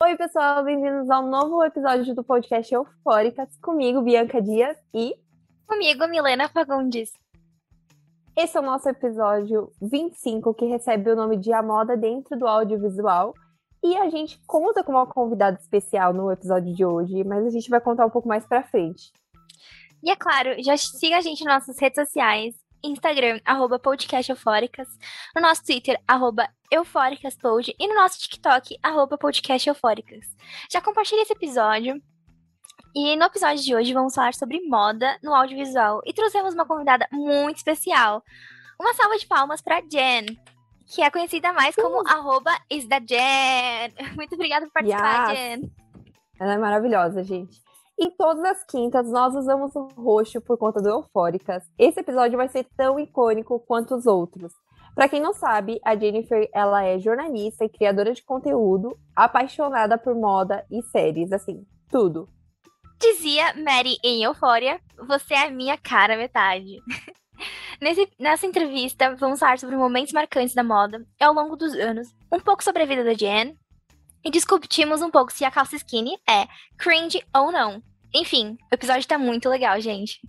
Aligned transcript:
Oi, 0.00 0.16
pessoal, 0.16 0.64
bem-vindos 0.64 1.10
ao 1.10 1.26
novo 1.26 1.62
episódio 1.64 2.14
do 2.14 2.24
podcast 2.24 2.72
Eufóricas, 2.72 3.48
comigo, 3.60 4.00
Bianca 4.00 4.40
Dias 4.40 4.76
e. 4.94 5.14
Comigo, 5.66 6.06
Milena 6.06 6.48
Fagundes. 6.48 7.12
Esse 8.36 8.56
é 8.56 8.60
o 8.60 8.62
nosso 8.62 8.88
episódio 8.88 9.72
25, 9.82 10.54
que 10.54 10.66
recebe 10.66 11.10
o 11.10 11.16
nome 11.16 11.36
de 11.36 11.52
A 11.52 11.62
Moda 11.62 11.96
Dentro 11.96 12.38
do 12.38 12.46
Audiovisual. 12.46 13.34
E 13.82 13.96
a 13.96 14.08
gente 14.08 14.40
conta 14.46 14.82
com 14.84 14.92
uma 14.92 15.06
convidada 15.06 15.58
especial 15.60 16.12
no 16.12 16.30
episódio 16.30 16.72
de 16.72 16.84
hoje, 16.84 17.24
mas 17.24 17.44
a 17.44 17.50
gente 17.50 17.68
vai 17.68 17.80
contar 17.80 18.06
um 18.06 18.10
pouco 18.10 18.28
mais 18.28 18.46
pra 18.46 18.62
frente. 18.62 19.12
E 20.02 20.10
é 20.10 20.16
claro, 20.16 20.54
já 20.62 20.76
siga 20.76 21.18
a 21.18 21.20
gente 21.20 21.44
nas 21.44 21.66
nossas 21.66 21.80
redes 21.80 21.96
sociais. 21.96 22.54
Instagram, 22.82 23.40
arroba 23.44 23.78
podcast 23.78 24.30
eufóricas, 24.30 24.88
no 25.34 25.42
nosso 25.42 25.64
Twitter, 25.64 26.00
arroba 26.06 26.48
eufóricaspod, 26.70 27.74
e 27.76 27.88
no 27.88 27.94
nosso 27.96 28.20
TikTok, 28.20 28.78
arroba 28.82 29.18
podcast 29.18 29.68
eufóricas. 29.68 30.24
Já 30.70 30.80
compartilhe 30.80 31.22
esse 31.22 31.32
episódio. 31.32 32.00
E 32.94 33.16
no 33.16 33.24
episódio 33.24 33.62
de 33.62 33.74
hoje 33.74 33.92
vamos 33.92 34.14
falar 34.14 34.34
sobre 34.34 34.60
moda 34.66 35.18
no 35.22 35.34
audiovisual 35.34 36.00
e 36.06 36.12
trouxemos 36.12 36.54
uma 36.54 36.66
convidada 36.66 37.06
muito 37.12 37.56
especial. 37.56 38.22
Uma 38.80 38.94
salva 38.94 39.18
de 39.18 39.26
palmas 39.26 39.60
para 39.60 39.80
Jen, 39.80 40.26
que 40.86 41.02
é 41.02 41.10
conhecida 41.10 41.52
mais 41.52 41.74
como 41.74 42.02
uh. 42.02 42.08
arroba 42.08 42.56
isdajen. 42.70 43.92
Muito 44.16 44.34
obrigada 44.34 44.66
por 44.66 44.72
participar, 44.72 45.30
yes. 45.30 45.38
Jen. 45.38 45.72
Ela 46.40 46.54
é 46.54 46.58
maravilhosa, 46.58 47.22
gente. 47.22 47.60
Em 48.00 48.10
todas 48.12 48.44
as 48.44 48.64
quintas, 48.64 49.10
nós 49.10 49.34
usamos 49.34 49.74
o 49.74 49.88
roxo 49.96 50.40
por 50.40 50.56
conta 50.56 50.80
do 50.80 50.88
Eufóricas. 50.88 51.64
Esse 51.76 51.98
episódio 51.98 52.36
vai 52.36 52.48
ser 52.48 52.64
tão 52.76 52.96
icônico 53.00 53.58
quanto 53.58 53.96
os 53.96 54.06
outros. 54.06 54.52
Para 54.94 55.08
quem 55.08 55.20
não 55.20 55.34
sabe, 55.34 55.80
a 55.84 55.96
Jennifer 55.96 56.48
ela 56.54 56.84
é 56.84 57.00
jornalista 57.00 57.64
e 57.64 57.68
criadora 57.68 58.14
de 58.14 58.22
conteúdo, 58.22 58.96
apaixonada 59.16 59.98
por 59.98 60.14
moda 60.14 60.64
e 60.70 60.80
séries, 60.80 61.32
assim, 61.32 61.66
tudo. 61.90 62.28
Dizia 63.00 63.52
Mary 63.54 63.96
em 64.04 64.22
Eufória, 64.22 64.80
você 65.08 65.34
é 65.34 65.46
a 65.46 65.50
minha 65.50 65.76
cara 65.76 66.16
metade. 66.16 66.78
Nesse, 67.80 68.08
nessa 68.18 68.44
entrevista, 68.44 69.14
vamos 69.14 69.38
falar 69.38 69.56
sobre 69.60 69.76
momentos 69.76 70.12
marcantes 70.12 70.52
da 70.52 70.64
moda 70.64 71.06
ao 71.20 71.32
longo 71.32 71.54
dos 71.54 71.72
anos, 71.74 72.08
um 72.32 72.40
pouco 72.40 72.64
sobre 72.64 72.82
a 72.82 72.86
vida 72.86 73.04
da 73.04 73.14
Jen, 73.14 73.56
e 74.24 74.30
discutimos 74.30 75.00
um 75.00 75.10
pouco 75.10 75.32
se 75.32 75.44
a 75.44 75.50
calça 75.50 75.76
skinny 75.76 76.18
é 76.28 76.48
cringe 76.76 77.22
ou 77.32 77.52
não. 77.52 77.80
Enfim, 78.14 78.56
o 78.70 78.74
episódio 78.74 79.06
tá 79.06 79.18
muito 79.18 79.48
legal, 79.48 79.80
gente. 79.80 80.20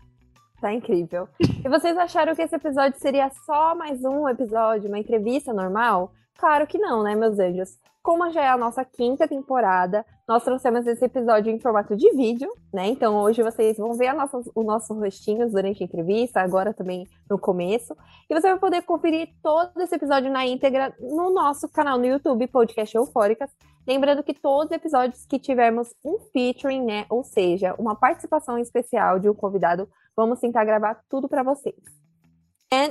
Tá 0.59 0.73
incrível. 0.73 1.29
E 1.39 1.69
vocês 1.69 1.97
acharam 1.97 2.35
que 2.35 2.41
esse 2.41 2.55
episódio 2.55 2.99
seria 2.99 3.29
só 3.45 3.73
mais 3.73 4.03
um 4.03 4.27
episódio, 4.27 4.89
uma 4.89 4.99
entrevista 4.99 5.53
normal? 5.53 6.11
Claro 6.37 6.67
que 6.67 6.77
não, 6.77 7.03
né, 7.03 7.15
meus 7.15 7.39
anjos? 7.39 7.77
Como 8.01 8.29
já 8.31 8.43
é 8.43 8.49
a 8.49 8.57
nossa 8.57 8.83
quinta 8.83 9.27
temporada, 9.27 10.05
nós 10.27 10.43
trouxemos 10.43 10.87
esse 10.87 11.03
episódio 11.03 11.51
em 11.51 11.59
formato 11.59 11.95
de 11.95 12.11
vídeo, 12.15 12.49
né? 12.73 12.87
Então 12.87 13.17
hoje 13.17 13.43
vocês 13.43 13.77
vão 13.77 13.93
ver 13.93 14.13
nossa, 14.13 14.41
o 14.55 14.63
nosso 14.63 14.93
rostinho 14.93 15.49
durante 15.49 15.83
a 15.83 15.85
entrevista, 15.85 16.41
agora 16.41 16.73
também 16.73 17.05
no 17.29 17.37
começo. 17.37 17.95
E 18.29 18.33
você 18.33 18.49
vai 18.49 18.59
poder 18.59 18.81
conferir 18.83 19.29
todo 19.43 19.79
esse 19.81 19.95
episódio 19.95 20.31
na 20.31 20.45
íntegra 20.45 20.93
no 20.99 21.33
nosso 21.33 21.67
canal 21.69 21.97
no 21.97 22.05
YouTube, 22.05 22.47
Podcast 22.47 22.95
Eufóricas. 22.95 23.49
Lembrando 23.89 24.21
que 24.21 24.35
todos 24.35 24.65
os 24.65 24.71
episódios 24.71 25.25
que 25.25 25.39
tivermos 25.39 25.91
um 26.05 26.19
featuring, 26.31 26.85
né? 26.85 27.07
Ou 27.09 27.23
seja, 27.23 27.73
uma 27.79 27.95
participação 27.95 28.59
especial 28.59 29.17
de 29.17 29.27
um 29.27 29.33
convidado, 29.33 29.89
vamos 30.15 30.39
tentar 30.39 30.63
gravar 30.63 31.01
tudo 31.09 31.27
para 31.27 31.41
vocês. 31.41 31.73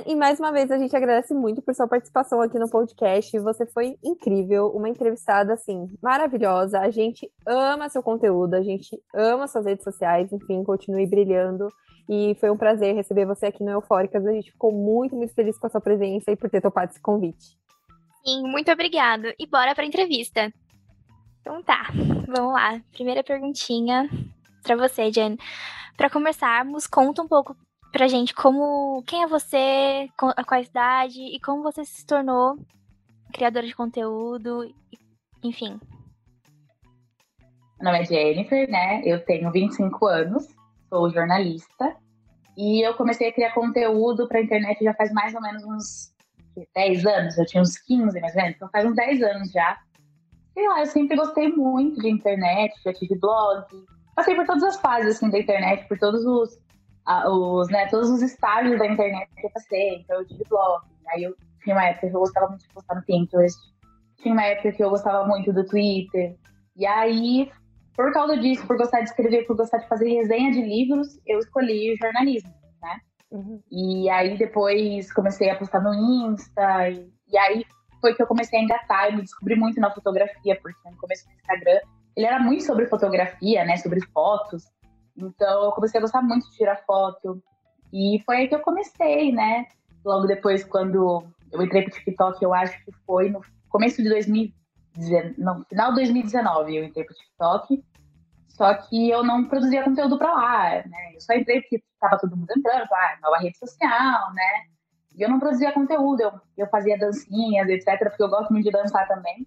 E 0.05 0.13
mais 0.13 0.41
uma 0.41 0.51
vez 0.51 0.69
a 0.69 0.77
gente 0.77 0.93
agradece 0.93 1.33
muito 1.33 1.61
por 1.61 1.73
sua 1.73 1.87
participação 1.87 2.41
aqui 2.41 2.59
no 2.59 2.69
podcast. 2.69 3.39
Você 3.39 3.65
foi 3.67 3.95
incrível, 4.03 4.67
uma 4.75 4.89
entrevistada 4.89 5.53
assim 5.53 5.87
maravilhosa. 6.01 6.81
A 6.81 6.89
gente 6.89 7.31
ama 7.47 7.87
seu 7.87 8.03
conteúdo, 8.03 8.55
a 8.55 8.61
gente 8.61 9.01
ama 9.15 9.47
suas 9.47 9.63
redes 9.63 9.85
sociais. 9.85 10.33
Enfim, 10.33 10.65
continue 10.65 11.07
brilhando. 11.07 11.69
E 12.09 12.35
foi 12.41 12.49
um 12.49 12.57
prazer 12.57 12.93
receber 12.93 13.25
você 13.25 13.45
aqui 13.45 13.63
no 13.63 13.71
Eufóricas. 13.71 14.25
A 14.25 14.33
gente 14.33 14.51
ficou 14.51 14.73
muito, 14.73 15.15
muito 15.15 15.33
feliz 15.33 15.57
com 15.57 15.67
a 15.67 15.69
sua 15.69 15.79
presença 15.79 16.29
e 16.29 16.35
por 16.35 16.49
ter 16.49 16.59
topado 16.59 16.91
esse 16.91 16.99
convite. 16.99 17.57
Sim, 18.25 18.41
muito 18.41 18.69
obrigado. 18.69 19.27
E 19.39 19.47
bora 19.47 19.73
para 19.73 19.85
a 19.85 19.87
entrevista. 19.87 20.51
Então 21.49 21.63
tá, 21.63 21.87
vamos 22.27 22.53
lá. 22.53 22.79
Primeira 22.91 23.23
perguntinha 23.23 24.07
para 24.61 24.75
você, 24.75 25.11
Jen. 25.11 25.35
Para 25.97 26.07
começarmos, 26.07 26.85
conta 26.85 27.23
um 27.23 27.27
pouco 27.27 27.57
pra 27.91 28.07
gente 28.07 28.35
como 28.35 29.01
quem 29.07 29.23
é 29.23 29.27
você, 29.27 30.07
qual 30.15 30.31
a 30.37 30.61
idade 30.61 31.19
e 31.19 31.39
como 31.39 31.63
você 31.63 31.83
se 31.83 32.05
tornou 32.05 32.55
criadora 33.33 33.65
de 33.65 33.73
conteúdo, 33.73 34.71
enfim. 35.43 35.79
Meu 37.81 37.91
nome 37.91 38.03
é 38.03 38.05
Jennifer, 38.05 38.69
né? 38.69 39.01
Eu 39.03 39.25
tenho 39.25 39.51
25 39.51 40.05
anos, 40.05 40.47
sou 40.87 41.09
jornalista 41.09 41.97
e 42.55 42.87
eu 42.87 42.93
comecei 42.93 43.27
a 43.27 43.33
criar 43.33 43.55
conteúdo 43.55 44.27
pra 44.27 44.39
internet 44.39 44.83
já 44.83 44.93
faz 44.93 45.11
mais 45.11 45.33
ou 45.33 45.41
menos 45.41 45.63
uns 45.63 46.13
10 46.75 47.07
anos. 47.07 47.37
Eu 47.39 47.45
tinha 47.47 47.63
uns 47.63 47.75
15 47.75 48.21
mais 48.21 48.35
ou 48.35 48.41
menos, 48.43 48.55
então 48.55 48.69
faz 48.69 48.85
uns 48.85 48.95
10 48.95 49.23
anos 49.23 49.51
já. 49.51 49.79
Sei 50.53 50.67
lá, 50.67 50.79
eu 50.81 50.85
sempre 50.87 51.15
gostei 51.15 51.49
muito 51.49 52.01
de 52.01 52.09
internet, 52.09 52.73
já 52.83 52.93
tive 52.93 53.17
blog, 53.19 53.65
passei 54.15 54.35
por 54.35 54.45
todas 54.45 54.63
as 54.63 54.79
fases 54.79 55.15
assim, 55.15 55.29
da 55.29 55.39
internet, 55.39 55.87
por 55.87 55.97
todos 55.97 56.25
os 56.25 56.57
os, 57.27 57.69
né, 57.69 57.87
todos 57.87 58.09
os 58.09 58.21
estágios 58.21 58.77
da 58.77 58.85
internet 58.85 59.29
que 59.35 59.47
eu 59.47 59.51
passei. 59.51 59.95
Então 59.95 60.19
eu 60.19 60.27
tive 60.27 60.43
blog, 60.47 60.83
aí 61.09 61.23
eu 61.23 61.35
tinha 61.63 61.75
uma 61.75 61.85
época 61.85 62.09
que 62.09 62.15
eu 62.15 62.19
gostava 62.19 62.47
muito 62.49 62.61
de 62.61 62.73
postar 62.73 62.95
no 62.95 63.03
Pinterest, 63.03 63.59
tinha 64.17 64.33
uma 64.33 64.43
época 64.43 64.71
que 64.71 64.83
eu 64.83 64.89
gostava 64.89 65.25
muito 65.27 65.51
do 65.51 65.65
Twitter. 65.65 66.35
E 66.75 66.85
aí, 66.85 67.51
por 67.95 68.11
causa 68.13 68.37
disso, 68.37 68.65
por 68.67 68.77
gostar 68.77 68.99
de 68.99 69.09
escrever, 69.09 69.45
por 69.45 69.55
gostar 69.55 69.77
de 69.77 69.87
fazer 69.87 70.13
resenha 70.13 70.51
de 70.51 70.61
livros, 70.61 71.19
eu 71.25 71.39
escolhi 71.39 71.95
jornalismo, 72.01 72.53
né? 72.81 72.99
Uhum. 73.31 73.61
E 73.71 74.09
aí 74.09 74.37
depois 74.37 75.11
comecei 75.13 75.49
a 75.49 75.57
postar 75.57 75.81
no 75.81 75.93
Insta, 75.93 76.89
e, 76.89 77.11
e 77.27 77.37
aí 77.37 77.65
foi 77.99 78.13
que 78.13 78.21
eu 78.21 78.27
comecei 78.27 78.59
a 78.59 78.61
engatar 78.61 79.11
e 79.11 79.15
me 79.15 79.21
descobri 79.21 79.55
muito 79.55 79.79
na 79.79 79.91
fotografia, 79.91 80.59
porque 80.61 80.89
no 80.89 80.97
começo 80.97 81.25
do 81.25 81.33
Instagram 81.33 81.79
ele 82.15 82.25
era 82.25 82.39
muito 82.39 82.63
sobre 82.63 82.85
fotografia, 82.87 83.63
né? 83.65 83.77
Sobre 83.77 84.01
fotos. 84.07 84.63
Então 85.15 85.65
eu 85.65 85.71
comecei 85.71 85.99
a 85.99 86.01
gostar 86.01 86.21
muito 86.21 86.49
de 86.49 86.57
tirar 86.57 86.77
foto. 86.85 87.41
E 87.91 88.21
foi 88.25 88.37
aí 88.37 88.47
que 88.47 88.55
eu 88.55 88.59
comecei, 88.59 89.31
né? 89.31 89.65
Logo 90.05 90.27
depois, 90.27 90.63
quando 90.63 91.23
eu 91.51 91.61
entrei 91.61 91.83
pro 91.83 91.93
TikTok, 91.93 92.43
eu 92.43 92.53
acho 92.53 92.73
que 92.85 92.91
foi 93.05 93.29
no 93.29 93.41
começo 93.69 94.01
de 94.01 94.09
2019, 94.09 95.35
no 95.37 95.65
final 95.65 95.89
de 95.89 95.95
2019 95.95 96.75
eu 96.75 96.83
entrei 96.83 97.03
pro 97.03 97.15
TikTok. 97.15 97.83
Só 98.47 98.73
que 98.73 99.09
eu 99.09 99.23
não 99.23 99.45
produzia 99.45 99.83
conteúdo 99.83 100.17
pra 100.17 100.33
lá, 100.33 100.69
né? 100.85 101.15
Eu 101.15 101.21
só 101.21 101.33
entrei 101.33 101.61
porque 101.61 101.81
tava 101.99 102.17
todo 102.17 102.35
mundo 102.35 102.51
entrando, 102.55 102.87
ah, 102.91 103.17
nova 103.21 103.37
rede 103.37 103.57
social, 103.57 104.33
né? 104.33 104.65
E 105.19 105.23
eu 105.23 105.29
não 105.29 105.39
produzia 105.39 105.73
conteúdo, 105.73 106.21
eu, 106.21 106.31
eu 106.57 106.67
fazia 106.67 106.97
dancinhas, 106.97 107.67
etc, 107.67 107.99
porque 108.09 108.23
eu 108.23 108.29
gosto 108.29 108.51
muito 108.51 108.65
de 108.65 108.71
dançar 108.71 109.07
também. 109.07 109.45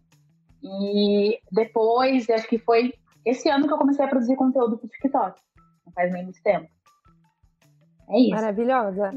E 0.62 1.38
depois, 1.50 2.28
acho 2.30 2.46
que 2.46 2.58
foi 2.58 2.92
esse 3.24 3.48
ano 3.48 3.66
que 3.66 3.72
eu 3.72 3.78
comecei 3.78 4.04
a 4.04 4.08
produzir 4.08 4.36
conteúdo 4.36 4.76
pro 4.76 4.88
TikTok 4.88 5.40
não 5.84 5.92
faz 5.92 6.12
nem 6.12 6.24
muito 6.24 6.42
tempo. 6.42 6.68
É 8.08 8.18
isso. 8.18 8.30
Maravilhosa. 8.30 9.10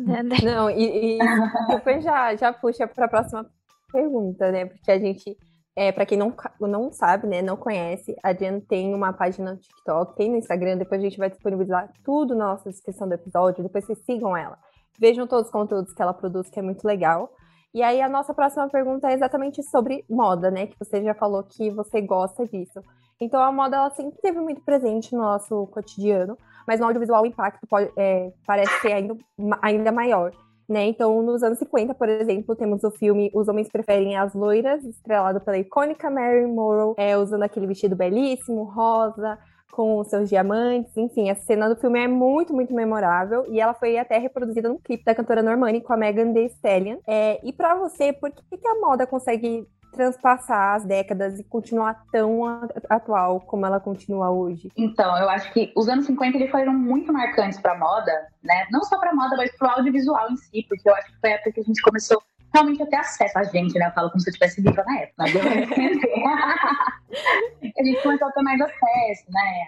Não, 0.43 0.69
e, 0.69 1.17
e 1.17 1.19
depois 1.69 2.03
já, 2.03 2.35
já 2.35 2.53
puxa 2.53 2.87
para 2.87 3.05
a 3.05 3.09
próxima 3.09 3.45
pergunta, 3.91 4.51
né? 4.51 4.65
Porque 4.65 4.91
a 4.91 4.99
gente, 4.99 5.37
é, 5.75 5.91
para 5.91 6.05
quem 6.05 6.17
não, 6.17 6.33
não 6.59 6.91
sabe, 6.91 7.27
né, 7.27 7.41
não 7.41 7.57
conhece, 7.57 8.15
a 8.23 8.33
Jen 8.33 8.59
tem 8.59 8.93
uma 8.93 9.13
página 9.13 9.53
no 9.53 9.57
TikTok, 9.57 10.15
tem 10.15 10.31
no 10.31 10.37
Instagram, 10.37 10.77
depois 10.77 11.01
a 11.01 11.03
gente 11.03 11.17
vai 11.17 11.29
disponibilizar 11.29 11.91
tudo 12.03 12.35
na 12.35 12.45
nossa 12.45 12.69
descrição 12.69 13.07
do 13.07 13.13
episódio, 13.13 13.63
depois 13.63 13.85
vocês 13.85 13.99
sigam 14.05 14.35
ela. 14.35 14.57
Vejam 14.99 15.27
todos 15.27 15.47
os 15.47 15.51
conteúdos 15.51 15.93
que 15.93 16.01
ela 16.01 16.13
produz, 16.13 16.49
que 16.49 16.59
é 16.59 16.63
muito 16.63 16.85
legal. 16.85 17.29
E 17.73 17.83
aí 17.83 18.01
a 18.01 18.07
nossa 18.07 18.33
próxima 18.33 18.69
pergunta 18.69 19.09
é 19.09 19.13
exatamente 19.13 19.61
sobre 19.63 20.05
moda, 20.09 20.49
né? 20.49 20.67
Que 20.67 20.79
você 20.79 21.03
já 21.03 21.13
falou 21.13 21.43
que 21.43 21.69
você 21.71 21.99
gosta 21.99 22.45
disso. 22.45 22.81
Então 23.19 23.41
a 23.41 23.51
moda 23.51 23.77
ela 23.77 23.89
sempre 23.91 24.15
esteve 24.15 24.39
muito 24.39 24.61
presente 24.61 25.13
no 25.13 25.21
nosso 25.21 25.67
cotidiano, 25.67 26.37
mas 26.67 26.79
no 26.79 26.85
audiovisual 26.85 27.23
o 27.23 27.25
impacto 27.25 27.67
pode, 27.67 27.91
é, 27.97 28.31
parece 28.45 28.71
ser 28.81 28.93
ainda, 28.93 29.17
ainda 29.61 29.91
maior. 29.91 30.31
Né? 30.67 30.85
Então, 30.85 31.21
nos 31.21 31.43
anos 31.43 31.59
50, 31.59 31.93
por 31.93 32.09
exemplo, 32.09 32.55
temos 32.55 32.83
o 32.83 32.89
filme 32.89 33.29
Os 33.35 33.47
Homens 33.47 33.69
Preferem 33.69 34.17
as 34.17 34.33
Loiras, 34.33 34.83
estrelado 34.83 35.39
pela 35.39 35.59
icônica 35.59 36.09
Mary 36.09 36.47
Morrow, 36.47 36.95
é, 36.97 37.15
usando 37.15 37.43
aquele 37.43 37.67
vestido 37.67 37.95
belíssimo, 37.95 38.63
rosa, 38.63 39.37
com 39.75 40.01
seus 40.05 40.29
diamantes, 40.29 40.95
enfim, 40.95 41.29
a 41.29 41.35
cena 41.35 41.67
do 41.67 41.75
filme 41.75 41.99
é 41.99 42.07
muito, 42.07 42.53
muito 42.53 42.73
memorável 42.73 43.45
e 43.49 43.59
ela 43.59 43.73
foi 43.73 43.97
até 43.97 44.17
reproduzida 44.17 44.69
no 44.69 44.79
clipe 44.79 45.03
da 45.03 45.13
cantora 45.13 45.43
Normani 45.43 45.81
com 45.81 45.91
a 45.91 45.97
Megan 45.97 46.31
Thee 46.31 46.45
Stallion. 46.45 46.99
É, 47.05 47.45
e 47.45 47.51
para 47.51 47.75
você, 47.75 48.13
por 48.13 48.31
que, 48.31 48.57
que 48.57 48.67
a 48.67 48.75
moda 48.75 49.05
consegue 49.05 49.67
transpassar 49.91 50.75
as 50.75 50.85
décadas 50.85 51.39
e 51.39 51.43
continuar 51.43 52.05
tão 52.09 52.41
atual 52.89 53.41
como 53.41 53.65
ela 53.65 53.81
continua 53.81 54.29
hoje? 54.29 54.71
Então, 54.77 55.17
eu 55.17 55.29
acho 55.29 55.51
que 55.51 55.73
os 55.75 55.89
anos 55.89 56.05
50 56.05 56.37
eles 56.37 56.51
foram 56.51 56.73
muito 56.73 57.11
marcantes 57.11 57.59
para 57.59 57.77
moda, 57.77 58.13
né? 58.41 58.65
Não 58.71 58.81
só 58.85 58.97
para 58.97 59.13
moda, 59.13 59.35
mas 59.35 59.53
para 59.57 59.67
o 59.67 59.71
audiovisual 59.71 60.31
em 60.31 60.37
si, 60.37 60.65
porque 60.69 60.87
eu 60.87 60.95
acho 60.95 61.11
que 61.11 61.19
foi 61.19 61.31
a 61.31 61.33
época 61.33 61.51
que 61.51 61.59
a 61.59 61.63
gente 61.63 61.81
começou 61.81 62.21
realmente 62.55 62.81
a 62.81 62.85
ter 62.85 62.95
acesso 62.95 63.37
a 63.37 63.43
gente, 63.43 63.77
né? 63.77 63.87
Eu 63.87 63.91
falo 63.91 64.09
como 64.09 64.21
se 64.21 64.29
eu 64.29 64.33
tivesse 64.33 64.61
viva 64.61 64.81
na 64.85 64.99
época, 64.99 65.15
mas 65.17 65.35
a 67.77 67.83
gente 67.83 68.01
começou 68.01 68.27
a 68.27 68.31
ter 68.31 68.41
mais 68.41 68.61
acesso, 68.61 69.25
né? 69.29 69.67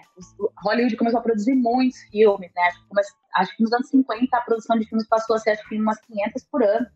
Hollywood 0.64 0.96
começou 0.96 1.20
a 1.20 1.22
produzir 1.22 1.54
muitos 1.54 2.00
filmes, 2.10 2.50
né? 2.54 2.62
Acho 2.62 2.80
que, 2.80 2.86
acho 3.36 3.56
que 3.56 3.62
nos 3.62 3.72
anos 3.72 3.88
50 3.90 4.36
a 4.36 4.40
produção 4.40 4.76
de 4.78 4.88
filmes 4.88 5.06
passou 5.06 5.36
a 5.36 5.38
ser 5.38 5.50
acho 5.50 5.68
que 5.68 5.78
umas 5.78 6.00
500 6.00 6.42
por 6.50 6.62
ano. 6.62 6.86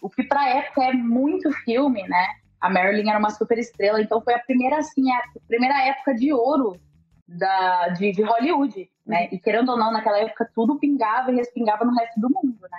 O 0.00 0.08
que 0.08 0.22
pra 0.22 0.48
época 0.48 0.84
é 0.84 0.92
muito 0.92 1.50
filme, 1.64 2.06
né? 2.06 2.28
A 2.60 2.70
Marilyn 2.70 3.10
era 3.10 3.18
uma 3.18 3.30
super 3.30 3.58
estrela, 3.58 4.00
então 4.00 4.22
foi 4.22 4.34
a 4.34 4.38
primeira, 4.38 4.78
assim, 4.78 5.10
a 5.10 5.20
primeira 5.48 5.76
época 5.86 6.14
de 6.14 6.32
ouro 6.32 6.80
da, 7.26 7.88
de, 7.88 8.12
de 8.12 8.22
Hollywood, 8.22 8.88
né? 9.04 9.28
E 9.32 9.38
querendo 9.38 9.70
ou 9.70 9.78
não, 9.78 9.90
naquela 9.92 10.18
época 10.18 10.48
tudo 10.54 10.78
pingava 10.78 11.32
e 11.32 11.36
respingava 11.36 11.84
no 11.84 11.94
resto 11.94 12.20
do 12.20 12.30
mundo, 12.30 12.60
né? 12.62 12.78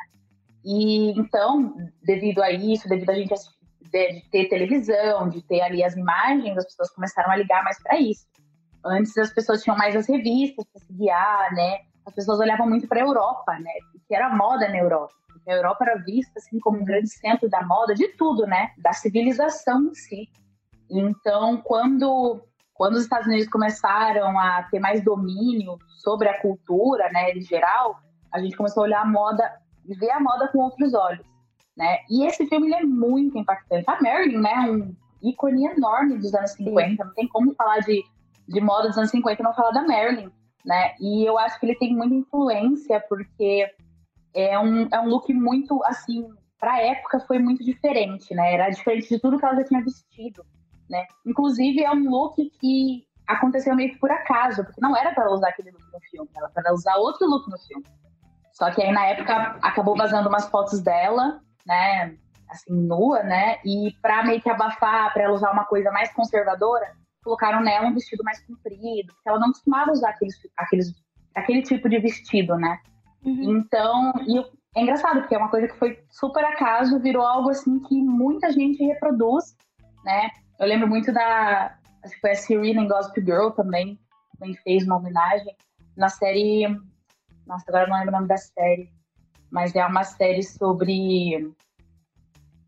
E 0.66 1.12
então, 1.12 1.76
devido 2.04 2.42
a 2.42 2.52
isso, 2.52 2.90
devido 2.90 3.12
a 3.12 3.14
gente 3.14 3.34
de, 3.82 4.22
ter 4.32 4.50
televisão, 4.50 5.30
de 5.30 5.42
ter 5.44 5.62
ali 5.62 5.84
as 5.84 5.96
imagens, 5.96 6.58
as 6.58 6.66
pessoas 6.66 6.90
começaram 6.90 7.32
a 7.32 7.36
ligar 7.36 7.64
mais 7.64 7.82
para 7.82 8.00
isso. 8.00 8.26
Antes 8.84 9.16
as 9.18 9.32
pessoas 9.32 9.62
tinham 9.62 9.78
mais 9.78 9.96
as 9.96 10.08
revistas 10.08 10.66
para 10.66 10.82
se 10.82 10.92
guiar, 10.92 11.54
né? 11.54 11.82
As 12.06 12.14
pessoas 12.14 12.40
olhavam 12.40 12.68
muito 12.68 12.88
para 12.88 13.00
a 13.00 13.06
Europa, 13.06 13.54
né? 13.60 13.72
Que 14.08 14.16
era 14.16 14.36
moda 14.36 14.68
na 14.68 14.78
Europa. 14.78 15.14
Porque 15.32 15.52
a 15.52 15.56
Europa 15.56 15.86
era 15.86 16.04
vista 16.04 16.34
assim 16.38 16.60
como 16.60 16.80
um 16.80 16.86
grande 16.86 17.10
centro 17.10 17.48
da 17.48 17.64
moda, 17.64 17.94
de 17.94 18.08
tudo, 18.10 18.48
né? 18.48 18.72
Da 18.80 18.92
civilização 18.92 19.84
em 19.84 19.94
si. 19.94 20.30
Então, 20.90 21.58
quando 21.58 22.42
quando 22.74 22.96
os 22.96 23.04
Estados 23.04 23.28
Unidos 23.28 23.48
começaram 23.48 24.38
a 24.38 24.64
ter 24.64 24.80
mais 24.80 25.02
domínio 25.02 25.78
sobre 26.04 26.28
a 26.28 26.42
cultura, 26.42 27.10
né, 27.10 27.32
em 27.32 27.40
geral, 27.40 27.98
a 28.34 28.42
gente 28.42 28.58
começou 28.58 28.84
a 28.84 28.86
olhar 28.86 29.02
a 29.02 29.06
moda 29.06 29.50
e 29.88 29.96
ver 29.96 30.12
a 30.12 30.20
moda 30.20 30.48
com 30.48 30.60
outros 30.60 30.94
olhos, 30.94 31.26
né? 31.78 32.00
E 32.10 32.26
esse 32.26 32.46
filme 32.48 32.68
ele 32.68 32.76
é 32.76 32.84
muito 32.84 33.38
impactante. 33.38 33.86
A 33.88 34.02
Marilyn, 34.02 34.40
né, 34.40 34.56
um 34.70 34.96
ícone 35.22 35.66
enorme 35.66 36.18
dos 36.18 36.34
anos 36.34 36.52
50, 36.52 37.04
não 37.04 37.14
tem 37.14 37.28
como 37.28 37.54
falar 37.56 37.80
de, 37.80 38.04
de 38.48 38.62
moda 38.62 38.88
dos 38.88 38.98
anos 38.98 39.12
50 39.12 39.42
e 39.42 39.44
não 39.44 39.54
falar 39.54 39.72
da 39.72 39.84
Marilyn, 39.84 40.30
né? 40.66 40.96
E 41.00 41.26
eu 41.26 41.38
acho 41.38 41.60
que 41.60 41.66
ele 41.66 41.76
tem 41.76 41.96
muita 41.96 42.16
influência 42.16 43.04
porque 43.08 43.70
é 44.34 44.60
um, 44.60 44.88
é 44.92 45.00
um 45.00 45.08
look 45.08 45.34
muito, 45.34 45.82
assim, 45.86 46.28
pra 46.60 46.81
época 46.81 47.20
foi 47.22 47.40
muito 47.40 47.64
diferente, 47.64 48.34
né? 48.34 48.54
Era 48.54 48.70
diferente 48.70 49.10
de 49.10 49.20
tudo 49.20 49.38
que 49.38 49.46
ela 49.46 49.56
já 49.56 49.64
tinha 49.64 49.84
vestido, 49.84 50.46
né? 50.90 51.06
Inclusive 51.26 51.84
é 51.84 51.92
um 51.92 52.10
look 52.10 52.36
que 52.60 53.06
aconteceu 53.28 53.76
meio 53.76 53.92
que 53.92 54.00
por 54.00 54.12
acaso, 54.12 54.64
porque 54.64 54.81
não 54.81 54.96
era 54.96 55.14
para 55.14 55.31
usar 55.31 55.50
aquele 55.50 55.72
look 55.72 55.84
no 55.92 56.00
filme, 56.12 56.30
era 56.36 56.50
para 56.50 56.74
usar 56.74 56.96
outro 56.98 57.28
look 57.28 57.50
no 57.50 57.58
filme. 57.60 57.86
Só 58.56 58.72
que 58.72 58.81
aí 58.81 58.92
na 58.92 59.06
época 59.06 59.57
acabou 59.62 59.98
vazando 59.98 60.30
umas 60.30 60.48
fotos 60.48 60.81
dela, 60.81 61.42
né? 61.68 62.16
Assim, 62.50 62.74
nua, 62.74 63.22
né? 63.22 63.60
E 63.66 63.94
pra 64.02 64.24
meio 64.24 64.42
que 64.42 64.50
abafar, 64.50 65.12
pra 65.13 65.24
ela 65.24 65.34
usar 65.34 65.52
uma 65.52 65.66
coisa 65.66 65.92
mais 65.92 66.12
conservadora, 66.13 66.96
colocaram 67.22 67.62
nela 67.62 67.88
um 67.88 67.94
vestido 67.94 68.24
mais 68.24 68.40
comprido, 68.46 69.13
porque 69.13 69.28
ela 69.28 69.40
não 69.40 69.50
costumava 69.50 69.92
usar 69.92 70.12
aqueles, 70.12 70.36
aqueles, 70.56 70.94
aquele 71.36 71.62
tipo 71.63 71.90
de 71.90 72.00
vestido, 72.00 72.56
né? 72.56 72.80
Uhum. 73.25 73.57
Então, 73.57 74.13
e 74.25 74.40
é 74.78 74.81
engraçado, 74.81 75.19
porque 75.19 75.36
é 75.36 75.38
uma 75.38 75.50
coisa 75.50 75.68
que 75.68 75.78
foi 75.78 76.00
super 76.10 76.46
acaso, 76.46 77.00
virou 77.00 77.25
algo 77.25 77.50
assim 77.50 77.80
que 77.80 78.02
muita 78.02 78.52
gente 78.54 78.81
reproduz, 78.86 79.57
né? 80.06 80.30
Eu 80.57 80.68
lembro 80.68 80.88
muito 80.88 81.12
da. 81.12 81.78
Acho 82.04 82.13
que 82.13 82.22
foi 82.22 82.31
a 82.31 82.36
Serena 82.36 82.81
em 82.81 82.88
Gossip 82.88 83.19
Girl 83.19 83.50
também, 83.50 84.00
também 84.38 84.56
fez 84.63 84.86
uma 84.86 84.98
homenagem 84.98 85.54
na 85.98 86.07
série 86.07 86.68
nossa, 87.45 87.65
agora 87.68 87.86
eu 87.86 87.89
não 87.89 87.97
lembro 87.97 88.09
o 88.09 88.18
nome 88.18 88.27
da 88.27 88.38
série. 88.38 88.89
Mas 89.51 89.75
é 89.75 89.86
uma 89.86 90.03
série 90.03 90.44
sobre. 90.44 91.53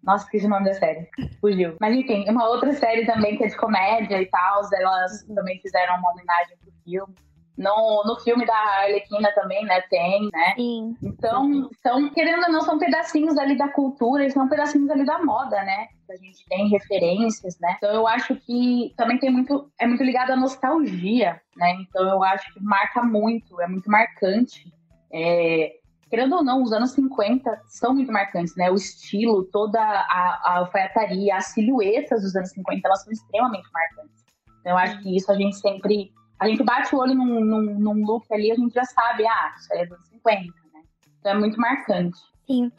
Nossa, 0.04 0.26
esqueci 0.26 0.46
o 0.46 0.50
nome 0.50 0.66
da 0.66 0.74
série. 0.74 1.10
Fugiu. 1.42 1.76
Mas 1.82 1.96
enfim, 1.96 2.30
uma 2.30 2.48
outra 2.48 2.72
série 2.74 3.06
também 3.06 3.38
que 3.38 3.44
é 3.44 3.48
de 3.48 3.58
comédia 3.58 4.22
e 4.22 4.26
tal. 4.28 4.62
Elas 4.74 5.24
também 5.24 5.60
fizeram 5.60 5.98
uma 5.98 6.12
homenagem 6.12 6.58
pro 6.58 6.72
filme. 6.84 7.16
No, 7.58 8.04
no 8.06 8.20
filme 8.20 8.46
da 8.46 8.54
Arlequina 8.54 9.32
também, 9.34 9.66
né? 9.66 9.82
Tem, 9.90 10.30
né? 10.32 10.54
Sim. 10.56 10.96
Então, 11.02 11.70
são, 11.82 12.10
querendo 12.12 12.44
ou 12.44 12.52
não, 12.52 12.62
são 12.62 12.78
pedacinhos 12.78 13.36
ali 13.38 13.58
da 13.58 13.68
cultura 13.68 14.28
são 14.38 14.48
pedacinhos 14.48 14.90
ali 14.90 15.06
da 15.06 15.24
moda, 15.24 15.62
né? 15.64 15.88
A 16.10 16.16
gente 16.16 16.46
tem 16.48 16.70
referências, 16.70 17.60
né? 17.60 17.76
Então 17.78 17.94
eu 17.94 18.08
acho 18.08 18.36
que 18.36 18.94
também 18.96 19.18
tem 19.20 19.30
muito. 19.30 19.70
É 19.80 19.86
muito 19.86 20.04
ligado 20.04 20.32
à 20.32 20.36
nostalgia, 20.36 21.42
né? 21.56 21.76
Então 21.82 22.08
eu 22.08 22.24
acho 22.24 22.54
que 22.54 22.64
marca 22.64 23.04
muito, 23.04 23.60
é 23.60 23.68
muito 23.68 23.90
marcante. 23.92 24.72
É, 25.12 25.74
querendo 26.10 26.36
ou 26.36 26.44
não, 26.44 26.64
os 26.64 26.72
anos 26.72 26.92
50 26.92 27.62
são 27.68 27.94
muito 27.94 28.12
marcantes, 28.12 28.56
né? 28.56 28.72
O 28.72 28.76
estilo, 28.76 29.44
toda 29.52 29.82
a, 29.82 30.42
a 30.44 30.58
alfaiataria, 30.60 31.36
as 31.36 31.48
silhuetas 31.48 32.22
dos 32.22 32.36
anos 32.36 32.52
50, 32.52 32.88
elas 32.88 33.04
são 33.04 33.12
extremamente 33.12 33.68
marcantes. 33.74 34.26
Então 34.62 34.72
eu 34.72 34.78
acho 34.78 35.02
que 35.02 35.16
isso 35.16 35.32
a 35.32 35.36
gente 35.36 35.58
sempre 35.58 36.12
a 36.40 36.48
gente 36.48 36.64
bate 36.64 36.94
o 36.94 37.00
olho 37.00 37.16
num, 37.16 37.40
num, 37.44 37.80
num 37.80 38.06
look 38.06 38.26
ali, 38.32 38.52
a 38.52 38.56
gente 38.56 38.74
já 38.74 38.86
sabe, 38.86 39.26
ah, 39.26 39.54
isso 39.58 39.74
aí 39.74 39.80
é 39.82 39.86
dos 39.86 40.08
50, 40.08 40.44
né? 40.74 40.82
Então 41.20 41.32
é 41.32 41.36
muito 41.36 41.60
marcante. 41.60 42.18
Sim. 42.46 42.72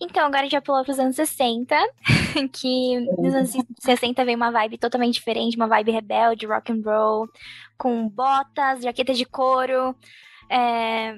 Então, 0.00 0.26
agora 0.26 0.50
já 0.50 0.60
pulou 0.60 0.82
para 0.82 0.90
os 0.90 0.98
anos 0.98 1.14
60, 1.14 1.76
que 2.52 2.98
nos 3.18 3.34
anos 3.34 3.52
60 3.80 4.24
veio 4.24 4.36
uma 4.36 4.50
vibe 4.50 4.76
totalmente 4.78 5.14
diferente, 5.14 5.56
uma 5.56 5.68
vibe 5.68 5.92
rebelde, 5.92 6.46
rock 6.46 6.72
and 6.72 6.82
roll, 6.84 7.28
com 7.78 8.08
botas, 8.08 8.82
jaqueta 8.82 9.14
de 9.14 9.24
couro, 9.24 9.94
é... 10.50 11.14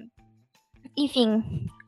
enfim, 0.95 1.43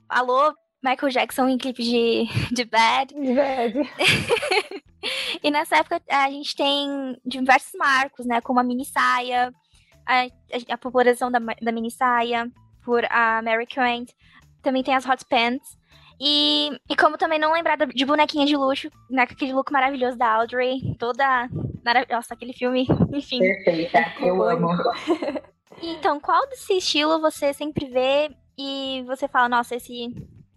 alô, 0.08 0.55
Michael 0.82 1.12
Jackson 1.12 1.49
em 1.49 1.58
clipe 1.58 1.82
de, 1.82 2.25
de 2.50 2.64
Bad. 2.64 3.14
De 3.14 3.34
Bad. 3.34 3.75
e 5.43 5.50
nessa 5.50 5.76
época 5.76 6.00
a 6.08 6.31
gente 6.31 6.56
tem 6.56 7.20
diversos 7.26 7.73
marcos, 7.75 8.25
né, 8.25 8.40
como 8.40 8.58
a 8.58 8.64
mini 8.64 8.87
saia, 8.87 9.52
a, 10.06 10.29
a 10.70 10.79
popularização 10.79 11.31
da, 11.31 11.38
da 11.38 11.73
mini 11.73 11.91
saia 11.91 12.50
por 12.85 13.05
a 13.11 13.43
Mary 13.43 13.67
Quant. 13.67 14.08
Também 14.62 14.82
tem 14.82 14.94
as 14.94 15.06
hot 15.06 15.25
pants. 15.26 15.76
E, 16.19 16.70
e 16.88 16.97
como 16.97 17.19
também 17.19 17.38
não 17.38 17.53
lembrar 17.53 17.76
de 17.76 18.05
bonequinha 18.05 18.47
de 18.47 18.56
luxo, 18.56 18.91
né? 19.11 19.23
Aquele 19.23 19.53
look 19.53 19.70
maravilhoso 19.70 20.17
da 20.17 20.32
Audrey, 20.32 20.81
toda. 20.99 21.49
Nossa, 22.11 22.35
aquele 22.35 22.53
filme, 22.53 22.87
enfim. 23.12 23.41
Perfeita, 23.41 24.05
eu 24.20 24.43
amo. 24.43 24.69
Então, 25.82 26.19
qual 26.19 26.49
desse 26.49 26.79
estilo 26.79 27.20
você 27.20 27.52
sempre 27.52 27.85
vê 27.87 28.35
e 28.56 29.05
você 29.06 29.29
fala, 29.29 29.47
nossa, 29.47 29.76
esse 29.76 30.09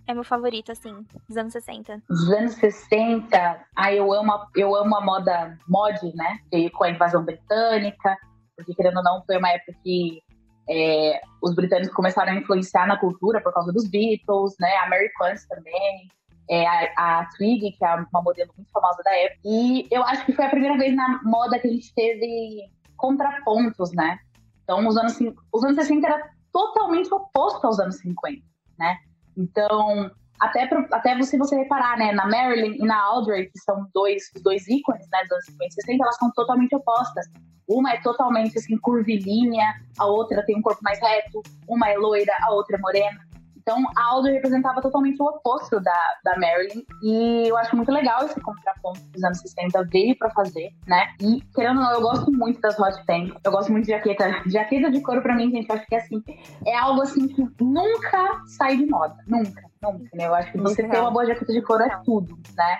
é 0.07 0.13
meu 0.13 0.23
favorito, 0.23 0.71
assim, 0.71 1.05
dos 1.27 1.37
anos 1.37 1.51
60? 1.53 2.01
Dos 2.07 2.29
anos 2.31 2.53
60, 2.53 3.65
ah, 3.75 3.93
eu 3.93 4.13
amo, 4.13 4.31
eu 4.55 4.73
amo 4.75 4.95
a 4.95 5.01
moda 5.01 5.57
mod, 5.67 5.99
né? 6.15 6.39
Com 6.73 6.83
a 6.85 6.89
invasão 6.89 7.23
britânica, 7.23 8.17
porque 8.59 8.75
querendo 8.75 8.97
ou 8.97 9.03
não, 9.03 9.23
foi 9.25 9.37
uma 9.37 9.49
época 9.49 9.73
que 9.83 10.21
é, 10.69 11.21
os 11.41 11.55
britânicos 11.55 11.95
começaram 11.95 12.33
a 12.33 12.35
influenciar 12.35 12.85
na 12.87 12.97
cultura 12.97 13.41
por 13.41 13.53
causa 13.53 13.71
dos 13.71 13.87
Beatles, 13.87 14.55
né? 14.59 14.75
A 14.77 14.89
Mary 14.89 15.09
Quant 15.17 15.39
também, 15.47 16.07
é, 16.49 16.67
a, 16.67 17.19
a 17.19 17.29
Twig, 17.37 17.71
que 17.71 17.85
é 17.85 17.95
uma 17.95 18.21
modelo 18.21 18.51
muito 18.55 18.71
famosa 18.71 19.01
da 19.03 19.15
época. 19.17 19.39
E 19.45 19.87
eu 19.89 20.03
acho 20.03 20.25
que 20.25 20.33
foi 20.33 20.45
a 20.45 20.49
primeira 20.49 20.77
vez 20.77 20.95
na 20.95 21.21
moda 21.23 21.57
que 21.59 21.67
a 21.67 21.71
gente 21.71 21.93
teve 21.95 22.69
contrapontos, 22.97 23.91
né? 23.93 24.19
Então, 24.63 24.87
os 24.87 24.97
anos, 24.97 25.17
os 25.51 25.63
anos 25.63 25.75
60 25.75 26.05
era 26.05 26.29
totalmente 26.51 27.11
oposto 27.13 27.65
aos 27.65 27.79
anos 27.79 27.97
50, 27.97 28.43
né? 28.77 28.97
Então, 29.35 30.11
até, 30.39 30.65
pro, 30.67 30.87
até 30.91 31.17
você, 31.17 31.37
você 31.37 31.55
reparar, 31.55 31.97
né, 31.97 32.11
na 32.11 32.25
Marilyn 32.27 32.75
e 32.75 32.85
na 32.85 32.99
Audrey, 33.01 33.47
que 33.47 33.59
são 33.59 33.87
dois, 33.93 34.23
dois 34.41 34.67
ícones 34.67 35.05
né, 35.11 35.21
dos 35.23 35.31
anos 35.33 35.45
50 35.45 35.67
e 35.67 35.71
60, 35.73 36.03
elas 36.03 36.15
são 36.15 36.31
totalmente 36.31 36.75
opostas. 36.75 37.25
Uma 37.67 37.93
é 37.93 38.01
totalmente 38.01 38.57
assim, 38.57 38.77
curvilínea, 38.77 39.65
a 39.97 40.05
outra 40.05 40.43
tem 40.45 40.57
um 40.57 40.61
corpo 40.61 40.81
mais 40.81 40.99
reto, 40.99 41.43
uma 41.67 41.89
é 41.89 41.97
loira, 41.97 42.33
a 42.41 42.51
outra 42.53 42.77
é 42.77 42.79
morena. 42.79 43.28
Então, 43.69 43.83
a 43.95 44.13
Audrey 44.13 44.33
representava 44.33 44.81
totalmente 44.81 45.21
o 45.21 45.25
oposto 45.25 45.79
da, 45.79 46.17
da 46.23 46.39
Marilyn. 46.39 46.83
E 47.03 47.47
eu 47.47 47.55
acho 47.55 47.75
muito 47.75 47.91
legal 47.91 48.25
esse 48.25 48.41
contraponto 48.41 48.99
que 48.99 49.17
os 49.17 49.23
anos 49.23 49.39
60 49.41 49.83
veio 49.91 50.17
para 50.17 50.31
fazer, 50.31 50.71
né? 50.87 51.05
E, 51.21 51.39
querendo 51.53 51.77
ou 51.77 51.83
não, 51.83 51.93
eu 51.93 52.01
gosto 52.01 52.31
muito 52.31 52.59
das 52.61 52.79
hot 52.79 53.05
pants. 53.05 53.39
Eu 53.43 53.51
gosto 53.51 53.71
muito 53.71 53.85
de 53.85 53.91
jaqueta. 53.91 54.41
Jaqueta 54.47 54.89
de 54.89 55.01
couro, 55.01 55.21
pra 55.21 55.35
mim, 55.35 55.51
gente, 55.51 55.69
eu 55.69 55.75
acho 55.75 55.85
que 55.85 55.93
é 55.93 55.99
assim. 55.99 56.23
É 56.65 56.75
algo 56.75 57.03
assim 57.03 57.27
que 57.27 57.47
nunca 57.61 58.41
sai 58.47 58.75
de 58.75 58.87
moda. 58.87 59.15
Nunca, 59.27 59.61
nunca, 59.83 60.09
né? 60.15 60.25
Eu 60.25 60.33
acho 60.33 60.51
que 60.51 60.57
você 60.57 60.87
ter 60.87 60.99
uma 60.99 61.11
boa 61.11 61.27
jaqueta 61.27 61.53
de 61.53 61.61
couro 61.61 61.83
é 61.83 62.01
tudo, 62.03 62.35
né? 62.57 62.79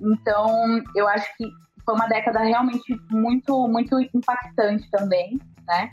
Então, 0.00 0.80
eu 0.94 1.08
acho 1.08 1.36
que 1.36 1.44
foi 1.84 1.96
uma 1.96 2.06
década 2.06 2.38
realmente 2.44 2.96
muito, 3.10 3.66
muito 3.66 3.98
impactante 4.14 4.88
também, 4.88 5.40
né? 5.66 5.90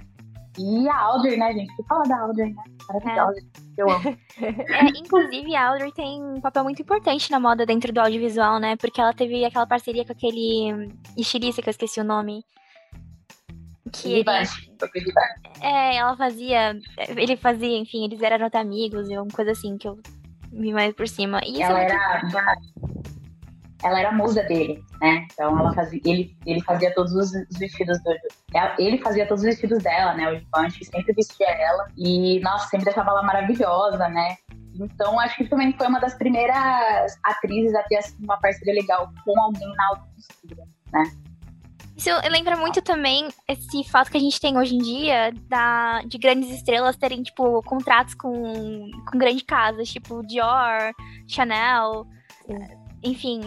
E 0.59 0.89
a 0.89 0.97
Audrey, 0.99 1.37
né, 1.37 1.53
gente? 1.53 1.73
Que 1.75 1.83
fala 1.83 2.03
da 2.03 2.19
Audrey, 2.19 2.53
né? 2.53 2.63
Maravilhosa. 2.87 3.39
É. 3.39 3.81
Eu 3.81 3.89
amo. 3.89 4.17
É, 4.39 4.85
inclusive, 4.97 5.55
a 5.55 5.69
Audrey 5.69 5.91
tem 5.93 6.21
um 6.21 6.41
papel 6.41 6.63
muito 6.63 6.81
importante 6.81 7.31
na 7.31 7.39
moda 7.39 7.65
dentro 7.65 7.93
do 7.93 7.99
audiovisual, 7.99 8.59
né? 8.59 8.75
Porque 8.75 8.99
ela 8.99 9.13
teve 9.13 9.45
aquela 9.45 9.65
parceria 9.65 10.05
com 10.05 10.11
aquele 10.11 10.91
estilista 11.17 11.61
que 11.61 11.69
eu 11.69 11.71
esqueci 11.71 12.01
o 12.01 12.03
nome. 12.03 12.43
Que 13.93 14.19
ele... 14.19 14.25
É, 15.61 15.95
ela 15.95 16.15
fazia. 16.15 16.77
Ele 17.15 17.37
fazia, 17.37 17.77
enfim, 17.77 18.05
eles 18.05 18.21
eram 18.21 18.45
até 18.45 18.59
amigos, 18.59 19.09
uma 19.09 19.27
coisa 19.27 19.51
assim 19.51 19.77
que 19.77 19.87
eu 19.87 19.97
vi 20.51 20.73
mais 20.73 20.93
por 20.93 21.07
cima. 21.07 21.41
E 21.45 21.61
ela 21.61 21.81
é 21.81 22.21
muito... 22.21 23.18
ela 23.83 23.99
era 23.99 24.09
a 24.09 24.13
musa 24.13 24.43
dele, 24.43 24.83
né? 24.99 25.25
Então 25.31 25.57
ela 25.57 25.73
fazia, 25.73 26.01
ele, 26.05 26.35
ele 26.45 26.61
fazia 26.61 26.93
todos 26.93 27.13
os 27.13 27.31
vestidos 27.57 28.01
do, 28.03 28.11
ele 28.77 28.97
fazia 28.99 29.27
todos 29.27 29.43
os 29.43 29.49
vestidos 29.49 29.81
dela, 29.81 30.13
né? 30.13 30.31
O 30.31 30.41
Punch 30.51 30.83
sempre 30.85 31.13
vestia 31.13 31.49
ela 31.49 31.87
e 31.97 32.39
nossa, 32.41 32.67
sempre 32.67 32.85
deixava 32.85 33.11
ela 33.11 33.23
maravilhosa, 33.23 34.09
né? 34.09 34.35
Então 34.75 35.19
acho 35.19 35.37
que 35.37 35.47
também 35.47 35.73
foi 35.73 35.87
uma 35.87 35.99
das 35.99 36.15
primeiras 36.15 37.17
atrizes 37.23 37.73
a 37.75 37.83
ter 37.83 37.97
assim, 37.97 38.15
uma 38.21 38.37
parceria 38.39 38.73
legal 38.73 39.09
com 39.23 39.39
alguém 39.39 39.73
na 39.75 39.87
alta 39.87 40.03
costura, 40.15 40.63
né? 40.91 41.03
Isso 41.95 42.09
lembra 42.29 42.55
muito 42.55 42.81
também 42.81 43.27
esse 43.45 43.83
fato 43.83 44.09
que 44.09 44.15
a 44.15 44.21
gente 44.21 44.39
tem 44.39 44.57
hoje 44.57 44.73
em 44.73 44.77
dia 44.79 45.33
da, 45.49 46.01
de 46.05 46.17
grandes 46.17 46.49
estrelas 46.49 46.95
terem, 46.95 47.21
tipo, 47.21 47.61
contratos 47.63 48.13
com, 48.13 48.89
com 49.11 49.17
grandes 49.17 49.43
casas, 49.43 49.89
tipo 49.89 50.25
Dior, 50.25 50.93
Chanel. 51.27 52.07
Sim 52.45 52.78
enfim. 53.03 53.41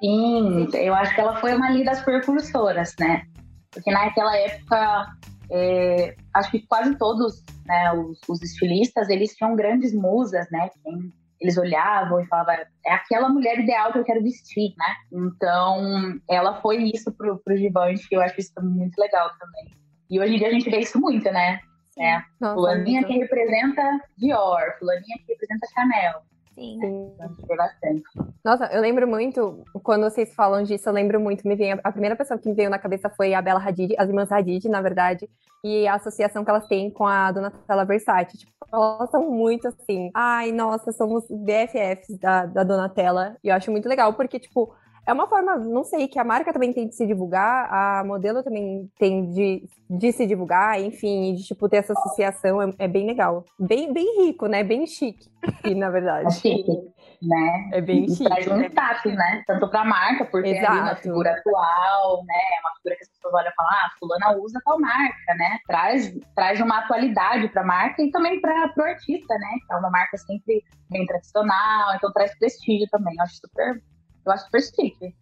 Sim, 0.00 0.68
eu 0.74 0.94
acho 0.94 1.14
que 1.14 1.20
ela 1.20 1.36
foi 1.36 1.54
uma 1.54 1.66
ali 1.66 1.84
das 1.84 2.02
precursoras, 2.02 2.94
né? 2.98 3.22
Porque 3.70 3.90
naquela 3.90 4.36
época, 4.36 5.06
é, 5.50 6.14
acho 6.34 6.50
que 6.50 6.66
quase 6.66 6.96
todos 6.98 7.42
né, 7.64 7.92
os, 7.92 8.18
os, 8.28 8.42
estilistas, 8.42 9.08
eles 9.08 9.34
tinham 9.34 9.54
grandes 9.54 9.94
musas, 9.94 10.46
né? 10.50 10.70
Quem 10.82 11.12
eles 11.40 11.58
olhavam 11.58 12.20
e 12.20 12.26
falavam, 12.26 12.54
é 12.86 12.92
aquela 12.92 13.28
mulher 13.28 13.58
ideal 13.58 13.92
que 13.92 13.98
eu 13.98 14.04
quero 14.04 14.22
vestir, 14.22 14.72
né? 14.78 14.94
Então, 15.12 16.20
ela 16.30 16.60
foi 16.60 16.84
isso 16.84 17.10
pro, 17.12 17.38
pro 17.44 17.56
Givenchy, 17.56 18.06
eu 18.12 18.22
acho 18.22 18.38
isso 18.38 18.52
muito 18.62 18.96
legal 18.98 19.28
também. 19.38 19.74
E 20.08 20.20
hoje 20.20 20.34
em 20.34 20.38
dia 20.38 20.48
a 20.48 20.52
gente 20.52 20.70
vê 20.70 20.78
isso 20.78 21.00
muito, 21.00 21.24
né? 21.32 21.58
É, 21.98 22.20
fulaninha 22.38 23.04
que 23.04 23.18
representa 23.18 23.82
Dior, 24.16 24.78
fulaninha 24.78 25.16
que 25.18 25.32
representa 25.32 25.66
Chanel. 25.74 26.22
Sim. 26.54 27.12
Bastante. 27.56 28.02
Nossa, 28.44 28.66
eu 28.66 28.80
lembro 28.80 29.06
muito, 29.06 29.64
quando 29.82 30.04
vocês 30.04 30.34
falam 30.34 30.62
disso, 30.62 30.88
eu 30.88 30.92
lembro 30.92 31.20
muito, 31.20 31.46
me 31.46 31.56
vem, 31.56 31.72
a 31.72 31.92
primeira 31.92 32.16
pessoa 32.16 32.38
que 32.38 32.48
me 32.48 32.54
veio 32.54 32.70
na 32.70 32.78
cabeça 32.78 33.08
foi 33.10 33.34
a 33.34 33.40
Bela 33.40 33.62
Hadid, 33.62 33.94
as 33.98 34.08
irmãs 34.08 34.30
Hadid, 34.30 34.68
na 34.68 34.82
verdade, 34.82 35.28
e 35.64 35.86
a 35.86 35.94
associação 35.94 36.44
que 36.44 36.50
elas 36.50 36.66
têm 36.66 36.90
com 36.90 37.06
a 37.06 37.30
Donatella 37.32 37.84
Versace. 37.84 38.38
Tipo, 38.38 38.52
elas 38.72 39.10
são 39.10 39.30
muito 39.30 39.68
assim, 39.68 40.10
ai, 40.14 40.52
nossa, 40.52 40.92
somos 40.92 41.24
BFFs 41.30 42.18
da, 42.18 42.46
da 42.46 42.64
Donatella, 42.64 43.36
e 43.42 43.48
eu 43.48 43.54
acho 43.54 43.70
muito 43.70 43.88
legal, 43.88 44.12
porque, 44.14 44.38
tipo, 44.38 44.74
é 45.04 45.12
uma 45.12 45.26
forma, 45.26 45.56
não 45.56 45.82
sei, 45.82 46.06
que 46.06 46.18
a 46.18 46.24
marca 46.24 46.52
também 46.52 46.72
tem 46.72 46.86
de 46.86 46.94
se 46.94 47.06
divulgar, 47.06 47.68
a 47.72 48.04
modelo 48.04 48.42
também 48.42 48.88
tem 48.98 49.30
de, 49.30 49.68
de 49.90 50.12
se 50.12 50.26
divulgar, 50.26 50.80
enfim, 50.80 51.34
de 51.34 51.42
tipo 51.42 51.68
ter 51.68 51.78
essa 51.78 51.92
associação, 51.92 52.62
é, 52.62 52.70
é 52.78 52.88
bem 52.88 53.06
legal. 53.06 53.44
Bem, 53.58 53.92
bem 53.92 54.24
rico, 54.24 54.46
né? 54.46 54.62
Bem 54.62 54.86
chique, 54.86 55.28
na 55.74 55.90
verdade. 55.90 56.28
É 56.28 56.30
chique, 56.30 56.72
né? 57.20 57.70
É 57.72 57.80
bem 57.80 58.08
chique. 58.08 58.24
Traz 58.24 58.46
um 58.46 58.60
status, 58.62 59.12
né? 59.14 59.42
Tanto 59.44 59.68
pra 59.68 59.84
marca, 59.84 60.24
porque 60.24 60.50
é 60.50 60.70
uma 60.70 60.94
figura 60.94 61.32
atual, 61.32 62.24
né? 62.24 62.40
É 62.56 62.60
uma 62.60 62.76
figura 62.76 62.96
que 62.96 63.02
as 63.02 63.08
pessoas 63.08 63.34
olham 63.34 63.50
e 63.50 63.54
falam, 63.54 63.72
ah, 63.72 63.90
fulana 63.98 64.38
usa 64.38 64.60
tal 64.64 64.78
marca, 64.78 65.34
né? 65.36 65.58
Traz, 65.66 66.14
traz 66.36 66.60
uma 66.60 66.78
atualidade 66.78 67.48
pra 67.48 67.64
marca 67.64 68.00
e 68.02 68.10
também 68.12 68.40
pra, 68.40 68.68
pro 68.68 68.84
artista, 68.84 69.34
né? 69.34 69.48
Que 69.66 69.74
é 69.74 69.76
uma 69.78 69.90
marca 69.90 70.16
sempre 70.16 70.62
bem 70.88 71.04
tradicional, 71.06 71.96
então 71.96 72.12
traz 72.12 72.38
prestígio 72.38 72.86
também. 72.88 73.16
Eu 73.16 73.24
acho 73.24 73.34
super 73.36 73.82
eu 74.24 74.32
acho 74.32 74.44
super 74.44 74.62
chique. 74.62 75.14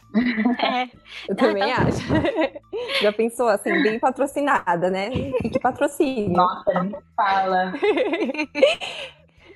É. 0.62 0.90
Eu 1.28 1.36
também 1.36 1.62
então... 1.70 1.86
acho. 1.86 2.00
Já 3.02 3.12
pensou 3.12 3.48
assim, 3.48 3.82
bem 3.82 3.98
patrocinada, 3.98 4.90
né? 4.90 5.10
E 5.12 5.48
que 5.48 5.58
patrocínio. 5.58 6.36
Nossa, 6.36 6.82
nem 6.82 6.96
fala. 7.16 7.72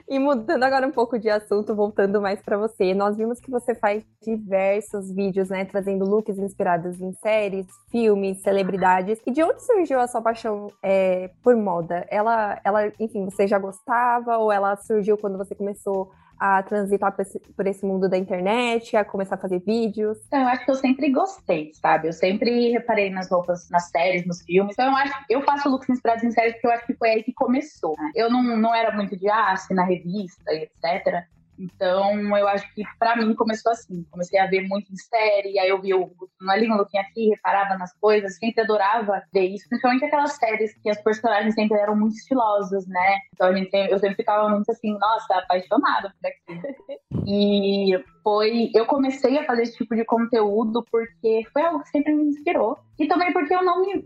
E 0.06 0.18
mudando 0.18 0.62
agora 0.62 0.86
um 0.86 0.90
pouco 0.90 1.18
de 1.18 1.30
assunto, 1.30 1.74
voltando 1.74 2.20
mais 2.20 2.40
para 2.42 2.58
você, 2.58 2.92
nós 2.92 3.16
vimos 3.16 3.40
que 3.40 3.50
você 3.50 3.74
faz 3.74 4.04
diversos 4.22 5.10
vídeos, 5.10 5.48
né, 5.48 5.64
trazendo 5.64 6.04
looks 6.04 6.38
inspirados 6.38 7.00
em 7.00 7.12
séries, 7.14 7.66
filmes, 7.90 8.42
celebridades. 8.42 9.18
E 9.26 9.30
de 9.30 9.42
onde 9.42 9.62
surgiu 9.62 9.98
a 9.98 10.06
sua 10.06 10.20
paixão 10.20 10.70
é, 10.82 11.30
por 11.42 11.56
moda? 11.56 12.06
Ela, 12.10 12.60
ela, 12.62 12.92
enfim, 13.00 13.24
você 13.24 13.46
já 13.46 13.58
gostava 13.58 14.36
ou 14.36 14.52
ela 14.52 14.76
surgiu 14.76 15.16
quando 15.16 15.38
você 15.38 15.54
começou 15.54 16.10
a 16.44 16.62
transitar 16.62 17.10
por 17.56 17.66
esse, 17.66 17.86
mundo 17.86 18.06
da 18.06 18.18
internet, 18.18 18.94
a 18.94 19.02
começar 19.02 19.36
a 19.36 19.38
fazer 19.38 19.60
vídeos? 19.60 20.18
Então, 20.26 20.42
eu 20.42 20.48
acho 20.48 20.62
que 20.66 20.70
eu 20.70 20.74
sempre 20.74 21.10
gostei, 21.10 21.70
sabe? 21.72 22.08
Eu 22.08 22.12
sempre 22.12 22.70
reparei 22.70 23.08
nas 23.08 23.30
roupas, 23.30 23.70
nas 23.70 23.88
séries, 23.88 24.26
nos 24.26 24.42
filmes. 24.42 24.74
Então, 24.74 24.90
eu 24.90 24.96
acho 24.96 25.14
eu 25.30 25.40
faço 25.40 25.70
looks 25.70 25.88
inspirados 25.88 26.22
em 26.22 26.30
séries 26.30 26.52
porque 26.52 26.66
eu 26.66 26.72
acho 26.72 26.86
que 26.86 26.94
foi 26.94 27.08
aí 27.08 27.22
que 27.22 27.32
começou. 27.32 27.94
Né? 27.98 28.10
Eu 28.14 28.30
não, 28.30 28.42
não 28.58 28.74
era 28.74 28.94
muito 28.94 29.16
de 29.16 29.26
ah, 29.30 29.54
na 29.70 29.84
revista 29.84 30.52
e 30.52 30.64
etc. 30.64 31.24
Então, 31.58 32.36
eu 32.36 32.48
acho 32.48 32.72
que 32.74 32.82
para 32.98 33.16
mim 33.16 33.34
começou 33.34 33.72
assim. 33.72 34.04
Comecei 34.10 34.38
a 34.38 34.46
ver 34.46 34.66
muito 34.66 34.92
em 34.92 34.96
série, 34.96 35.58
aí 35.58 35.68
eu 35.68 35.80
vi 35.80 35.94
o 35.94 36.10
ali, 36.48 36.70
um 36.70 36.76
lookinho 36.76 37.02
aqui, 37.02 37.28
reparava 37.30 37.76
nas 37.76 37.92
coisas, 37.98 38.36
sempre 38.36 38.62
adorava 38.62 39.22
ver 39.32 39.46
isso. 39.46 39.68
Principalmente 39.68 40.04
aquelas 40.04 40.32
séries 40.32 40.74
que 40.82 40.90
as 40.90 41.02
personagens 41.02 41.54
sempre 41.54 41.78
eram 41.78 41.96
muito 41.96 42.16
estilosas, 42.16 42.86
né? 42.86 43.18
Então, 43.32 43.48
a 43.48 43.54
gente, 43.54 43.74
eu 43.74 43.98
sempre 43.98 44.16
ficava 44.16 44.48
muito 44.48 44.70
assim, 44.70 44.96
nossa, 44.98 45.38
apaixonada 45.38 46.12
por 46.20 46.28
aquilo. 46.28 46.74
E 47.26 47.98
foi. 48.22 48.70
Eu 48.74 48.84
comecei 48.84 49.38
a 49.38 49.46
fazer 49.46 49.62
esse 49.62 49.78
tipo 49.78 49.96
de 49.96 50.04
conteúdo 50.04 50.84
porque 50.92 51.42
foi 51.54 51.62
algo 51.62 51.82
que 51.82 51.88
sempre 51.88 52.12
me 52.12 52.24
inspirou. 52.24 52.78
E 52.98 53.06
também 53.06 53.32
porque 53.32 53.54
eu 53.54 53.64
não 53.64 53.80
me 53.80 54.04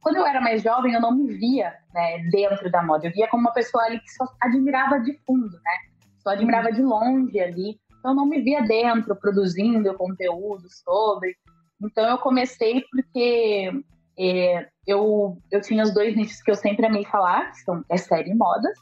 quando 0.00 0.16
eu 0.16 0.26
era 0.26 0.40
mais 0.40 0.62
jovem, 0.62 0.94
eu 0.94 1.00
não 1.00 1.14
me 1.14 1.34
via 1.34 1.74
né, 1.92 2.18
dentro 2.30 2.70
da 2.70 2.82
moda. 2.82 3.06
Eu 3.06 3.12
via 3.12 3.28
como 3.28 3.42
uma 3.42 3.52
pessoa 3.52 3.84
ali 3.84 4.00
que 4.00 4.10
só 4.12 4.24
admirava 4.40 5.00
de 5.00 5.18
fundo, 5.26 5.50
né? 5.50 5.93
Só 6.24 6.30
admirava 6.30 6.72
de 6.72 6.82
longe 6.82 7.38
ali. 7.38 7.78
Então, 7.98 8.14
não 8.14 8.26
me 8.26 8.40
via 8.40 8.62
dentro 8.62 9.14
produzindo 9.14 9.94
conteúdo 9.94 10.66
sobre. 10.70 11.36
Então, 11.80 12.08
eu 12.08 12.18
comecei 12.18 12.82
porque 12.90 13.70
é, 14.18 14.68
eu, 14.86 15.38
eu 15.50 15.60
tinha 15.60 15.84
os 15.84 15.92
dois 15.92 16.16
nichos 16.16 16.42
que 16.42 16.50
eu 16.50 16.54
sempre 16.54 16.86
amei 16.86 17.04
falar, 17.04 17.52
que 17.52 17.60
são 17.60 17.84
é 17.88 17.96
série 17.96 18.30
e 18.30 18.34
modas. 18.34 18.76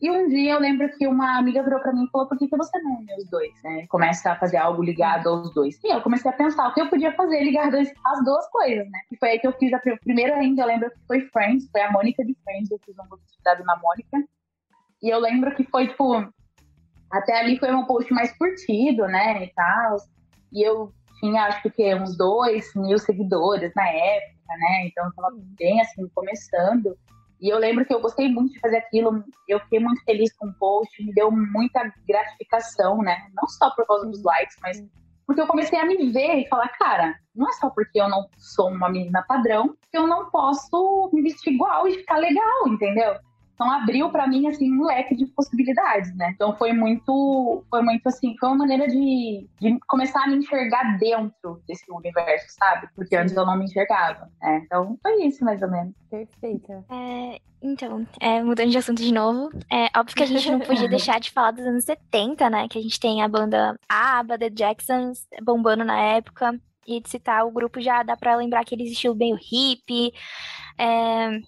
E 0.00 0.10
um 0.10 0.28
dia 0.28 0.52
eu 0.52 0.58
lembro 0.58 0.90
que 0.96 1.06
uma 1.06 1.36
amiga 1.36 1.62
virou 1.62 1.78
para 1.80 1.92
mim 1.92 2.04
e 2.04 2.10
falou: 2.10 2.26
por 2.26 2.38
que, 2.38 2.48
que 2.48 2.56
você 2.56 2.80
não 2.80 2.98
une 3.00 3.14
os 3.16 3.28
dois? 3.28 3.52
Né? 3.62 3.86
Começa 3.88 4.32
a 4.32 4.36
fazer 4.36 4.56
algo 4.56 4.82
ligado 4.82 5.28
aos 5.28 5.52
dois. 5.52 5.78
E 5.84 5.94
eu 5.94 6.00
comecei 6.00 6.30
a 6.30 6.34
pensar 6.34 6.68
o 6.68 6.72
que 6.72 6.80
eu 6.80 6.88
podia 6.88 7.12
fazer 7.12 7.42
ligado 7.44 7.76
as 7.76 8.24
duas 8.24 8.48
coisas, 8.48 8.90
né? 8.90 8.98
E 9.12 9.16
foi 9.18 9.30
aí 9.30 9.38
que 9.38 9.46
eu 9.46 9.52
fiz 9.52 9.70
a 9.74 9.78
primeira 9.78 10.36
ainda, 10.36 10.62
eu 10.62 10.66
lembro 10.66 10.90
que 10.90 10.98
foi 11.06 11.20
Friends, 11.28 11.68
foi 11.70 11.82
a 11.82 11.92
Mônica 11.92 12.24
de 12.24 12.34
Friends, 12.42 12.70
eu 12.70 12.78
fiz 12.78 12.98
um 12.98 13.08
grupo 13.08 13.24
na 13.66 13.76
Mônica. 13.76 14.24
E 15.02 15.10
eu 15.10 15.18
lembro 15.18 15.54
que 15.54 15.64
foi, 15.64 15.88
tipo, 15.88 16.26
até 17.10 17.38
ali 17.38 17.58
foi 17.58 17.74
um 17.74 17.84
post 17.84 18.12
mais 18.12 18.36
curtido, 18.36 19.06
né, 19.06 19.44
e 19.44 19.52
tal. 19.54 19.96
E 20.52 20.66
eu 20.66 20.92
tinha, 21.20 21.44
acho 21.44 21.70
que, 21.70 21.94
uns 21.94 22.16
dois 22.16 22.72
mil 22.74 22.98
seguidores 22.98 23.72
na 23.76 23.88
época, 23.88 24.56
né? 24.58 24.86
Então, 24.86 25.04
eu 25.06 25.12
tava 25.14 25.36
bem, 25.58 25.80
assim, 25.80 26.08
começando. 26.14 26.96
E 27.40 27.48
eu 27.48 27.58
lembro 27.58 27.84
que 27.84 27.94
eu 27.94 28.00
gostei 28.00 28.28
muito 28.28 28.52
de 28.52 28.60
fazer 28.60 28.78
aquilo. 28.78 29.24
Eu 29.48 29.60
fiquei 29.60 29.80
muito 29.80 30.02
feliz 30.04 30.32
com 30.36 30.48
o 30.48 30.54
post. 30.54 31.04
Me 31.04 31.12
deu 31.12 31.30
muita 31.30 31.92
gratificação, 32.06 32.98
né? 32.98 33.28
Não 33.34 33.48
só 33.48 33.70
por 33.74 33.86
causa 33.86 34.06
dos 34.06 34.22
likes, 34.22 34.56
mas 34.62 34.82
porque 35.26 35.42
eu 35.42 35.46
comecei 35.46 35.78
a 35.78 35.86
me 35.86 36.10
ver 36.10 36.40
e 36.40 36.48
falar, 36.48 36.68
cara, 36.70 37.14
não 37.36 37.48
é 37.48 37.52
só 37.52 37.70
porque 37.70 38.00
eu 38.00 38.08
não 38.08 38.26
sou 38.36 38.68
uma 38.68 38.88
menina 38.88 39.24
padrão 39.28 39.76
que 39.88 39.96
eu 39.96 40.04
não 40.04 40.28
posso 40.28 41.08
me 41.12 41.22
vestir 41.22 41.52
igual 41.52 41.86
e 41.86 41.98
ficar 41.98 42.16
legal, 42.16 42.66
entendeu? 42.66 43.14
Então 43.60 43.70
abriu 43.70 44.08
para 44.08 44.26
mim 44.26 44.48
assim 44.48 44.72
um 44.72 44.86
leque 44.86 45.14
de 45.14 45.26
possibilidades, 45.26 46.16
né? 46.16 46.30
Então 46.34 46.56
foi 46.56 46.72
muito, 46.72 47.62
foi 47.68 47.82
muito 47.82 48.08
assim, 48.08 48.34
foi 48.40 48.48
uma 48.48 48.56
maneira 48.56 48.88
de, 48.88 49.46
de 49.60 49.78
começar 49.86 50.24
a 50.24 50.28
me 50.28 50.36
enxergar 50.36 50.96
dentro 50.98 51.62
desse 51.68 51.84
universo, 51.92 52.46
sabe? 52.58 52.88
Porque 52.96 53.14
antes 53.14 53.36
eu 53.36 53.44
não 53.44 53.58
me 53.58 53.66
enxergava. 53.66 54.30
Né? 54.40 54.62
Então 54.64 54.96
foi 55.02 55.26
isso 55.26 55.44
mais 55.44 55.60
ou 55.60 55.70
menos. 55.70 55.92
Perfeita. 56.08 56.82
É, 56.90 57.38
então, 57.60 58.06
é, 58.18 58.42
mudando 58.42 58.70
de 58.70 58.78
assunto 58.78 59.02
de 59.02 59.12
novo, 59.12 59.50
é 59.70 59.88
óbvio 59.94 60.16
que 60.16 60.22
a 60.22 60.26
gente 60.26 60.50
não 60.50 60.60
podia 60.60 60.88
deixar 60.88 61.20
de 61.20 61.30
falar 61.30 61.50
dos 61.50 61.66
anos 61.66 61.84
70, 61.84 62.48
né? 62.48 62.66
Que 62.66 62.78
a 62.78 62.82
gente 62.82 62.98
tem 62.98 63.22
a 63.22 63.28
banda 63.28 63.76
ABBA, 63.86 64.38
The 64.38 64.48
Jacksons, 64.48 65.28
bombando 65.42 65.84
na 65.84 66.00
época. 66.00 66.58
E 66.86 66.98
de 66.98 67.10
citar 67.10 67.46
o 67.46 67.52
grupo 67.52 67.78
já 67.78 68.02
dá 68.02 68.16
pra 68.16 68.36
lembrar 68.36 68.64
que 68.64 68.74
eles 68.74 68.90
estilo 68.90 69.14
meio 69.14 69.36
hippie. 69.36 70.14
É, 70.78 71.40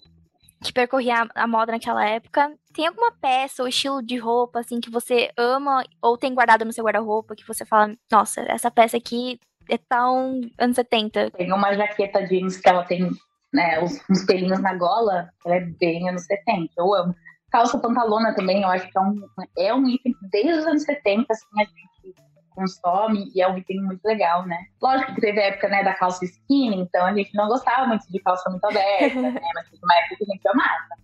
que 0.63 0.73
percorria 0.73 1.27
a, 1.35 1.47
moda 1.47 1.73
naquela 1.73 2.07
época. 2.07 2.51
Tem 2.73 2.87
alguma 2.87 3.11
peça 3.11 3.61
ou 3.61 3.67
estilo 3.67 4.01
de 4.01 4.17
roupa, 4.17 4.59
assim, 4.59 4.79
que 4.79 4.89
você 4.89 5.31
ama 5.37 5.83
ou 6.01 6.17
tem 6.17 6.33
guardado 6.33 6.65
no 6.65 6.73
seu 6.73 6.83
guarda-roupa 6.83 7.35
que 7.35 7.45
você 7.47 7.65
fala, 7.65 7.93
nossa, 8.11 8.41
essa 8.41 8.71
peça 8.71 8.97
aqui 8.97 9.39
é 9.69 9.77
tão 9.77 10.41
anos 10.57 10.75
70? 10.75 11.31
Tem 11.31 11.51
uma 11.51 11.73
jaqueta 11.73 12.25
jeans 12.25 12.57
que 12.57 12.67
ela 12.67 12.83
tem 12.83 13.09
né, 13.53 13.79
uns 13.81 14.25
pelinhos 14.25 14.59
na 14.59 14.73
gola, 14.73 15.29
ela 15.45 15.55
é 15.55 15.59
bem 15.59 16.09
anos 16.09 16.25
70, 16.25 16.73
eu 16.77 16.93
amo. 16.93 17.15
Calça 17.51 17.77
pantalona 17.77 18.33
também, 18.33 18.63
eu 18.63 18.69
acho 18.69 18.89
que 18.89 18.97
é 18.97 19.01
um, 19.01 19.21
é 19.57 19.73
um 19.73 19.87
item 19.87 20.15
desde 20.31 20.53
os 20.53 20.65
anos 20.65 20.83
70, 20.83 21.31
assim, 21.31 21.45
a 21.55 21.63
gente 21.65 22.15
consome 22.53 23.31
e 23.35 23.41
é 23.41 23.47
um 23.47 23.57
item 23.57 23.81
muito 23.81 24.03
legal, 24.05 24.45
né? 24.45 24.57
Lógico 24.81 25.15
que 25.15 25.21
teve 25.21 25.39
a 25.39 25.45
época, 25.45 25.67
né, 25.67 25.83
da 25.83 25.93
calça 25.93 26.23
skinny, 26.25 26.77
então 26.77 27.05
a 27.05 27.13
gente 27.13 27.33
não 27.35 27.47
gostava 27.47 27.87
muito 27.87 28.05
de 28.09 28.19
calça 28.19 28.49
muito 28.49 28.65
aberta, 28.65 29.19
né? 29.21 29.39
Mas 29.55 29.69
teve 29.69 29.83
uma 29.83 29.95
época 29.95 30.15
que 30.17 30.23
a 30.23 30.33
gente 30.33 30.47
amava. 30.47 31.03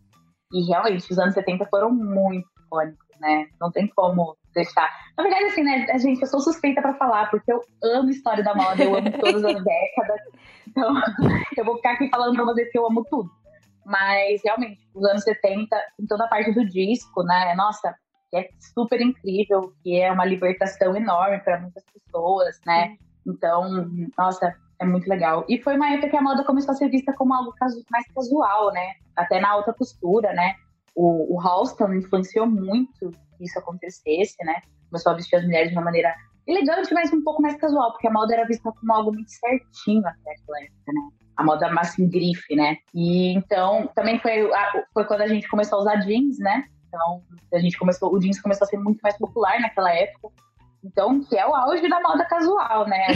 E 0.51 0.67
realmente, 0.67 1.11
os 1.11 1.19
anos 1.19 1.33
70 1.33 1.65
foram 1.67 1.91
muito 1.91 2.47
icônicos, 2.65 3.19
né? 3.19 3.47
Não 3.59 3.71
tem 3.71 3.87
como 3.87 4.35
deixar. 4.53 4.89
Na 5.17 5.23
verdade, 5.23 5.45
assim, 5.45 5.63
né, 5.63 5.85
gente, 5.99 6.21
eu 6.21 6.27
sou 6.27 6.39
suspeita 6.39 6.81
para 6.81 6.95
falar, 6.95 7.29
porque 7.29 7.51
eu 7.51 7.61
amo 7.83 8.09
história 8.09 8.43
da 8.43 8.55
moda, 8.55 8.83
eu 8.83 8.95
amo 8.95 9.11
todas 9.11 9.43
as 9.43 9.61
décadas. 9.63 10.21
Então, 10.67 10.93
eu 11.57 11.65
vou 11.65 11.75
ficar 11.77 11.93
aqui 11.93 12.09
falando 12.09 12.35
pra 12.35 12.45
vocês 12.45 12.71
que 12.71 12.77
eu 12.77 12.87
amo 12.87 13.03
tudo. 13.09 13.29
Mas, 13.85 14.41
realmente, 14.43 14.79
os 14.93 15.03
anos 15.05 15.23
70, 15.23 15.75
em 15.99 16.05
toda 16.05 16.25
a 16.25 16.27
parte 16.27 16.51
do 16.51 16.65
disco, 16.65 17.23
né? 17.23 17.55
Nossa, 17.55 17.95
é 18.33 18.49
super 18.59 19.01
incrível, 19.01 19.73
que 19.83 19.99
é 19.99 20.11
uma 20.11 20.25
libertação 20.25 20.95
enorme 20.95 21.39
para 21.39 21.59
muitas 21.59 21.83
pessoas, 21.85 22.59
né? 22.65 22.95
Então, 23.25 23.89
nossa, 24.17 24.55
é 24.79 24.85
muito 24.85 25.07
legal. 25.07 25.45
E 25.47 25.61
foi 25.61 25.75
uma 25.75 25.91
época 25.91 26.09
que 26.09 26.17
a 26.17 26.21
moda 26.21 26.43
começou 26.43 26.71
a 26.73 26.75
ser 26.75 26.89
vista 26.89 27.13
como 27.13 27.33
algo 27.33 27.53
mais 27.91 28.05
casual, 28.13 28.71
né? 28.71 28.93
Até 29.15 29.39
na 29.39 29.49
alta 29.49 29.73
costura, 29.73 30.33
né? 30.33 30.55
O, 30.95 31.35
o 31.35 31.39
Halston 31.39 31.93
influenciou 31.93 32.47
muito 32.47 33.11
que 33.37 33.45
isso 33.45 33.57
acontecesse, 33.59 34.35
né? 34.43 34.61
Começou 34.89 35.11
a 35.11 35.15
vestir 35.15 35.37
as 35.37 35.43
mulheres 35.43 35.69
de 35.69 35.75
uma 35.75 35.83
maneira 35.83 36.13
elegante, 36.47 36.93
mas 36.93 37.13
um 37.13 37.23
pouco 37.23 37.41
mais 37.41 37.55
casual, 37.57 37.91
porque 37.91 38.07
a 38.07 38.11
moda 38.11 38.33
era 38.33 38.47
vista 38.47 38.71
como 38.71 38.93
algo 38.93 39.13
muito 39.13 39.29
certinho 39.31 40.05
até 40.05 40.31
aquela 40.31 40.63
época, 40.63 40.93
né? 40.93 41.01
A 41.37 41.43
moda 41.43 41.71
mais 41.71 41.97
em 41.97 42.09
grife, 42.09 42.55
né? 42.55 42.77
E 42.93 43.33
então, 43.33 43.87
também 43.95 44.19
foi, 44.19 44.49
foi 44.93 45.05
quando 45.05 45.21
a 45.21 45.27
gente 45.27 45.47
começou 45.47 45.79
a 45.79 45.81
usar 45.81 45.95
jeans, 45.97 46.37
né? 46.39 46.65
Então, 46.89 47.21
a 47.53 47.59
gente 47.59 47.77
começou, 47.77 48.13
o 48.13 48.19
jeans 48.19 48.41
começou 48.41 48.65
a 48.65 48.69
ser 48.69 48.77
muito 48.77 48.99
mais 49.01 49.17
popular 49.17 49.59
naquela 49.61 49.93
época. 49.93 50.29
Então, 50.83 51.23
que 51.23 51.37
é 51.37 51.45
o 51.45 51.55
auge 51.55 51.87
da 51.87 52.01
moda 52.01 52.25
casual, 52.25 52.87
né? 52.87 53.07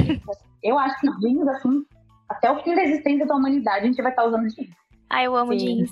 eu 0.62 0.78
acho 0.78 1.00
que 1.00 1.20
jeans, 1.20 1.48
assim, 1.48 1.84
até 2.30 2.52
o 2.52 2.64
fim 2.64 2.76
da 2.76 2.84
existência 2.84 3.26
da 3.26 3.36
humanidade, 3.36 3.86
a 3.86 3.88
gente 3.88 4.02
vai 4.02 4.12
estar 4.12 4.26
usando 4.26 4.48
jeans. 4.50 4.70
Ah, 5.10 5.24
eu 5.24 5.36
amo 5.36 5.54
Sim. 5.54 5.58
jeans. 5.58 5.92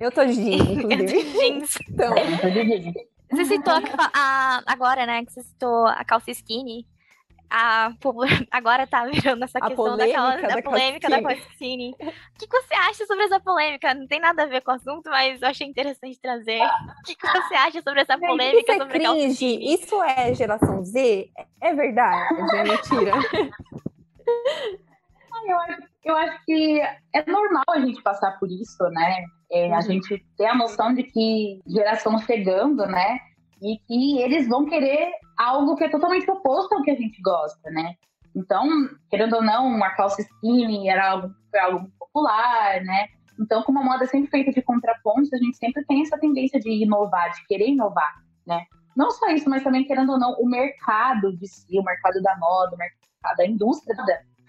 Eu 0.00 0.10
tô 0.10 0.24
de 0.24 0.34
jeans, 0.34 0.68
inclusive. 0.68 0.92
eu 0.92 0.98
tô 0.98 1.04
de 1.06 1.32
jeans. 1.32 1.78
Então. 1.88 2.16
Eu 2.16 2.40
tô 2.40 2.50
de 2.50 2.64
jeans. 2.64 2.94
Você 3.30 3.44
citou 3.46 3.74
a, 3.74 4.10
a, 4.12 4.62
agora, 4.66 5.06
né, 5.06 5.24
que 5.24 5.32
você 5.32 5.42
citou 5.42 5.86
a 5.86 6.04
calça 6.04 6.30
skinny. 6.30 6.86
A, 7.54 7.92
agora 8.50 8.86
tá 8.86 9.04
virando 9.04 9.44
essa 9.44 9.58
a 9.58 9.68
questão 9.68 9.94
daquela, 9.94 10.36
da, 10.36 10.48
da 10.48 10.62
polêmica 10.62 11.10
da 11.10 11.22
calcine. 11.22 11.94
O 12.00 12.38
que, 12.38 12.46
que 12.46 12.62
você 12.62 12.72
acha 12.74 13.04
sobre 13.04 13.24
essa 13.24 13.38
polêmica? 13.38 13.92
Não 13.92 14.06
tem 14.06 14.18
nada 14.18 14.44
a 14.44 14.46
ver 14.46 14.62
com 14.62 14.72
o 14.72 14.74
assunto, 14.74 15.10
mas 15.10 15.42
eu 15.42 15.48
achei 15.48 15.66
interessante 15.66 16.18
trazer. 16.18 16.62
O 16.62 17.02
que, 17.04 17.14
que 17.14 17.26
você 17.26 17.54
acha 17.54 17.82
sobre 17.82 18.00
essa 18.00 18.18
polêmica 18.18 18.58
isso 18.58 18.72
é 18.72 18.78
sobre 18.78 18.98
cringe. 18.98 19.74
Isso 19.74 20.02
é 20.02 20.34
geração 20.34 20.82
Z? 20.82 21.30
É 21.60 21.74
verdade? 21.74 22.32
É 22.52 22.64
mentira. 22.64 23.12
eu, 25.46 25.58
acho, 25.58 25.82
eu 26.04 26.16
acho 26.16 26.44
que 26.44 26.80
é 27.14 27.30
normal 27.30 27.64
a 27.68 27.80
gente 27.80 28.02
passar 28.02 28.38
por 28.38 28.50
isso, 28.50 28.82
né? 28.90 29.24
É, 29.50 29.72
a 29.72 29.76
uhum. 29.76 29.82
gente 29.82 30.24
ter 30.38 30.46
a 30.46 30.54
noção 30.54 30.94
de 30.94 31.02
que 31.02 31.60
geração 31.66 32.18
chegando, 32.18 32.86
né? 32.86 33.18
E 33.62 33.78
que 33.86 34.20
eles 34.20 34.48
vão 34.48 34.66
querer 34.66 35.12
algo 35.38 35.76
que 35.76 35.84
é 35.84 35.88
totalmente 35.88 36.30
oposto 36.30 36.74
ao 36.74 36.82
que 36.82 36.90
a 36.90 36.96
gente 36.96 37.20
gosta, 37.22 37.70
né? 37.70 37.94
Então, 38.34 38.66
querendo 39.10 39.36
ou 39.36 39.42
não, 39.42 39.66
uma 39.66 39.90
calça 39.90 40.22
skinny 40.22 40.88
era 40.88 41.10
algo, 41.10 41.30
foi 41.50 41.60
algo 41.60 41.90
popular, 41.98 42.82
né? 42.82 43.06
Então, 43.38 43.62
como 43.62 43.80
a 43.80 43.84
moda 43.84 44.04
é 44.04 44.06
sempre 44.06 44.30
feita 44.30 44.50
de 44.50 44.62
contrapontos, 44.62 45.32
a 45.32 45.36
gente 45.36 45.56
sempre 45.56 45.84
tem 45.86 46.02
essa 46.02 46.18
tendência 46.18 46.58
de 46.58 46.70
inovar, 46.82 47.30
de 47.32 47.46
querer 47.46 47.68
inovar, 47.68 48.14
né? 48.46 48.64
Não 48.96 49.10
só 49.10 49.28
isso, 49.30 49.48
mas 49.48 49.62
também, 49.62 49.84
querendo 49.84 50.12
ou 50.12 50.18
não, 50.18 50.32
o 50.34 50.46
mercado 50.46 51.36
de 51.36 51.46
si, 51.46 51.78
o 51.78 51.82
mercado 51.82 52.20
da 52.22 52.36
moda, 52.38 52.74
o 52.74 52.78
mercado 52.78 53.36
da 53.36 53.46
indústria 53.46 53.96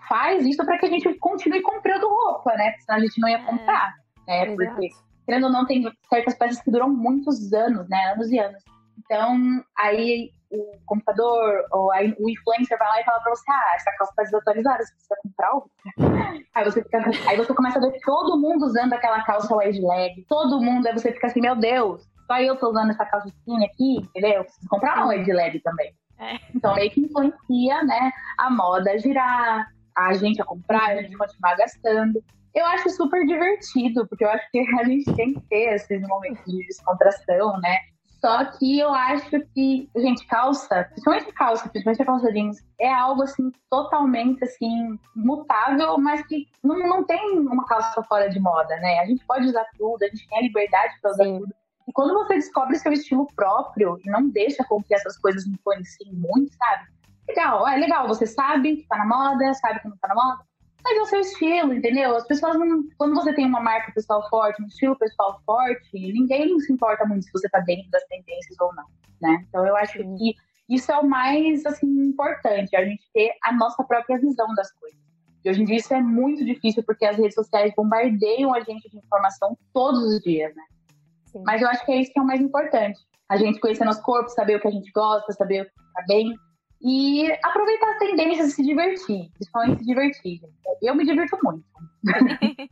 faz 0.07 0.45
isso 0.45 0.65
para 0.65 0.77
que 0.77 0.85
a 0.85 0.89
gente 0.89 1.13
continue 1.15 1.61
comprando 1.61 2.07
roupa, 2.07 2.53
né? 2.55 2.73
Senão 2.79 2.97
a 2.97 3.01
gente 3.01 3.19
não 3.19 3.29
ia 3.29 3.37
é. 3.37 3.43
comprar, 3.43 3.93
é, 4.27 4.45
né? 4.45 4.55
Porque, 4.55 4.89
querendo 5.25 5.45
ou 5.45 5.51
não, 5.51 5.65
tem 5.65 5.83
certas 6.09 6.35
peças 6.35 6.61
que 6.61 6.71
duram 6.71 6.89
muitos 6.89 7.53
anos, 7.53 7.87
né? 7.89 8.13
Anos 8.13 8.29
e 8.31 8.39
anos. 8.39 8.61
Então, 9.05 9.63
aí 9.77 10.31
o 10.53 10.77
computador 10.85 11.65
ou 11.71 11.91
aí, 11.91 12.15
o 12.19 12.29
influencer 12.29 12.77
vai 12.77 12.87
lá 12.87 13.01
e 13.01 13.03
fala 13.03 13.19
pra 13.21 13.31
você, 13.31 13.51
ah, 13.51 13.71
essa 13.75 13.91
calça 13.97 14.13
tá 14.15 14.23
desatualizada, 14.23 14.83
você 14.83 14.93
precisa 14.93 15.15
comprar 15.23 15.53
outra. 15.53 15.71
Aí 16.55 16.63
você, 16.63 16.83
fica, 16.83 16.99
aí 17.27 17.35
você 17.35 17.53
começa 17.53 17.79
a 17.79 17.81
ver 17.81 17.99
todo 18.05 18.39
mundo 18.39 18.65
usando 18.65 18.93
aquela 18.93 19.23
calça 19.23 19.55
wide 19.55 19.81
leg, 19.81 20.23
todo 20.29 20.61
mundo, 20.61 20.85
aí 20.85 20.93
você 20.93 21.11
fica 21.11 21.25
assim, 21.27 21.41
meu 21.41 21.55
Deus, 21.55 22.07
só 22.27 22.39
eu 22.39 22.55
tô 22.57 22.69
usando 22.69 22.91
essa 22.91 23.05
calça 23.05 23.27
skinny 23.27 23.65
aqui, 23.65 23.97
entendeu? 23.97 24.31
Eu 24.33 24.43
preciso 24.43 24.67
comprar 24.69 24.97
uma 24.97 25.07
wide 25.07 25.31
leg 25.31 25.59
também. 25.61 25.95
É. 26.19 26.37
Então 26.53 26.75
meio 26.75 26.91
que 26.91 27.01
influencia, 27.01 27.83
né, 27.83 28.11
a 28.37 28.51
moda 28.51 28.91
a 28.91 28.97
girar, 28.97 29.67
a 29.97 30.13
gente 30.13 30.41
a 30.41 30.45
comprar, 30.45 30.89
a 30.89 31.01
gente 31.01 31.17
continuar 31.17 31.55
gastando. 31.55 32.23
Eu 32.53 32.65
acho 32.67 32.89
super 32.91 33.25
divertido, 33.25 34.07
porque 34.07 34.23
eu 34.23 34.29
acho 34.29 34.49
que 34.51 34.59
a 34.79 34.83
gente 34.83 35.11
tem 35.15 35.33
que 35.33 35.41
ter 35.41 35.73
esses 35.73 36.01
momentos 36.07 36.45
de 36.45 36.67
descontração, 36.67 37.59
né? 37.59 37.79
Só 38.23 38.45
que 38.45 38.79
eu 38.79 38.93
acho 38.93 39.37
que, 39.53 39.89
gente, 39.97 40.25
calça, 40.27 40.85
principalmente 40.85 41.33
calça, 41.33 41.67
principalmente 41.67 42.01
a 42.01 42.05
calça 42.05 42.31
jeans, 42.31 42.57
é 42.79 42.89
algo 42.89 43.23
assim 43.23 43.51
totalmente 43.69 44.41
assim 44.45 44.97
mutável, 45.13 45.97
mas 45.97 46.25
que 46.25 46.47
não, 46.63 46.79
não 46.79 47.03
tem 47.03 47.37
uma 47.39 47.65
calça 47.65 48.01
fora 48.03 48.29
de 48.29 48.39
moda, 48.39 48.77
né? 48.77 48.99
A 48.99 49.05
gente 49.05 49.25
pode 49.25 49.47
usar 49.47 49.65
tudo, 49.77 50.03
a 50.03 50.07
gente 50.07 50.25
tem 50.29 50.37
a 50.37 50.41
liberdade 50.41 50.93
para 51.01 51.11
usar 51.11 51.23
Sim. 51.25 51.39
tudo. 51.39 51.53
E 51.85 51.91
quando 51.91 52.13
você 52.13 52.35
descobre 52.35 52.77
seu 52.77 52.93
estilo 52.93 53.27
próprio 53.35 53.99
e 54.05 54.09
não 54.09 54.29
deixa 54.29 54.63
com 54.63 54.81
que 54.81 54.95
essas 54.95 55.17
coisas 55.17 55.45
influenciem 55.45 56.13
muito, 56.13 56.55
sabe? 56.55 56.93
Legal, 57.27 57.67
é 57.67 57.75
legal, 57.75 58.07
você 58.07 58.25
sabe 58.25 58.77
que 58.77 58.87
tá 58.87 58.99
na 58.99 59.05
moda, 59.05 59.53
sabe 59.55 59.81
que 59.81 59.89
não 59.89 59.97
tá 59.97 60.07
na 60.07 60.15
moda, 60.15 60.43
mas 60.83 60.97
é 60.97 61.01
o 61.01 61.05
seu 61.05 61.19
estilo, 61.21 61.73
entendeu? 61.73 62.15
As 62.15 62.27
pessoas 62.27 62.59
não. 62.59 62.83
Quando 62.97 63.15
você 63.15 63.33
tem 63.33 63.45
uma 63.45 63.61
marca 63.61 63.91
pessoal 63.93 64.27
forte, 64.29 64.61
um 64.61 64.67
estilo 64.67 64.97
pessoal 64.97 65.41
forte, 65.45 65.89
ninguém 65.93 66.59
se 66.59 66.73
importa 66.73 67.05
muito 67.05 67.23
se 67.25 67.31
você 67.31 67.47
tá 67.49 67.59
dentro 67.59 67.89
das 67.89 68.03
tendências 68.05 68.59
ou 68.59 68.73
não, 68.75 68.85
né? 69.21 69.45
Então 69.47 69.65
eu 69.65 69.75
acho 69.77 69.93
que 69.93 70.35
isso 70.69 70.91
é 70.91 70.97
o 70.97 71.07
mais 71.07 71.65
assim 71.65 71.87
importante, 71.87 72.75
a 72.75 72.83
gente 72.83 73.03
ter 73.13 73.31
a 73.43 73.53
nossa 73.53 73.83
própria 73.83 74.17
visão 74.19 74.53
das 74.55 74.71
coisas. 74.73 74.99
E 75.43 75.49
hoje 75.49 75.61
em 75.61 75.65
dia 75.65 75.77
isso 75.77 75.93
é 75.93 76.01
muito 76.01 76.43
difícil 76.45 76.83
porque 76.83 77.05
as 77.05 77.17
redes 77.17 77.35
sociais 77.35 77.73
bombardeiam 77.75 78.53
a 78.53 78.61
gente 78.61 78.89
de 78.89 78.97
informação 78.97 79.57
todos 79.73 80.03
os 80.03 80.21
dias, 80.21 80.53
né? 80.55 80.63
Sim. 81.25 81.43
Mas 81.45 81.61
eu 81.61 81.67
acho 81.67 81.85
que 81.85 81.91
é 81.91 82.01
isso 82.01 82.11
que 82.11 82.19
é 82.19 82.21
o 82.21 82.27
mais 82.27 82.41
importante. 82.41 82.99
A 83.29 83.37
gente 83.37 83.59
conhecer 83.59 83.83
nosso 83.85 84.01
corpo, 84.03 84.29
saber 84.29 84.57
o 84.57 84.59
que 84.59 84.67
a 84.67 84.71
gente 84.71 84.91
gosta, 84.91 85.31
saber 85.33 85.63
o 85.63 85.65
que 85.65 85.71
tá 85.93 86.03
bem, 86.07 86.33
e 86.83 87.31
aproveitar 87.43 87.91
as 87.91 87.97
tendências 87.99 88.49
e 88.49 88.51
se 88.51 88.63
divertir, 88.63 89.31
principalmente 89.33 89.79
se 89.79 89.85
divertir. 89.85 90.41
Eu 90.81 90.93
me 90.95 91.05
divirto 91.05 91.37
muito. 91.43 91.63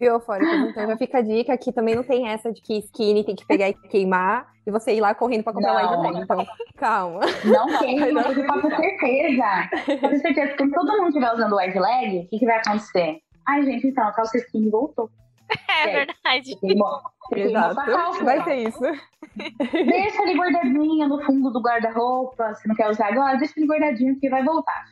Viu, 0.00 0.18
Fora? 0.18 0.44
Então 0.44 0.88
já 0.88 0.96
fica 0.96 1.18
a 1.18 1.22
dica 1.22 1.56
que 1.56 1.72
também 1.72 1.94
não 1.94 2.02
tem 2.02 2.28
essa 2.28 2.52
de 2.52 2.60
que 2.60 2.78
skinny 2.78 3.22
tem 3.22 3.36
que 3.36 3.46
pegar 3.46 3.68
e 3.68 3.74
queimar 3.74 4.50
e 4.66 4.70
você 4.72 4.92
ir 4.92 5.00
lá 5.00 5.14
correndo 5.14 5.44
pra 5.44 5.52
comprar 5.52 5.84
não, 5.84 6.02
mais 6.02 6.18
Então, 6.18 6.44
calma. 6.76 7.20
Não 7.44 7.78
queima, 7.78 8.22
porque 8.24 8.42
com 8.42 8.70
certeza. 8.70 10.00
Com 10.00 10.18
certeza, 10.18 10.48
porque 10.48 10.68
quando 10.68 10.86
todo 10.86 10.96
mundo 10.98 11.08
estiver 11.08 11.32
usando 11.32 11.56
wide 11.56 11.78
leg, 11.78 12.24
o 12.24 12.28
que, 12.28 12.38
que 12.40 12.46
vai 12.46 12.56
acontecer? 12.56 13.18
Ai, 13.46 13.64
gente, 13.64 13.86
então, 13.86 14.06
a 14.06 14.12
calça 14.12 14.36
skinny 14.38 14.68
voltou. 14.68 15.08
É, 15.68 15.82
é 15.82 16.06
verdade. 16.06 16.56
Exato. 17.34 18.24
Vai 18.24 18.42
ser 18.44 18.54
isso. 18.54 18.80
Deixa 19.36 20.22
ele 20.22 20.38
guardadinho 20.38 21.08
no 21.08 21.22
fundo 21.24 21.50
do 21.50 21.60
guarda-roupa. 21.60 22.54
Se 22.54 22.68
não 22.68 22.74
quer 22.74 22.88
usar 22.90 23.08
agora, 23.08 23.38
deixa 23.38 23.54
ele 23.56 23.66
guardadinho 23.66 24.18
que 24.18 24.28
vai 24.28 24.44
voltar. 24.44 24.84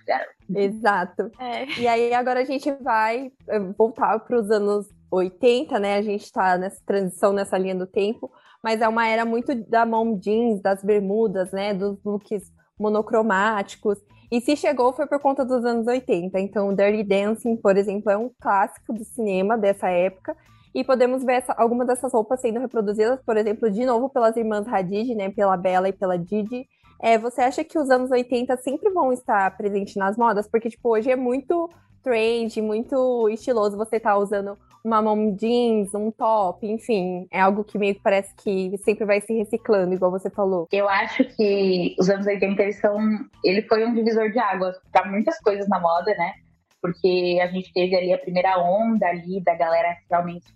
Exato. 0.55 1.31
É. 1.39 1.67
E 1.79 1.87
aí 1.87 2.15
agora 2.15 2.41
a 2.41 2.45
gente 2.45 2.71
vai 2.83 3.31
eh, 3.49 3.59
voltar 3.77 4.19
para 4.21 4.39
os 4.39 4.51
anos 4.51 4.89
80, 5.11 5.79
né? 5.79 5.97
A 5.97 6.03
gente 6.03 6.25
está 6.25 6.57
nessa 6.57 6.81
transição, 6.85 7.33
nessa 7.33 7.59
linha 7.59 7.75
do 7.75 7.87
tempo. 7.87 8.31
Mas 8.63 8.81
é 8.81 8.89
uma 8.89 9.07
era 9.07 9.25
muito 9.25 9.55
da 9.55 9.87
mom 9.87 10.19
jeans, 10.19 10.61
das 10.61 10.83
bermudas, 10.83 11.51
né? 11.53 11.75
Dos 11.75 12.03
looks 12.05 12.53
monocromáticos. 12.79 13.99
E 14.31 14.41
se 14.41 14.57
chegou 14.57 14.93
foi 14.93 15.07
por 15.07 15.19
conta 15.19 15.45
dos 15.45 15.65
anos 15.65 15.87
80. 15.87 16.39
Então, 16.39 16.75
Dirty 16.75 17.03
Dancing, 17.03 17.57
por 17.57 17.77
exemplo, 17.77 18.11
é 18.11 18.17
um 18.17 18.31
clássico 18.41 18.93
do 18.93 19.05
cinema 19.05 19.59
dessa 19.59 19.89
época. 19.89 20.37
E 20.75 20.85
podemos 20.85 21.25
ver 21.25 21.35
essa, 21.35 21.53
algumas 21.53 21.87
dessas 21.87 22.13
roupas 22.13 22.41
sendo 22.41 22.61
reproduzidas, 22.61 23.21
por 23.25 23.37
exemplo, 23.37 23.71
de 23.71 23.85
novo 23.85 24.09
pelas 24.09 24.37
irmãs 24.37 24.69
Hadid, 24.69 25.15
né? 25.15 25.31
Pela 25.31 25.57
Bella 25.57 25.89
e 25.89 25.93
pela 25.93 26.19
Didi. 26.19 26.69
É, 27.03 27.17
você 27.17 27.41
acha 27.41 27.65
que 27.65 27.79
os 27.79 27.91
anos 27.91 28.11
80 28.11 28.57
sempre 28.59 28.91
vão 28.91 29.13
estar 29.13 29.57
presentes 29.57 29.97
nas 29.97 30.17
modas? 30.17 30.47
Porque, 30.47 30.69
tipo, 30.69 30.91
hoje 30.91 31.11
é 31.11 31.17
muito 31.17 31.69
trend, 32.03 32.61
muito 32.61 33.29
estiloso 33.29 33.77
você 33.77 33.97
estar 33.97 34.13
tá 34.13 34.19
usando 34.19 34.57
uma 34.85 35.03
mom 35.03 35.35
jeans, 35.35 35.95
um 35.95 36.11
top, 36.11 36.67
enfim, 36.67 37.27
é 37.31 37.41
algo 37.41 37.63
que 37.63 37.79
meio 37.79 37.95
que 37.95 38.01
parece 38.01 38.35
que 38.35 38.77
sempre 38.79 39.05
vai 39.05 39.21
se 39.21 39.33
reciclando, 39.35 39.95
igual 39.95 40.11
você 40.11 40.31
falou. 40.31 40.69
Eu 40.73 40.89
acho 40.89 41.25
que 41.37 41.95
os 41.99 42.09
anos 42.09 42.27
80 42.27 42.63
eles 42.63 42.81
são, 42.81 42.99
ele 43.45 43.63
foi 43.63 43.85
um 43.85 43.95
divisor 43.95 44.31
de 44.31 44.39
águas 44.39 44.77
para 44.91 45.07
muitas 45.07 45.39
coisas 45.41 45.69
na 45.69 45.79
moda, 45.79 46.15
né? 46.15 46.33
Porque 46.81 47.39
a 47.43 47.47
gente 47.47 47.73
teve 47.73 47.95
ali 47.95 48.13
a 48.13 48.19
primeira 48.19 48.59
onda 48.59 49.07
ali 49.07 49.43
da 49.43 49.55
galera 49.55 49.97
realmente 50.11 50.47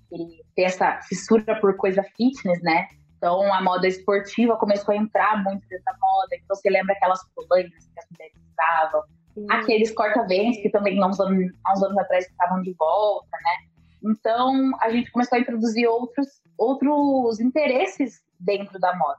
ter 0.54 0.62
essa 0.62 1.00
fissura 1.02 1.60
por 1.60 1.76
coisa 1.76 2.02
fitness, 2.16 2.62
né? 2.62 2.88
Então 3.16 3.52
a 3.52 3.62
moda 3.62 3.86
esportiva 3.86 4.56
começou 4.56 4.92
a 4.92 4.96
entrar 4.96 5.42
muito 5.42 5.66
nessa 5.70 5.92
moda. 6.00 6.36
Então 6.36 6.56
você 6.56 6.70
lembra 6.70 6.94
aquelas 6.94 7.20
polainas 7.34 7.86
que 7.86 8.00
as 8.00 8.06
mulheres 8.10 8.36
usavam, 8.52 9.02
Sim. 9.34 9.46
aqueles 9.50 9.90
corta-ventos 9.92 10.58
que 10.60 10.70
também 10.70 11.02
há 11.02 11.06
uns, 11.06 11.20
anos, 11.20 11.52
há 11.64 11.72
uns 11.72 11.82
anos 11.82 11.98
atrás 11.98 12.26
estavam 12.26 12.62
de 12.62 12.72
volta, 12.74 13.36
né? 13.42 14.10
Então 14.10 14.72
a 14.80 14.90
gente 14.90 15.10
começou 15.10 15.36
a 15.36 15.40
introduzir 15.40 15.86
outros, 15.88 16.28
outros 16.58 17.40
interesses 17.40 18.22
dentro 18.38 18.78
da 18.78 18.94
moda, 18.96 19.18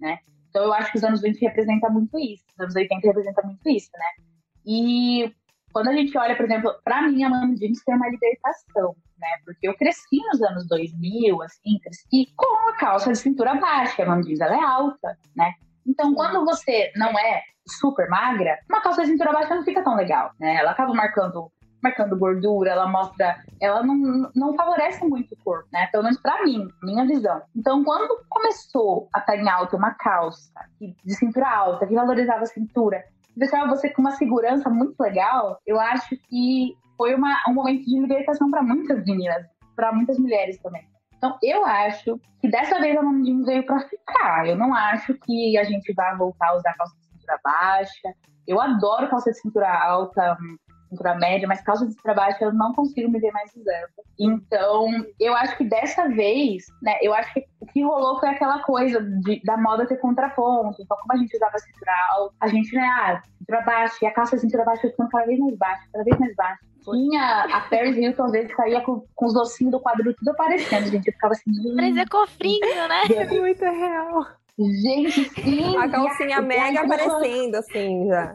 né? 0.00 0.18
Então 0.50 0.64
eu 0.64 0.72
acho 0.72 0.90
que 0.92 0.98
os 0.98 1.04
anos 1.04 1.20
20 1.20 1.40
representa 1.40 1.88
muito 1.88 2.18
isso, 2.18 2.44
os 2.54 2.60
anos 2.60 2.74
80 2.74 3.06
representa 3.06 3.42
muito 3.42 3.68
isso, 3.68 3.90
né? 3.94 4.24
E 4.66 5.34
quando 5.72 5.88
a 5.88 5.92
gente 5.92 6.16
olha, 6.16 6.36
por 6.36 6.44
exemplo, 6.44 6.74
para 6.84 7.02
mim 7.02 7.22
a 7.24 7.28
Mami 7.28 7.56
Jeans 7.56 7.82
tem 7.84 7.94
uma 7.94 8.08
libertação, 8.08 8.96
né? 9.18 9.28
Porque 9.44 9.68
eu 9.68 9.74
cresci 9.76 10.18
nos 10.30 10.42
anos 10.42 10.66
2000, 10.68 11.42
assim, 11.42 11.78
cresci 11.82 12.32
com 12.36 12.70
a 12.70 12.76
calça 12.76 13.12
de 13.12 13.18
cintura 13.18 13.54
baixa, 13.54 14.02
a 14.02 14.06
Mami 14.06 14.24
Jeans 14.24 14.40
ela 14.40 14.56
é 14.56 14.62
alta, 14.62 15.16
né? 15.36 15.52
Então, 15.86 16.14
quando 16.14 16.44
você 16.44 16.92
não 16.96 17.18
é 17.18 17.42
super 17.66 18.08
magra, 18.08 18.58
uma 18.68 18.80
calça 18.80 19.02
de 19.02 19.08
cintura 19.08 19.32
baixa 19.32 19.54
não 19.54 19.64
fica 19.64 19.82
tão 19.82 19.96
legal, 19.96 20.32
né? 20.38 20.56
Ela 20.56 20.72
acaba 20.72 20.92
marcando 20.92 21.50
marcando 21.82 22.18
gordura, 22.18 22.72
ela 22.72 22.88
mostra, 22.88 23.36
ela 23.60 23.82
não, 23.82 24.30
não 24.34 24.54
favorece 24.54 25.04
muito 25.04 25.32
o 25.34 25.44
corpo, 25.44 25.68
né? 25.72 25.86
Pelo 25.92 26.02
menos 26.02 26.20
para 26.20 26.42
mim, 26.42 26.66
minha 26.82 27.06
visão. 27.06 27.40
Então, 27.54 27.84
quando 27.84 28.20
começou 28.28 29.08
a 29.14 29.20
estar 29.20 29.36
em 29.36 29.48
alta 29.48 29.76
uma 29.76 29.92
calça 29.94 30.52
de 30.80 31.14
cintura 31.14 31.48
alta, 31.48 31.86
que 31.86 31.94
valorizava 31.94 32.42
a 32.42 32.46
cintura, 32.46 33.04
deixava 33.38 33.68
você 33.68 33.88
com 33.90 34.02
uma 34.02 34.12
segurança 34.12 34.68
muito 34.68 34.98
legal, 35.00 35.58
eu 35.66 35.78
acho 35.80 36.16
que 36.28 36.76
foi 36.96 37.14
uma, 37.14 37.34
um 37.48 37.54
momento 37.54 37.84
de 37.84 37.98
libertação 37.98 38.50
para 38.50 38.62
muitas 38.62 39.04
meninas, 39.04 39.46
para 39.76 39.92
muitas 39.92 40.18
mulheres 40.18 40.58
também. 40.58 40.86
Então, 41.16 41.36
eu 41.42 41.64
acho 41.64 42.20
que 42.40 42.48
dessa 42.48 42.78
vez 42.80 42.96
a 42.96 43.02
Mom 43.02 43.22
Jeans 43.22 43.44
veio 43.44 43.66
para 43.66 43.80
ficar. 43.80 44.46
Eu 44.46 44.56
não 44.56 44.72
acho 44.74 45.14
que 45.14 45.58
a 45.58 45.64
gente 45.64 45.92
vai 45.92 46.16
voltar 46.16 46.48
a 46.48 46.56
usar 46.56 46.74
calça 46.74 46.94
de 46.96 47.06
cintura 47.06 47.40
baixa. 47.42 48.14
Eu 48.46 48.60
adoro 48.60 49.08
calça 49.08 49.30
de 49.30 49.40
cintura 49.40 49.68
alta, 49.68 50.36
cintura 50.88 51.14
média, 51.14 51.46
mas 51.46 51.60
calça 51.62 51.86
de 51.86 51.92
cintura 51.92 52.14
baixa 52.14 52.44
eu 52.44 52.52
não 52.52 52.72
consigo 52.72 53.10
me 53.10 53.20
ver 53.20 53.32
mais 53.32 53.50
usando. 53.54 53.88
Então, 54.18 54.88
eu 55.20 55.34
acho 55.34 55.56
que 55.56 55.64
dessa 55.64 56.08
vez, 56.08 56.64
né, 56.82 56.96
eu 57.02 57.14
acho 57.14 57.32
que 57.32 57.44
o 57.60 57.66
que 57.66 57.82
rolou 57.82 58.18
foi 58.18 58.30
aquela 58.30 58.62
coisa 58.62 59.00
de, 59.00 59.40
da 59.44 59.56
moda 59.56 59.86
ter 59.86 59.98
contraponto. 59.98 60.82
Então, 60.82 60.96
como 60.96 61.12
a 61.12 61.16
gente 61.16 61.36
usava 61.36 61.58
cintura 61.58 61.92
alta, 62.12 62.34
a 62.40 62.48
gente, 62.48 62.74
né, 62.74 62.82
ah, 62.82 63.22
cintura 63.38 63.60
baixa, 63.62 63.96
e 64.02 64.06
a 64.06 64.12
calça 64.12 64.38
cintura 64.38 64.64
baixa 64.64 64.88
ficando 64.88 65.10
cada 65.10 65.26
vez 65.26 65.38
mais 65.38 65.56
baixa, 65.56 65.82
cada 65.92 66.04
vez 66.04 66.18
mais 66.18 66.34
baixa. 66.36 66.60
Tinha 66.84 67.44
a 67.52 67.60
Paris 67.68 67.96
Hilton, 67.96 68.24
às 68.24 68.32
vezes, 68.32 68.56
saía 68.56 68.80
com, 68.80 69.04
com 69.14 69.26
os 69.26 69.36
ossinhos 69.36 69.72
do 69.72 69.80
quadro 69.80 70.14
tudo 70.14 70.30
aparecendo, 70.30 70.86
gente. 70.86 71.08
Eu 71.08 71.12
ficava 71.12 71.34
assim... 71.34 71.74
Parecia 71.76 72.06
cofrinho, 72.08 72.88
né? 72.88 73.02
É 73.14 73.38
muito 73.38 73.64
real. 73.64 74.26
Gente, 74.58 75.28
sim. 75.40 75.76
A 75.76 75.88
calcinha 75.88 76.40
mega 76.40 76.80
aparecendo, 76.80 77.54
assim, 77.56 78.08
já. 78.08 78.34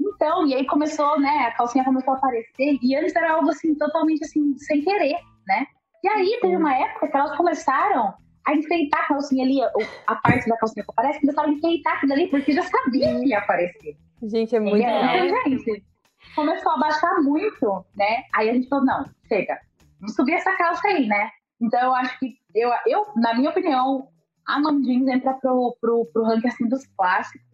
Então, 0.00 0.46
e 0.46 0.54
aí 0.54 0.66
começou, 0.66 1.18
né, 1.20 1.46
a 1.48 1.56
calcinha 1.56 1.84
começou 1.84 2.14
a 2.14 2.16
aparecer, 2.16 2.78
e 2.82 2.96
antes 2.96 3.14
era 3.14 3.32
algo 3.32 3.48
assim, 3.48 3.74
totalmente 3.74 4.24
assim, 4.24 4.56
sem 4.58 4.82
querer, 4.82 5.16
né? 5.46 5.66
E 6.02 6.08
aí 6.08 6.38
teve 6.40 6.56
uma 6.56 6.74
época 6.74 7.08
que 7.08 7.16
elas 7.16 7.36
começaram 7.36 8.14
a 8.46 8.54
enfeitar 8.54 9.00
a 9.00 9.08
calcinha 9.08 9.44
ali, 9.44 9.62
a 10.06 10.16
parte 10.16 10.48
da 10.48 10.56
calcinha 10.58 10.84
que 10.84 10.90
aparece, 10.90 11.20
começaram 11.20 11.48
a 11.48 11.52
enfeitar 11.52 11.96
aquilo 11.96 12.12
ali, 12.12 12.26
porque 12.28 12.52
já 12.52 12.62
sabia 12.62 13.18
que 13.18 13.26
ia 13.26 13.38
aparecer. 13.38 13.96
Gente, 14.22 14.54
é 14.54 14.60
muito 14.60 14.76
então, 14.76 15.48
gente, 15.48 15.84
começou 16.34 16.72
a 16.72 16.78
baixar 16.78 17.22
muito, 17.22 17.84
né? 17.96 18.24
Aí 18.34 18.50
a 18.50 18.52
gente 18.52 18.68
falou, 18.68 18.84
não, 18.84 19.04
chega, 19.28 19.58
vamos 20.00 20.14
subir 20.14 20.34
essa 20.34 20.54
calça 20.56 20.86
aí, 20.88 21.06
né? 21.06 21.30
Então 21.60 21.80
eu 21.80 21.94
acho 21.94 22.18
que, 22.18 22.36
eu, 22.54 22.70
eu 22.86 23.06
na 23.16 23.34
minha 23.34 23.50
opinião, 23.50 24.08
a 24.46 24.60
Jeans 24.60 25.08
entra 25.08 25.32
pro, 25.34 25.76
pro, 25.80 26.06
pro 26.12 26.24
ranking 26.24 26.48
assim 26.48 26.68
dos 26.68 26.86
clássicos, 26.96 27.53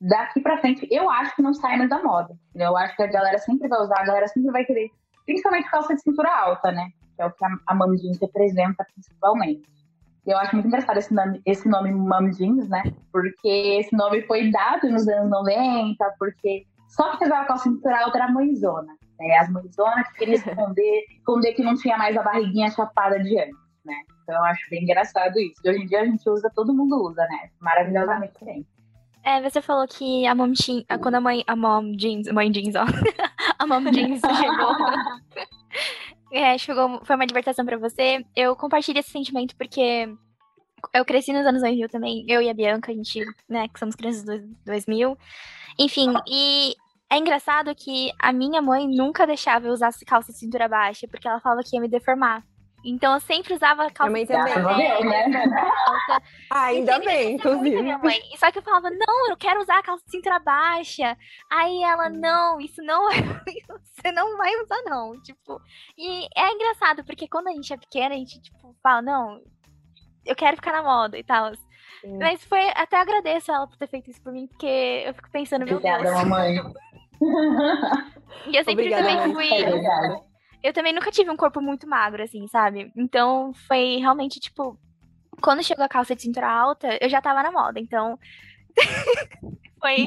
daqui 0.00 0.40
para 0.40 0.58
frente, 0.58 0.86
eu 0.90 1.10
acho 1.10 1.34
que 1.36 1.42
não 1.42 1.54
sai 1.54 1.76
mais 1.76 1.90
da 1.90 2.02
moda. 2.02 2.34
Eu 2.54 2.76
acho 2.76 2.96
que 2.96 3.02
a 3.02 3.06
galera 3.06 3.38
sempre 3.38 3.68
vai 3.68 3.80
usar, 3.80 4.00
a 4.00 4.06
galera 4.06 4.28
sempre 4.28 4.50
vai 4.50 4.64
querer, 4.64 4.90
principalmente 5.24 5.70
calça 5.70 5.94
de 5.94 6.02
cintura 6.02 6.30
alta, 6.30 6.72
né? 6.72 6.88
Que 7.16 7.22
é 7.22 7.26
o 7.26 7.30
que 7.30 7.44
a, 7.44 7.48
a 7.68 7.74
Mom 7.74 7.94
Jeans 7.96 8.18
representa 8.20 8.84
principalmente. 8.92 9.62
E 10.26 10.30
eu 10.30 10.38
acho 10.38 10.54
muito 10.54 10.68
engraçado 10.68 10.96
esse 10.96 11.12
nome, 11.12 11.42
esse 11.44 11.68
nome 11.68 11.92
Mom 11.92 12.30
Jeans, 12.30 12.68
né? 12.68 12.82
Porque 13.12 13.78
esse 13.80 13.94
nome 13.94 14.22
foi 14.22 14.50
dado 14.50 14.90
nos 14.90 15.06
anos 15.06 15.30
90, 15.30 15.96
porque 16.18 16.64
só 16.88 17.16
que 17.16 17.24
usava 17.24 17.46
calça 17.46 17.68
de 17.68 17.74
cintura 17.76 18.04
alta 18.04 18.18
era 18.18 18.30
mãezona. 18.30 18.94
Né? 19.18 19.36
As 19.38 19.50
mãezonas 19.50 20.08
que 20.08 20.18
queriam 20.18 20.36
esconder, 20.38 21.04
esconder 21.10 21.52
que 21.54 21.62
não 21.62 21.74
tinha 21.74 21.96
mais 21.96 22.16
a 22.16 22.22
barriguinha 22.22 22.70
chapada 22.70 23.18
de 23.20 23.38
antes, 23.38 23.56
né? 23.84 23.94
Então 24.22 24.34
eu 24.34 24.44
acho 24.44 24.70
bem 24.70 24.82
engraçado 24.82 25.38
isso. 25.38 25.60
E 25.64 25.70
hoje 25.70 25.82
em 25.82 25.86
dia 25.86 26.00
a 26.00 26.06
gente 26.06 26.28
usa, 26.28 26.50
todo 26.54 26.74
mundo 26.74 26.96
usa, 27.04 27.22
né? 27.22 27.50
Maravilhosamente 27.60 28.44
bem. 28.44 28.66
É, 29.24 29.40
você 29.40 29.62
falou 29.62 29.86
que 29.88 30.26
a 30.26 30.34
mom 30.34 30.52
jeans, 30.52 30.84
quando 31.00 31.14
a 31.14 31.20
mãe, 31.20 31.42
a 31.46 31.56
mom 31.56 31.92
jeans, 31.96 32.30
mãe 32.30 32.52
jeans, 32.52 32.74
ó, 32.74 32.84
a 33.58 33.66
mom 33.66 33.90
jeans 33.90 34.20
chegou, 34.36 34.76
é, 36.30 36.58
chegou, 36.58 37.04
foi 37.04 37.16
uma 37.16 37.24
libertação 37.24 37.64
para 37.64 37.78
você. 37.78 38.22
Eu 38.36 38.54
compartilho 38.54 38.98
esse 38.98 39.10
sentimento 39.10 39.56
porque 39.56 40.06
eu 40.92 41.04
cresci 41.06 41.32
nos 41.32 41.46
anos 41.46 41.62
2000 41.62 41.88
também, 41.88 42.24
eu 42.28 42.42
e 42.42 42.50
a 42.50 42.54
Bianca, 42.54 42.92
a 42.92 42.94
gente, 42.94 43.24
né, 43.48 43.66
que 43.68 43.78
somos 43.78 43.96
crianças 43.96 44.24
dos 44.24 44.42
2000. 44.66 45.16
Enfim, 45.78 46.12
e 46.28 46.74
é 47.10 47.16
engraçado 47.16 47.74
que 47.74 48.12
a 48.18 48.30
minha 48.30 48.60
mãe 48.60 48.86
nunca 48.86 49.26
deixava 49.26 49.66
eu 49.66 49.72
usar 49.72 49.90
calça 50.06 50.32
de 50.32 50.38
cintura 50.38 50.68
baixa, 50.68 51.08
porque 51.08 51.26
ela 51.26 51.40
falava 51.40 51.62
que 51.62 51.74
ia 51.74 51.80
me 51.80 51.88
deformar. 51.88 52.44
Então 52.84 53.14
eu 53.14 53.20
sempre 53.20 53.54
usava 53.54 53.90
calça 53.90 54.12
minha 54.12 54.26
mãe 54.26 54.26
também. 54.26 55.30
Né? 55.30 55.50
ah, 56.50 56.64
ainda 56.64 56.98
bem, 56.98 57.36
inclusive. 57.36 57.82
Minha 57.82 57.96
mãe. 57.98 58.20
Só 58.36 58.52
que 58.52 58.58
eu 58.58 58.62
falava, 58.62 58.90
não, 58.90 59.30
eu 59.30 59.36
quero 59.38 59.60
usar 59.60 59.78
a 59.78 59.82
calça 59.82 60.04
cintura 60.06 60.38
baixa. 60.38 61.16
Aí 61.50 61.82
ela, 61.82 62.10
não, 62.10 62.60
isso 62.60 62.82
não 62.82 63.10
é. 63.10 63.14
Você 63.96 64.12
não 64.12 64.36
vai 64.36 64.54
usar, 64.60 64.82
não. 64.84 65.20
Tipo. 65.22 65.58
E 65.96 66.28
é 66.36 66.52
engraçado, 66.52 67.02
porque 67.04 67.26
quando 67.26 67.48
a 67.48 67.52
gente 67.52 67.72
é 67.72 67.76
pequena, 67.78 68.14
a 68.14 68.18
gente, 68.18 68.40
tipo, 68.42 68.76
fala, 68.82 69.00
não, 69.00 69.40
eu 70.26 70.36
quero 70.36 70.56
ficar 70.56 70.72
na 70.72 70.82
moda 70.82 71.18
e 71.18 71.24
tal. 71.24 71.52
Mas 72.18 72.44
foi. 72.44 72.68
Até 72.74 73.00
agradeço 73.00 73.50
ela 73.50 73.66
por 73.66 73.78
ter 73.78 73.88
feito 73.88 74.10
isso 74.10 74.22
por 74.22 74.30
mim, 74.32 74.46
porque 74.46 75.04
eu 75.06 75.14
fico 75.14 75.30
pensando, 75.30 75.64
meu 75.64 75.78
Obrigada, 75.78 76.04
Deus. 76.04 76.16
mamãe. 76.16 76.56
e 78.46 78.56
eu 78.56 78.64
sempre 78.64 78.72
Obrigada, 78.72 79.08
também 79.08 79.34
fui. 79.34 79.68
Obrigada 79.68 80.33
eu 80.64 80.72
também 80.72 80.94
nunca 80.94 81.10
tive 81.10 81.30
um 81.30 81.36
corpo 81.36 81.60
muito 81.60 81.86
magro, 81.86 82.22
assim, 82.22 82.48
sabe? 82.48 82.90
Então 82.96 83.52
foi 83.68 83.96
realmente, 83.96 84.40
tipo, 84.40 84.78
quando 85.42 85.62
chegou 85.62 85.84
a 85.84 85.88
calça 85.88 86.16
de 86.16 86.22
cintura 86.22 86.48
alta, 86.50 86.98
eu 87.02 87.08
já 87.10 87.20
tava 87.20 87.42
na 87.42 87.52
moda, 87.52 87.78
então. 87.78 88.18
foi, 89.78 90.06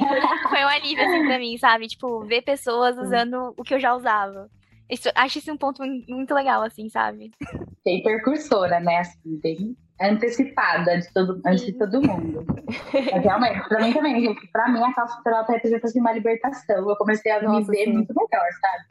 foi 0.50 0.64
um 0.64 0.68
alívio, 0.68 1.04
assim, 1.04 1.24
pra 1.24 1.38
mim, 1.38 1.56
sabe? 1.58 1.86
Tipo, 1.86 2.24
ver 2.24 2.42
pessoas 2.42 2.98
usando 2.98 3.54
o 3.56 3.62
que 3.62 3.72
eu 3.72 3.78
já 3.78 3.94
usava. 3.94 4.50
Isso, 4.90 5.08
acho 5.14 5.38
isso 5.38 5.52
um 5.52 5.56
ponto 5.56 5.80
muito 6.08 6.34
legal, 6.34 6.60
assim, 6.62 6.88
sabe? 6.88 7.30
Bem 7.84 8.02
percursora, 8.02 8.80
né? 8.80 8.98
Assim, 8.98 9.38
bem 9.40 9.76
antecipada 10.00 10.98
de 10.98 11.12
todo, 11.12 11.40
antes 11.46 11.66
de 11.66 11.72
todo 11.74 12.02
mundo. 12.02 12.44
Mas 12.92 13.22
realmente, 13.22 13.68
pra 13.68 13.84
mim 13.84 13.92
também, 13.92 14.20
gente, 14.22 14.44
pra 14.50 14.68
mim 14.68 14.82
a 14.82 14.92
calça 14.92 15.12
de 15.12 15.18
cintura 15.18 15.38
alta 15.38 15.52
representa 15.52 15.86
assim, 15.86 16.00
uma 16.00 16.12
libertação. 16.12 16.90
Eu 16.90 16.96
comecei 16.96 17.30
a 17.30 17.42
Nossa, 17.42 17.60
me 17.60 17.76
ver 17.76 17.84
sim. 17.84 17.92
muito 17.92 18.12
melhor, 18.12 18.48
sabe? 18.60 18.84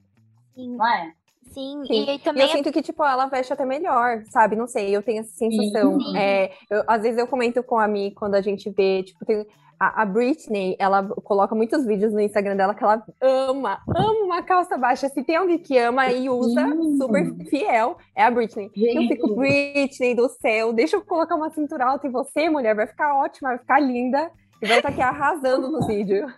Sim. 0.55 0.77
Não 0.77 0.87
é? 0.87 1.13
Sim, 1.49 1.83
Sim. 1.85 2.11
e 2.11 2.19
também. 2.19 2.43
Eu 2.43 2.49
sinto 2.49 2.71
que, 2.71 2.81
tipo, 2.81 3.03
ela 3.03 3.25
veste 3.27 3.51
até 3.51 3.65
melhor, 3.65 4.23
sabe? 4.29 4.55
Não 4.55 4.67
sei, 4.67 4.95
eu 4.95 5.01
tenho 5.01 5.21
essa 5.21 5.31
sensação. 5.31 5.99
Sim. 5.99 6.17
É, 6.17 6.51
eu, 6.69 6.83
às 6.87 7.01
vezes 7.01 7.17
eu 7.17 7.27
comento 7.27 7.61
com 7.63 7.77
a 7.77 7.87
Mi 7.87 8.11
quando 8.11 8.35
a 8.35 8.41
gente 8.41 8.69
vê, 8.69 9.03
tipo, 9.03 9.25
tem. 9.25 9.45
A, 9.79 10.01
a 10.01 10.05
Britney, 10.05 10.75
ela 10.79 11.03
coloca 11.23 11.53
muitos 11.53 11.85
vídeos 11.85 12.11
no 12.11 12.19
Instagram 12.19 12.55
dela 12.55 12.73
que 12.73 12.83
ela 12.83 13.03
ama, 13.21 13.79
ama 13.95 14.23
uma 14.23 14.41
calça 14.41 14.75
baixa. 14.75 15.07
Se 15.07 15.23
tem 15.23 15.35
alguém 15.35 15.59
que 15.59 15.77
ama 15.77 16.11
e 16.11 16.27
usa, 16.27 16.65
Sim. 16.67 16.97
super 16.97 17.35
fiel, 17.47 17.95
é 18.15 18.23
a 18.23 18.31
Britney. 18.31 18.71
Eu 18.75 19.07
fico, 19.07 19.35
Britney 19.35 20.15
do 20.15 20.27
céu, 20.29 20.73
deixa 20.73 20.95
eu 20.95 21.05
colocar 21.05 21.35
uma 21.35 21.51
cintura 21.51 21.85
alta 21.85 22.07
em 22.07 22.11
você, 22.11 22.49
mulher, 22.49 22.75
vai 22.75 22.87
ficar 22.87 23.15
ótima, 23.17 23.49
vai 23.49 23.59
ficar 23.59 23.79
linda. 23.79 24.31
E 24.59 24.67
vai 24.67 24.77
estar 24.77 24.89
aqui 24.89 25.01
arrasando 25.01 25.69
nos 25.69 25.85
vídeos. 25.85 26.31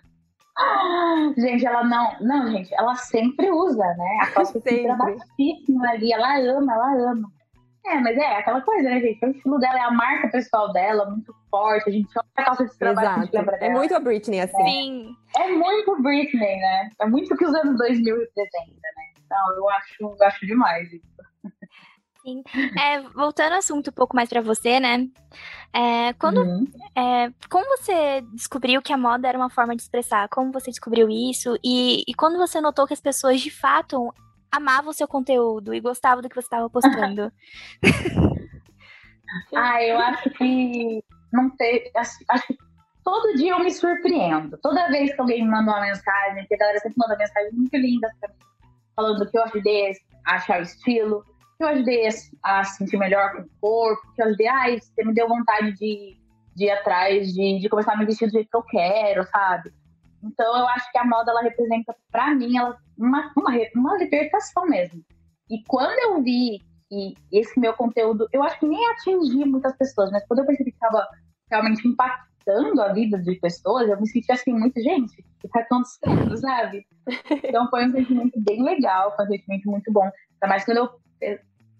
Gente, 1.36 1.66
ela 1.66 1.84
não. 1.84 2.16
Não, 2.20 2.50
gente, 2.50 2.74
ela 2.74 2.94
sempre 2.96 3.50
usa, 3.50 3.84
né? 3.84 4.18
A 4.22 4.26
calça 4.32 4.60
Sempre. 4.60 4.94
baixíssima 4.96 5.88
ali. 5.90 6.12
Ela 6.12 6.38
ama, 6.38 6.72
ela 6.74 7.12
ama. 7.12 7.28
É, 7.86 7.98
mas 7.98 8.16
é 8.16 8.36
aquela 8.36 8.60
coisa, 8.60 8.82
né, 8.90 9.00
gente? 9.00 9.24
O 9.24 9.30
estilo 9.30 9.58
dela 9.58 9.78
é 9.78 9.82
a 9.82 9.90
marca 9.90 10.28
pessoal 10.28 10.70
dela, 10.72 11.08
muito 11.08 11.34
forte. 11.50 11.88
A 11.88 11.92
gente 11.92 12.08
olha 12.16 12.26
a 12.36 12.44
calça 12.44 12.64
de 12.64 12.72
cintura 12.72 12.92
baixa, 12.92 13.10
a 13.10 13.24
gente 13.24 13.34
Exato. 13.34 13.54
É 13.54 13.58
dela. 13.58 13.72
muito 13.74 13.94
a 13.94 14.00
Britney, 14.00 14.40
assim. 14.40 14.62
Sim. 14.64 15.16
É 15.36 15.48
muito 15.48 16.02
Britney, 16.02 16.56
né? 16.58 16.90
É 17.00 17.06
muito 17.06 17.32
o 17.32 17.36
que 17.36 17.44
os 17.44 17.54
anos 17.54 17.78
2000 17.78 18.18
representa, 18.18 18.88
né? 18.96 19.04
Então, 19.24 19.56
eu 19.56 19.68
acho, 19.70 19.94
eu 20.02 20.16
acho 20.26 20.46
demais 20.46 20.92
isso. 20.92 21.19
Sim. 22.22 22.42
É, 22.78 23.00
voltando 23.00 23.52
ao 23.52 23.58
assunto 23.58 23.90
um 23.90 23.92
pouco 23.92 24.14
mais 24.14 24.28
para 24.28 24.40
você, 24.40 24.78
né? 24.78 25.08
É, 25.72 26.12
quando, 26.14 26.38
uhum. 26.38 26.66
é, 26.94 27.32
como 27.48 27.76
você 27.76 28.20
descobriu 28.32 28.82
que 28.82 28.92
a 28.92 28.98
moda 28.98 29.28
era 29.28 29.38
uma 29.38 29.50
forma 29.50 29.74
de 29.74 29.82
expressar? 29.82 30.28
Como 30.28 30.52
você 30.52 30.70
descobriu 30.70 31.08
isso? 31.08 31.58
E, 31.64 32.02
e 32.06 32.14
quando 32.14 32.36
você 32.36 32.60
notou 32.60 32.86
que 32.86 32.92
as 32.92 33.00
pessoas 33.00 33.40
de 33.40 33.50
fato 33.50 34.12
amavam 34.50 34.90
o 34.90 34.94
seu 34.94 35.06
conteúdo 35.08 35.72
e 35.72 35.80
gostavam 35.80 36.20
do 36.20 36.28
que 36.28 36.34
você 36.34 36.46
estava 36.46 36.68
postando? 36.68 37.32
ah, 39.54 39.82
eu 39.82 39.98
acho 39.98 40.30
que 40.30 41.02
não 41.32 41.50
teve. 41.56 41.90
Acho, 41.96 42.12
acho 42.28 42.46
que 42.48 42.58
todo 43.04 43.36
dia 43.36 43.52
eu 43.52 43.60
me 43.60 43.70
surpreendo. 43.70 44.58
Toda 44.58 44.88
vez 44.88 45.14
que 45.14 45.20
alguém 45.20 45.44
me 45.44 45.50
manda 45.50 45.70
uma 45.70 45.80
mensagem, 45.80 46.46
que 46.46 46.54
a 46.54 46.58
galera 46.58 46.78
sempre 46.80 46.98
manda 46.98 47.16
mensagens 47.16 47.54
muito 47.54 47.76
lindas 47.76 48.12
pra 48.20 48.28
mim, 48.28 48.34
falando 48.96 49.30
que 49.30 49.38
eu 49.38 49.44
ajudei 49.44 49.92
a 50.26 50.34
achar 50.34 50.60
o 50.60 50.62
estilo, 50.62 51.24
que 51.60 51.64
eu 51.64 51.68
ajudei 51.68 52.08
a 52.42 52.64
se 52.64 52.78
sentir 52.78 52.96
melhor 52.96 53.32
com 53.32 53.42
o 53.42 53.50
corpo, 53.60 54.14
que 54.14 54.22
eu 54.22 54.26
ajudei, 54.28 54.48
ai, 54.48 54.76
ah, 54.76 54.78
você 54.80 55.04
me 55.04 55.12
deu 55.12 55.28
vontade 55.28 55.74
de, 55.74 56.16
de 56.56 56.64
ir 56.64 56.70
atrás, 56.70 57.34
de, 57.34 57.60
de 57.60 57.68
começar 57.68 57.92
a 57.92 57.98
me 57.98 58.06
vestir 58.06 58.28
do 58.28 58.32
jeito 58.32 58.48
que 58.50 58.56
eu 58.56 58.62
quero, 58.62 59.22
sabe? 59.24 59.70
Então 60.24 60.56
eu 60.56 60.66
acho 60.68 60.90
que 60.90 60.96
a 60.96 61.04
moda, 61.04 61.30
ela 61.30 61.42
representa, 61.42 61.94
para 62.10 62.34
mim, 62.34 62.56
ela, 62.56 62.78
uma, 62.96 63.30
uma, 63.36 63.52
uma 63.76 63.98
libertação 63.98 64.64
mesmo. 64.64 65.04
E 65.50 65.62
quando 65.68 65.98
eu 65.98 66.22
vi 66.22 66.62
que 66.88 67.14
esse 67.30 67.60
meu 67.60 67.74
conteúdo, 67.74 68.26
eu 68.32 68.42
acho 68.42 68.58
que 68.58 68.66
nem 68.66 68.90
atingia 68.92 69.44
muitas 69.44 69.76
pessoas, 69.76 70.10
mas 70.10 70.26
quando 70.26 70.40
eu 70.40 70.46
percebi 70.46 70.70
que 70.70 70.76
estava 70.78 71.06
realmente 71.50 71.86
impactando 71.86 72.80
a 72.80 72.90
vida 72.94 73.18
de 73.18 73.34
pessoas, 73.34 73.86
eu 73.86 74.00
me 74.00 74.08
senti 74.08 74.32
assim, 74.32 74.54
muito, 74.54 74.80
gente, 74.80 75.12
o 75.20 75.40
que 75.40 75.48
tá 75.48 75.60
acontecendo, 75.60 76.38
sabe? 76.38 76.86
Então 77.44 77.68
foi 77.68 77.86
um 77.86 77.92
sentimento 77.92 78.40
bem 78.40 78.62
legal, 78.62 79.14
foi 79.14 79.26
um 79.26 79.28
sentimento 79.28 79.70
muito 79.70 79.92
bom. 79.92 80.04
Ainda 80.04 80.48
mais 80.48 80.64
quando 80.64 80.78
eu 80.78 81.00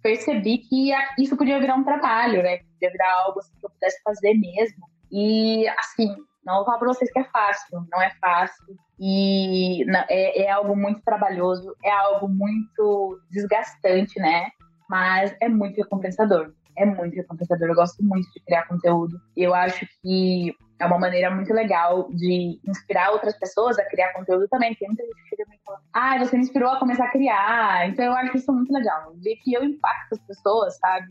percebi 0.02 0.58
que 0.58 0.90
isso 1.18 1.36
podia 1.36 1.60
virar 1.60 1.76
um 1.76 1.84
trabalho, 1.84 2.42
né? 2.42 2.58
Podia 2.58 2.90
virar 2.90 3.12
algo 3.24 3.40
assim, 3.40 3.52
que 3.58 3.66
eu 3.66 3.70
pudesse 3.70 4.02
fazer 4.02 4.34
mesmo. 4.34 4.86
E, 5.12 5.66
assim, 5.68 6.14
não 6.44 6.56
vou 6.56 6.64
falar 6.64 6.78
pra 6.78 6.88
vocês 6.88 7.12
que 7.12 7.18
é 7.18 7.24
fácil, 7.24 7.86
não 7.90 8.00
é 8.00 8.10
fácil. 8.20 8.76
E 8.98 9.84
é, 10.08 10.44
é 10.44 10.50
algo 10.50 10.76
muito 10.76 11.02
trabalhoso, 11.02 11.74
é 11.84 11.90
algo 11.90 12.28
muito 12.28 13.20
desgastante, 13.30 14.18
né? 14.20 14.48
Mas 14.88 15.34
é 15.40 15.48
muito 15.48 15.76
recompensador 15.76 16.52
é 16.80 16.86
muito 16.86 17.14
recompensador. 17.14 17.68
Eu 17.68 17.74
gosto 17.74 18.02
muito 18.02 18.30
de 18.32 18.40
criar 18.40 18.66
conteúdo. 18.66 19.20
Eu 19.36 19.54
acho 19.54 19.86
que 20.00 20.54
é 20.78 20.86
uma 20.86 20.98
maneira 20.98 21.30
muito 21.30 21.52
legal 21.52 22.08
de 22.10 22.58
inspirar 22.66 23.10
outras 23.10 23.38
pessoas 23.38 23.78
a 23.78 23.84
criar 23.84 24.14
conteúdo 24.14 24.48
também. 24.48 24.74
Tem 24.74 24.88
muita 24.88 25.04
gente 25.04 25.22
que 25.22 25.36
chega 25.36 25.42
e 25.42 25.60
fala, 25.64 25.80
ah, 25.92 26.18
você 26.18 26.36
me 26.36 26.42
inspirou 26.42 26.70
a 26.70 26.78
começar 26.78 27.04
a 27.04 27.10
criar. 27.10 27.88
Então 27.88 28.04
eu 28.04 28.12
acho 28.12 28.36
isso 28.36 28.52
muito 28.52 28.72
legal. 28.72 29.12
Ver 29.16 29.36
que 29.36 29.52
eu 29.52 29.62
impacto 29.62 30.12
as 30.12 30.20
pessoas, 30.20 30.78
sabe? 30.78 31.08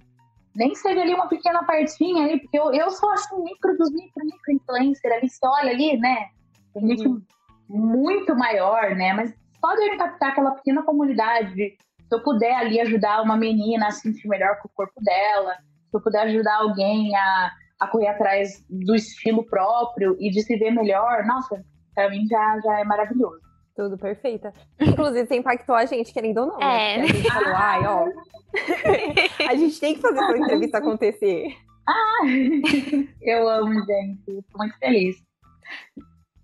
Nem 0.56 0.74
seja 0.74 1.02
ali 1.02 1.14
uma 1.14 1.30
pequena 1.30 1.64
partinha 1.64 2.26
ali, 2.26 2.40
porque 2.40 2.58
eu, 2.58 2.74
eu 2.74 2.90
sou 2.90 3.12
assim, 3.12 3.44
micro 3.44 3.78
dos 3.78 3.92
micro, 3.94 4.26
micro 4.26 4.54
influencer 4.54 5.12
ali. 5.12 5.30
Você 5.30 5.46
olha 5.46 5.72
ali, 5.72 5.98
né? 5.98 6.30
Tem 6.74 6.88
gente 6.88 7.08
uhum. 7.08 7.22
muito 7.70 8.36
maior, 8.36 8.96
né? 8.96 9.14
Mas 9.14 9.34
só 9.64 9.76
de 9.76 9.82
eu 9.82 9.94
impactar 9.94 10.30
aquela 10.30 10.52
pequena 10.52 10.82
comunidade 10.82 11.78
se 12.10 12.16
eu 12.16 12.24
puder 12.24 12.56
ali 12.56 12.82
ajudar 12.82 13.22
uma 13.22 13.38
menina 13.38 13.88
a 13.88 13.92
se 13.92 14.02
sentir 14.02 14.28
melhor 14.28 14.58
com 14.60 14.68
o 14.68 14.72
corpo 14.74 15.00
dela, 15.02 15.54
se 15.90 15.96
eu 15.96 16.02
puder 16.02 16.24
ajudar 16.24 16.56
alguém 16.56 17.16
a, 17.16 17.52
a 17.80 17.88
correr 17.88 18.08
atrás 18.08 18.66
do 18.68 18.96
estilo 18.96 19.46
próprio 19.46 20.18
e 20.20 20.32
de 20.32 20.42
se 20.42 20.58
ver 20.58 20.72
melhor, 20.72 21.24
nossa, 21.26 21.64
pra 21.94 22.10
mim 22.10 22.26
já, 22.26 22.60
já 22.62 22.80
é 22.80 22.84
maravilhoso. 22.84 23.40
Tudo 23.76 23.96
perfeita. 23.96 24.52
Inclusive, 24.82 25.28
você 25.28 25.36
impactou 25.36 25.76
a 25.76 25.86
gente, 25.86 26.12
querendo 26.12 26.40
ou 26.40 26.48
não, 26.48 26.58
né? 26.58 26.98
É. 26.98 27.02
a 27.02 27.06
gente 27.06 27.32
falou, 27.32 27.56
ai, 27.56 27.88
ó. 27.88 28.08
a 29.48 29.56
gente 29.56 29.80
tem 29.80 29.94
que 29.94 30.02
fazer 30.02 30.20
essa 30.20 30.38
entrevista 30.38 30.80
acontecer. 30.80 31.56
Ah, 31.88 32.26
eu 33.22 33.48
amo, 33.48 33.74
gente. 33.86 34.44
Tô 34.52 34.58
muito 34.58 34.78
feliz. 34.80 35.16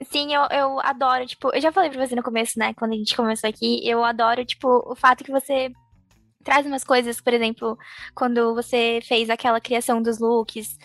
Sim, 0.04 0.34
eu, 0.34 0.42
eu 0.52 0.80
adoro, 0.82 1.26
tipo, 1.26 1.50
eu 1.54 1.62
já 1.62 1.72
falei 1.72 1.90
pra 1.90 2.06
você 2.06 2.16
no 2.16 2.24
começo, 2.24 2.60
né, 2.60 2.74
quando 2.74 2.94
a 2.94 2.98
gente 2.98 3.16
começou 3.16 3.50
aqui, 3.50 3.88
eu 3.88 4.04
adoro, 4.04 4.44
tipo, 4.46 4.68
o 4.92 4.96
fato 4.96 5.24
que 5.24 5.32
você 5.32 5.72
traz 6.44 6.66
umas 6.66 6.84
coisas, 6.84 7.22
por 7.22 7.34
exemplo, 7.34 7.78
quando 8.14 8.54
você 8.54 9.00
fez 9.04 9.30
aquela 9.30 9.60
criação 9.60 10.02
dos 10.02 10.20
looks, 10.20 10.78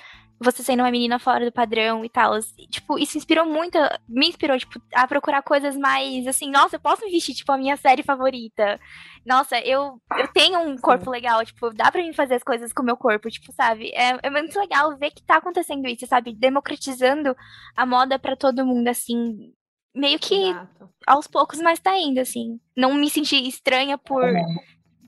você 0.43 0.63
sendo 0.63 0.81
uma 0.81 0.91
menina 0.91 1.19
fora 1.19 1.45
do 1.45 1.53
padrão 1.53 2.03
e 2.03 2.09
tal. 2.09 2.33
Tipo, 2.71 2.99
isso 2.99 3.19
inspirou 3.19 3.45
muito, 3.45 3.79
me 4.09 4.29
inspirou, 4.29 4.59
tipo, 4.59 4.81
a 4.95 5.07
procurar 5.07 5.43
coisas 5.43 5.77
mais 5.77 6.27
assim, 6.27 6.51
nossa, 6.51 6.77
eu 6.77 6.81
posso 6.81 7.05
me 7.05 7.11
vestir, 7.11 7.35
tipo, 7.35 7.53
a 7.53 7.59
minha 7.59 7.77
série 7.77 8.03
favorita. 8.03 8.81
Nossa, 9.25 9.61
eu, 9.61 10.01
eu 10.17 10.29
tenho 10.33 10.59
um 10.61 10.79
corpo 10.79 11.11
legal, 11.11 11.45
tipo, 11.45 11.71
dá 11.75 11.93
pra 11.93 12.03
mim 12.03 12.15
fazer 12.15 12.37
as 12.37 12.43
coisas 12.43 12.73
com 12.73 12.83
o 12.83 12.87
meu 12.87 12.97
corpo, 12.97 13.29
tipo, 13.29 13.53
sabe? 13.53 13.91
É, 13.95 14.19
é 14.23 14.31
muito 14.31 14.59
legal 14.59 14.97
ver 14.97 15.11
que 15.11 15.23
tá 15.23 15.37
acontecendo 15.37 15.87
isso, 15.87 16.07
sabe? 16.07 16.35
Democratizando 16.35 17.37
a 17.77 17.85
moda 17.85 18.19
para 18.19 18.35
todo 18.35 18.65
mundo, 18.65 18.89
assim. 18.89 19.53
Meio 19.95 20.19
que 20.19 20.51
Exato. 20.51 20.89
aos 21.07 21.27
poucos, 21.27 21.61
mas 21.61 21.81
tá 21.81 21.99
indo, 21.99 22.19
assim. 22.19 22.59
Não 22.75 22.95
me 22.95 23.11
sentir 23.11 23.47
estranha 23.47 23.99
por, 23.99 24.25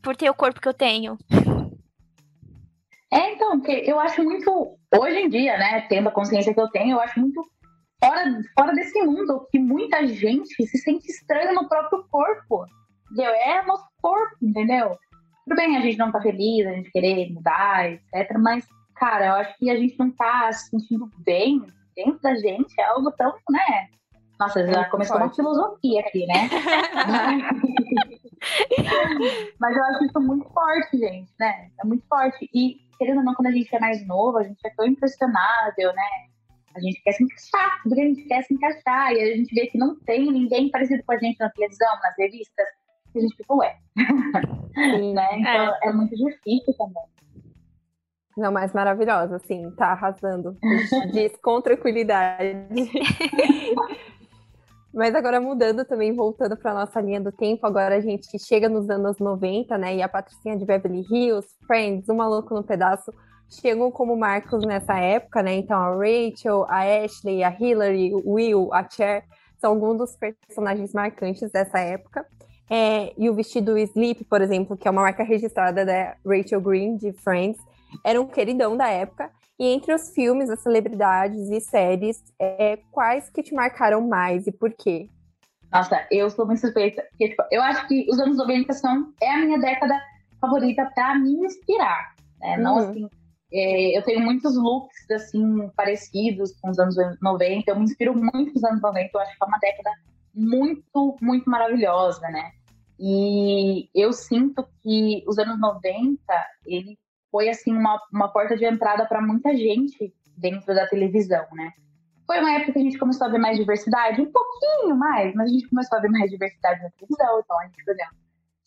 por 0.03 0.15
ter 0.15 0.29
o 0.29 0.35
corpo 0.35 0.61
que 0.61 0.69
eu 0.69 0.75
tenho. 0.75 1.17
É, 3.13 3.35
então, 3.35 3.61
porque 3.61 3.85
eu 3.87 4.01
acho 4.01 4.25
muito, 4.25 4.79
hoje 4.99 5.19
em 5.19 5.29
dia, 5.29 5.59
né, 5.59 5.83
tendo 5.83 6.09
a 6.09 6.13
consciência 6.13 6.55
que 6.55 6.61
eu 6.61 6.69
tenho, 6.69 6.93
eu 6.97 7.01
acho 7.01 7.21
muito 7.21 7.43
fora, 8.03 8.41
fora 8.59 8.73
desse 8.73 9.03
mundo 9.03 9.47
que 9.51 9.59
muita 9.59 10.07
gente 10.07 10.67
se 10.67 10.79
sente 10.79 11.07
estranha 11.11 11.53
no 11.53 11.69
próprio 11.69 12.05
corpo. 12.11 12.65
Entendeu? 13.11 13.31
É 13.31 13.63
nosso 13.67 13.85
corpo, 14.01 14.37
entendeu? 14.41 14.97
Tudo 15.45 15.57
bem 15.57 15.77
a 15.77 15.81
gente 15.81 15.99
não 15.99 16.11
tá 16.11 16.23
feliz, 16.23 16.67
a 16.67 16.73
gente 16.73 16.91
querer 16.91 17.31
mudar, 17.31 17.93
etc. 17.93 18.39
Mas, 18.39 18.65
cara, 18.97 19.27
eu 19.27 19.33
acho 19.35 19.59
que 19.59 19.69
a 19.69 19.77
gente 19.77 19.99
não 19.99 20.11
tá 20.11 20.51
se 20.51 20.71
sentindo 20.71 21.11
bem 21.19 21.63
dentro 21.95 22.19
da 22.23 22.35
gente. 22.37 22.81
É 22.81 22.85
algo 22.85 23.13
tão, 23.13 23.35
né? 23.51 23.89
Nossa, 24.41 24.67
já 24.67 24.81
é 24.81 24.85
começou 24.85 25.19
uma 25.19 25.35
filosofia 25.35 26.01
aqui, 26.01 26.27
né? 26.27 26.49
Mas 29.61 29.77
eu 29.77 29.85
acho 29.85 30.05
isso 30.05 30.21
muito 30.21 30.49
forte, 30.51 30.99
gente, 30.99 31.33
né? 31.39 31.71
É 31.83 31.87
muito 31.87 32.05
forte. 32.09 32.49
E 32.53 32.81
querendo 32.99 33.19
ou 33.19 33.25
não, 33.25 33.35
quando 33.35 33.49
a 33.49 33.53
gente 33.53 33.75
é 33.75 33.81
mais 33.81 34.07
novo, 34.07 34.39
a 34.39 34.43
gente 34.43 34.61
é 34.65 34.71
tão 34.71 34.87
impressionável, 34.87 35.93
né? 35.93 36.09
A 36.75 36.81
gente 36.81 37.03
quer 37.03 37.13
se 37.13 37.25
encaixar, 37.25 37.83
tudo 37.83 37.95
que 37.95 38.01
a 38.01 38.05
gente 38.05 38.25
quer 38.25 38.43
se 38.45 38.55
encaixar, 38.55 39.13
e 39.13 39.21
a 39.21 39.37
gente 39.37 39.55
vê 39.55 39.67
que 39.67 39.77
não 39.77 39.99
tem 40.01 40.31
ninguém 40.31 40.71
parecido 40.71 41.03
com 41.05 41.13
a 41.13 41.19
gente 41.19 41.39
na 41.39 41.51
televisão, 41.51 41.89
nas 42.03 42.15
revistas, 42.19 42.67
e 43.15 43.19
a 43.19 43.23
gente 43.23 43.37
fica, 43.37 43.55
ué. 43.55 43.77
né? 45.15 45.29
Então 45.39 45.75
é. 45.75 45.79
é 45.83 45.93
muito 45.93 46.17
difícil 46.17 46.75
também. 46.79 47.03
Não, 48.37 48.51
mas 48.51 48.73
maravilhosa, 48.73 49.37
assim, 49.37 49.71
tá 49.73 49.89
arrasando. 49.89 50.57
Diz 51.13 51.37
com 51.43 51.61
tranquilidade. 51.61 52.67
Mas 54.93 55.15
agora 55.15 55.41
mudando 55.41 55.85
também, 55.85 56.15
voltando 56.15 56.57
para 56.57 56.75
nossa 56.75 57.01
linha 57.01 57.21
do 57.21 57.33
tempo, 57.33 57.67
agora 57.67 57.97
a 57.97 58.01
gente 58.01 58.39
chega 58.39 58.69
nos 58.69 58.91
anos 58.91 59.19
90, 59.19 59.79
né? 59.79 59.97
E 59.97 60.03
a 60.03 60.09
Patricinha 60.09 60.57
de 60.57 60.67
Beverly 60.67 61.07
Hills, 61.11 61.49
Friends, 61.67 62.09
O 62.09 62.15
Maluco 62.15 62.55
no 62.55 62.63
Pedaço, 62.63 63.13
chegam 63.49 63.91
como 63.91 64.17
marcos 64.17 64.65
nessa 64.65 64.99
época, 64.99 65.43
né? 65.43 65.55
Então 65.55 65.79
a 65.79 65.95
Rachel, 65.95 66.67
a 66.69 66.83
Ashley, 67.05 67.43
a 67.43 67.57
Hillary, 67.59 68.15
o 68.15 68.33
Will, 68.35 68.69
a 68.73 68.89
Cher, 68.89 69.25
são 69.59 69.71
alguns 69.71 69.97
dos 69.97 70.17
personagens 70.17 70.93
marcantes 70.93 71.51
dessa 71.51 71.79
época. 71.79 72.27
É, 72.69 73.13
e 73.17 73.29
o 73.31 73.35
vestido 73.35 73.79
Sleep, 73.79 74.25
por 74.25 74.41
exemplo, 74.41 74.77
que 74.77 74.89
é 74.89 74.91
uma 74.91 75.03
marca 75.03 75.23
registrada 75.23 75.85
da 75.85 76.17
Rachel 76.27 76.61
Green, 76.61 76.97
de 76.97 77.13
Friends, 77.13 77.61
era 78.05 78.21
um 78.21 78.27
queridão 78.27 78.77
da 78.77 78.89
época. 78.89 79.31
E 79.63 79.67
entre 79.67 79.95
os 79.95 80.11
filmes, 80.11 80.51
as 80.51 80.59
celebridades 80.59 81.49
e 81.49 81.61
séries, 81.61 82.21
é, 82.37 82.79
quais 82.91 83.31
que 83.31 83.45
te 83.45 83.55
marcaram 83.55 84.01
mais 84.01 84.49
e 84.49 84.51
por 84.51 84.73
quê? 84.73 85.09
Nossa, 85.71 86.05
eu 86.11 86.29
sou 86.31 86.45
muito 86.45 86.63
suspeita. 86.63 87.01
Porque, 87.11 87.29
tipo, 87.29 87.45
eu 87.49 87.63
acho 87.63 87.87
que 87.87 88.05
os 88.11 88.19
anos 88.19 88.39
90 88.39 88.73
são, 88.73 89.15
é 89.23 89.31
a 89.31 89.37
minha 89.37 89.61
década 89.61 89.97
favorita 90.41 90.91
para 90.97 91.17
me 91.17 91.35
inspirar. 91.47 92.13
Né? 92.41 92.57
Uhum. 92.57 92.63
Não 92.65 92.77
assim. 92.77 93.09
É, 93.53 93.97
eu 93.97 94.03
tenho 94.03 94.25
muitos 94.25 94.57
looks 94.57 95.09
assim 95.13 95.71
parecidos 95.77 96.53
com 96.61 96.69
os 96.69 96.81
anos 96.81 96.97
90. 97.23 97.71
Eu 97.71 97.77
me 97.77 97.85
inspiro 97.85 98.17
muito 98.17 98.55
nos 98.55 98.65
anos 98.65 98.83
90. 98.83 99.11
Eu 99.15 99.21
acho 99.21 99.31
que 99.31 99.45
é 99.45 99.47
uma 99.47 99.59
década 99.59 99.91
muito, 100.35 101.17
muito 101.23 101.49
maravilhosa, 101.49 102.29
né? 102.31 102.51
E 102.99 103.89
eu 103.95 104.13
sinto 104.13 104.67
que 104.83 105.23
os 105.29 105.39
anos 105.39 105.61
90, 105.61 106.19
ele 106.67 106.99
foi 107.33 107.49
assim 107.49 107.75
uma, 107.75 107.99
uma 108.13 108.29
porta 108.29 108.55
de 108.55 108.67
entrada 108.67 109.07
para 109.07 109.23
muita 109.23 109.57
gente 109.57 110.15
dentro 110.37 110.75
da 110.75 110.87
televisão, 110.87 111.45
né? 111.53 111.73
Foi 112.27 112.39
uma 112.39 112.53
época 112.53 112.75
que 112.75 112.79
a 112.79 112.83
gente 112.83 112.99
começou 112.99 113.27
a 113.27 113.31
ver 113.31 113.39
mais 113.39 113.59
diversidade, 113.59 114.21
um 114.21 114.31
pouquinho 114.31 114.95
mais, 114.97 115.35
mas 115.35 115.51
a 115.51 115.53
gente 115.53 115.69
começou 115.69 115.99
a 115.99 116.01
ver 116.03 116.09
mais 116.09 116.31
diversidade 116.31 116.83
na 116.83 116.91
televisão. 116.91 117.41
Então 117.41 117.59
a 117.59 117.65
gente, 117.65 117.85
por 117.85 117.93
exemplo, 117.93 118.17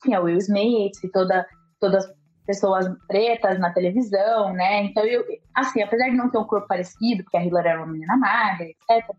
tinha 0.04 0.20
Will 0.20 0.38
Smith 0.38 1.04
e 1.04 1.10
toda, 1.10 1.48
todas 1.80 2.06
as 2.06 2.16
pessoas 2.46 2.88
pretas 3.08 3.60
na 3.60 3.72
televisão, 3.72 4.52
né? 4.54 4.84
Então 4.84 5.06
eu, 5.06 5.24
assim, 5.54 5.82
apesar 5.82 6.10
de 6.10 6.18
não 6.18 6.30
ter 6.30 6.38
um 6.38 6.44
corpo 6.44 6.68
parecido, 6.68 7.24
porque 7.24 7.38
a 7.38 7.46
Hillary 7.46 7.68
era 7.68 7.80
uma 7.80 7.92
menina 7.92 8.18
magra, 8.18 8.66
etc. 8.66 9.16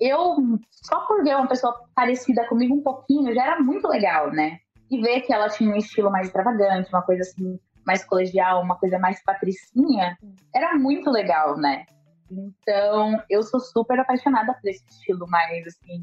Eu, 0.00 0.36
só 0.70 1.06
por 1.06 1.22
ver 1.22 1.36
uma 1.36 1.46
pessoa 1.46 1.74
parecida 1.94 2.46
comigo 2.48 2.74
um 2.74 2.82
pouquinho, 2.82 3.34
já 3.34 3.44
era 3.44 3.60
muito 3.60 3.86
legal, 3.88 4.30
né? 4.30 4.58
E 4.90 5.00
ver 5.00 5.22
que 5.22 5.32
ela 5.32 5.48
tinha 5.48 5.70
um 5.70 5.76
estilo 5.76 6.10
mais 6.10 6.26
extravagante, 6.26 6.90
uma 6.90 7.02
coisa 7.02 7.22
assim, 7.22 7.58
mais 7.86 8.04
colegial, 8.04 8.62
uma 8.62 8.76
coisa 8.76 8.98
mais 8.98 9.22
patricinha, 9.22 10.18
era 10.54 10.74
muito 10.76 11.10
legal, 11.10 11.56
né? 11.56 11.86
Então, 12.30 13.22
eu 13.30 13.42
sou 13.42 13.60
super 13.60 13.98
apaixonada 14.00 14.52
por 14.54 14.68
esse 14.68 14.84
estilo 14.88 15.26
mais, 15.28 15.66
assim, 15.66 16.00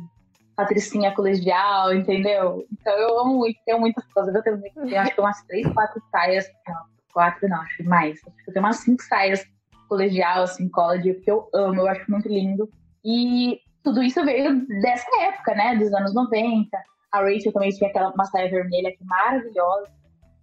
patricinha 0.56 1.14
colegial, 1.14 1.94
entendeu? 1.94 2.66
Então, 2.72 2.94
eu 2.94 3.20
amo 3.20 3.38
muito, 3.40 3.60
tenho 3.66 3.80
muitas 3.80 4.06
coisas. 4.14 4.34
Eu 4.34 4.42
tenho, 4.42 4.62
eu 4.90 5.00
acho 5.00 5.14
que 5.14 5.20
umas 5.20 5.44
três, 5.44 5.68
quatro 5.74 6.02
saias, 6.12 6.46
não, 6.68 6.84
quatro 7.14 7.50
não, 7.50 7.62
acho 7.62 7.78
que 7.78 7.84
mais. 7.84 8.20
Acho 8.26 8.44
que 8.44 8.50
eu 8.50 8.54
tenho 8.54 8.66
umas 8.66 8.78
cinco 8.78 9.04
saias 9.04 9.46
colegial, 9.90 10.44
assim, 10.44 10.70
college, 10.70 11.16
que 11.16 11.30
eu 11.30 11.50
amo, 11.54 11.82
eu 11.82 11.88
acho 11.88 12.10
muito 12.10 12.30
lindo. 12.30 12.70
E 13.04 13.60
tudo 13.84 14.02
isso 14.02 14.24
veio 14.24 14.66
dessa 14.82 15.10
época, 15.22 15.54
né, 15.54 15.76
dos 15.76 15.94
anos 15.94 16.14
90. 16.14 16.70
A 17.12 17.20
Rachel 17.20 17.52
também 17.52 17.70
tinha 17.70 17.90
aquela 17.90 18.12
uma 18.12 18.26
saia 18.26 18.50
vermelha 18.50 18.96
que 18.98 19.04
maravilhosa. 19.04 19.88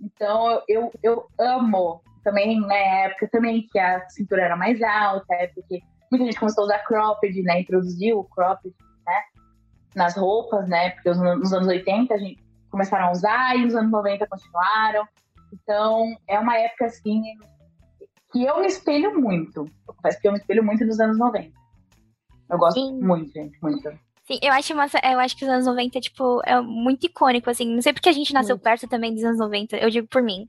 Então, 0.01 0.63
eu, 0.69 0.91
eu 1.03 1.27
amo 1.39 2.03
também, 2.25 2.61
né, 2.61 3.07
época 3.07 3.29
também 3.29 3.67
que 3.71 3.79
a 3.79 4.09
cintura 4.09 4.43
era 4.43 4.57
mais 4.57 4.83
alta, 4.83 5.35
é 5.35 5.47
porque 5.49 5.81
muita 6.11 6.27
gente 6.27 6.39
começou 6.39 6.63
a 6.63 6.65
usar 6.67 6.79
cropped, 6.81 7.43
né, 7.43 7.61
introduziu 7.61 8.21
o 8.21 8.25
cropped, 8.25 8.75
né, 9.07 9.23
nas 9.95 10.17
roupas, 10.17 10.69
né, 10.69 10.91
porque 10.91 11.11
nos 11.11 11.53
anos 11.53 11.69
80 11.69 12.15
a 12.15 12.19
gente 12.19 12.43
começaram 12.71 13.07
a 13.07 13.13
usar 13.13 13.57
e 13.57 13.65
nos 13.65 13.75
anos 13.75 13.91
90 13.91 14.27
continuaram. 14.27 15.07
Então, 15.53 16.17
é 16.29 16.39
uma 16.39 16.57
época, 16.57 16.87
assim, 16.87 17.23
que 18.33 18.45
eu 18.45 18.61
me 18.61 18.67
espelho 18.67 19.21
muito. 19.21 19.65
Eu 19.89 19.95
confesso 19.95 20.21
que 20.21 20.29
eu 20.29 20.33
me 20.33 20.39
espelho 20.39 20.65
muito 20.65 20.85
nos 20.85 21.01
anos 21.01 21.19
90. 21.19 21.53
Eu 22.49 22.59
gosto 22.59 22.81
Sim. 22.81 23.01
muito, 23.01 23.33
gente, 23.33 23.59
muito. 23.61 23.91
Sim, 24.31 24.39
eu 24.43 24.53
acho, 24.53 24.73
uma, 24.73 24.87
eu 25.13 25.19
acho 25.19 25.37
que 25.37 25.45
os 25.45 25.51
anos 25.51 25.67
90, 25.67 26.01
tipo, 26.01 26.41
é 26.45 26.61
muito 26.61 27.07
icônico, 27.07 27.51
assim. 27.51 27.67
Não 27.75 27.83
sei 27.83 27.93
porque 27.93 28.09
a 28.09 28.13
gente 28.13 28.33
nasceu 28.33 28.55
muito. 28.55 28.63
perto 28.63 28.87
também 28.87 29.13
dos 29.13 29.25
anos 29.25 29.39
90, 29.39 29.77
eu 29.77 29.91
digo 29.91 30.07
por 30.07 30.23
mim. 30.23 30.47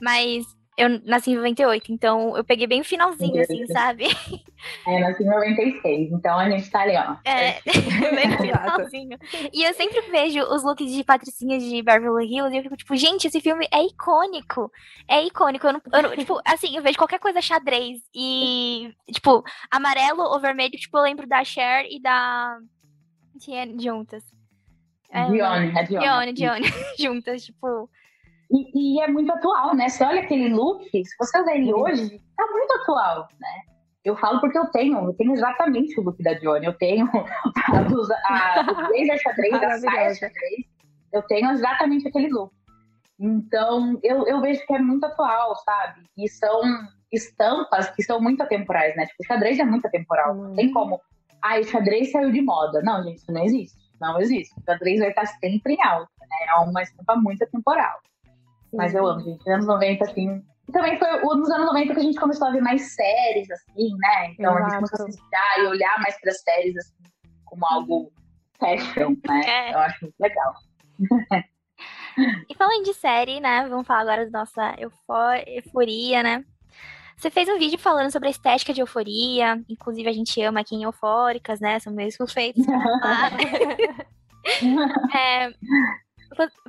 Mas 0.00 0.44
eu 0.76 1.00
nasci 1.04 1.30
em 1.30 1.36
98, 1.36 1.92
então 1.92 2.36
eu 2.36 2.44
peguei 2.44 2.66
bem 2.66 2.80
o 2.80 2.84
finalzinho, 2.84 3.40
assim, 3.40 3.66
sabe? 3.66 4.06
É, 4.86 4.96
eu 4.96 5.00
nasci 5.00 5.22
em 5.22 5.26
96, 5.26 6.12
então 6.12 6.38
a 6.38 6.50
gente 6.50 6.70
tá 6.70 6.80
ali, 6.80 6.96
ó. 6.96 7.16
É, 7.24 7.60
bem 8.14 8.28
no 8.28 8.38
finalzinho. 8.38 9.18
E 9.52 9.62
eu 9.62 9.74
sempre 9.74 10.00
vejo 10.10 10.40
os 10.42 10.64
looks 10.64 10.92
de 10.92 11.04
patricinhas 11.04 11.62
de 11.62 11.82
Beverly 11.82 12.26
Hills 12.26 12.54
e 12.54 12.58
eu 12.58 12.62
fico, 12.62 12.76
tipo, 12.76 12.96
gente, 12.96 13.26
esse 13.26 13.40
filme 13.40 13.68
é 13.72 13.84
icônico. 13.84 14.70
É 15.08 15.24
icônico. 15.24 15.66
Eu 15.66 15.72
não, 15.74 15.82
eu 15.92 16.16
tipo, 16.18 16.40
assim, 16.44 16.76
eu 16.76 16.82
vejo 16.82 16.98
qualquer 16.98 17.20
coisa 17.20 17.40
xadrez 17.40 18.00
e, 18.14 18.92
tipo, 19.12 19.44
amarelo 19.70 20.22
ou 20.22 20.40
vermelho, 20.40 20.72
tipo, 20.72 20.96
eu 20.98 21.02
lembro 21.02 21.26
da 21.26 21.44
Cher 21.44 21.86
e 21.88 22.00
da. 22.00 22.58
Tinha 23.38 23.66
juntas. 23.78 24.24
É, 25.10 25.24
Dione, 25.26 25.78
a 25.78 25.82
Dione. 25.82 26.04
Dione, 26.04 26.32
Dione, 26.32 26.66
juntas, 26.98 27.44
tipo. 27.44 27.88
E, 28.50 28.98
e, 28.98 29.00
é 29.00 29.08
muito 29.08 29.32
atual, 29.32 29.74
né? 29.74 29.88
Você 29.88 30.04
olha 30.04 30.20
aquele 30.20 30.48
look, 30.48 30.84
se 30.90 31.16
você 31.18 31.40
usar 31.40 31.56
ele 31.56 31.72
hoje, 31.72 32.20
tá 32.36 32.46
muito 32.52 32.72
atual, 32.74 33.28
né? 33.40 33.74
Eu 34.04 34.16
falo 34.16 34.40
porque 34.40 34.58
eu 34.58 34.66
tenho, 34.66 34.98
eu 34.98 35.14
tenho 35.14 35.32
exatamente 35.32 35.98
o 35.98 36.02
look 36.02 36.22
da 36.22 36.34
Johnny. 36.34 36.66
Eu 36.66 36.74
tenho 36.74 37.08
a 37.72 37.82
blusa, 37.82 38.14
a, 38.26 38.60
o 38.70 38.74
blazer 38.88 39.18
xadrez, 39.18 39.54
a 39.54 39.78
saia 39.78 40.14
xadrez. 40.14 40.66
Eu 41.12 41.22
tenho 41.22 41.50
exatamente 41.50 42.06
aquele 42.06 42.28
look. 42.28 42.52
Então, 43.18 43.98
eu, 44.02 44.26
eu 44.26 44.40
vejo 44.40 44.64
que 44.66 44.74
é 44.74 44.78
muito 44.78 45.06
atual, 45.06 45.56
sabe? 45.64 46.02
E 46.18 46.28
são 46.28 46.60
estampas 47.10 47.88
que 47.90 48.02
são 48.02 48.20
muito 48.20 48.42
atemporais, 48.42 48.94
né? 48.96 49.06
Tipo, 49.06 49.22
o 49.22 49.26
xadrez 49.26 49.58
é 49.58 49.64
muito 49.64 49.86
atemporal. 49.86 50.34
Não 50.34 50.54
tem 50.54 50.66
uhum. 50.66 50.74
como. 50.74 51.00
Ah, 51.46 51.60
o 51.60 51.64
xadrez 51.64 52.10
saiu 52.10 52.32
de 52.32 52.40
moda. 52.40 52.80
Não, 52.80 53.02
gente, 53.02 53.18
isso 53.18 53.30
não 53.30 53.44
existe. 53.44 53.76
Não 54.00 54.18
existe. 54.18 54.58
O 54.58 54.64
xadrez 54.64 54.98
vai 54.98 55.10
estar 55.10 55.26
sempre 55.26 55.74
em 55.74 55.82
alta, 55.82 56.10
né? 56.20 56.36
É 56.56 56.60
uma 56.60 56.82
estampa 56.82 57.16
muito 57.16 57.44
atemporal. 57.44 58.00
Mas 58.72 58.94
eu 58.94 59.06
amo, 59.06 59.20
gente. 59.20 59.50
Anos 59.50 59.66
90, 59.66 60.04
assim. 60.04 60.42
E 60.66 60.72
também 60.72 60.98
foi 60.98 61.20
nos 61.20 61.50
anos 61.50 61.66
90 61.66 61.92
que 61.92 62.00
a 62.00 62.02
gente 62.02 62.18
começou 62.18 62.48
a 62.48 62.50
ver 62.50 62.62
mais 62.62 62.94
séries, 62.94 63.50
assim, 63.50 63.94
né? 63.98 64.30
Então 64.32 64.52
Exato. 64.52 64.56
a 64.56 64.62
gente 64.62 64.74
começou 64.76 65.04
a 65.04 65.08
assistir 65.08 65.58
e 65.58 65.66
olhar 65.66 66.00
mais 66.00 66.18
para 66.18 66.30
as 66.30 66.40
séries, 66.40 66.76
assim, 66.78 66.94
como 67.44 67.66
algo 67.66 68.10
fashion, 68.58 69.14
né? 69.28 69.42
É. 69.46 69.74
Eu 69.74 69.78
acho 69.80 70.02
muito 70.02 70.16
legal. 70.18 70.54
e 72.48 72.54
falando 72.54 72.84
de 72.84 72.94
série, 72.94 73.38
né? 73.38 73.68
Vamos 73.68 73.86
falar 73.86 74.00
agora 74.00 74.30
da 74.30 74.38
nossa 74.38 74.74
euforia, 75.46 76.22
né? 76.22 76.42
Você 77.16 77.30
fez 77.30 77.48
um 77.48 77.58
vídeo 77.58 77.78
falando 77.78 78.10
sobre 78.10 78.28
a 78.28 78.30
estética 78.30 78.72
de 78.72 78.80
euforia, 78.80 79.62
inclusive 79.68 80.08
a 80.08 80.12
gente 80.12 80.42
ama 80.42 80.60
aqui 80.60 80.74
em 80.74 80.82
Eufóricas, 80.82 81.60
né? 81.60 81.78
São 81.78 81.92
meio 81.92 82.12
suspeitos. 82.12 82.64
é, 85.16 85.50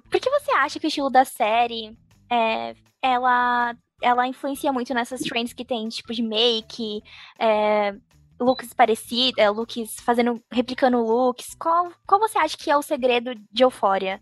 por 0.10 0.19
que 0.19 0.29
você 0.29 0.51
acha 0.51 0.79
que 0.79 0.88
o 0.88 0.89
estilo 0.89 1.10
da 1.10 1.25
série 1.25 1.97
é, 2.31 2.75
ela, 3.01 3.75
ela 4.01 4.27
influencia 4.27 4.71
muito 4.71 4.93
nessas 4.93 5.21
trends 5.21 5.53
que 5.53 5.65
tem, 5.65 5.89
tipo 5.89 6.13
de 6.13 6.23
make, 6.23 7.03
é, 7.39 7.95
looks 8.39 8.73
parecidos, 8.73 9.38
é, 9.38 9.49
looks 9.49 9.99
fazendo, 10.01 10.41
replicando 10.51 11.03
looks? 11.03 11.55
Qual, 11.55 11.91
qual 12.08 12.19
você 12.19 12.38
acha 12.38 12.58
que 12.58 12.69
é 12.69 12.77
o 12.77 12.81
segredo 12.81 13.36
de 13.51 13.63
Euphoria? 13.63 14.21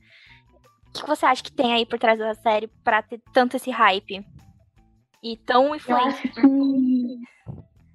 O 0.89 0.91
que 0.93 1.07
você 1.07 1.25
acha 1.25 1.43
que 1.43 1.51
tem 1.51 1.73
aí 1.73 1.85
por 1.85 1.97
trás 1.97 2.19
da 2.19 2.35
série 2.35 2.67
para 2.83 3.01
ter 3.01 3.21
tanto 3.33 3.57
esse 3.57 3.71
hype? 3.71 4.23
E 5.23 5.37
tão 5.37 5.73
influente? 5.73 6.03
Eu 6.03 6.05
acho 6.05 6.21
que, 6.33 7.19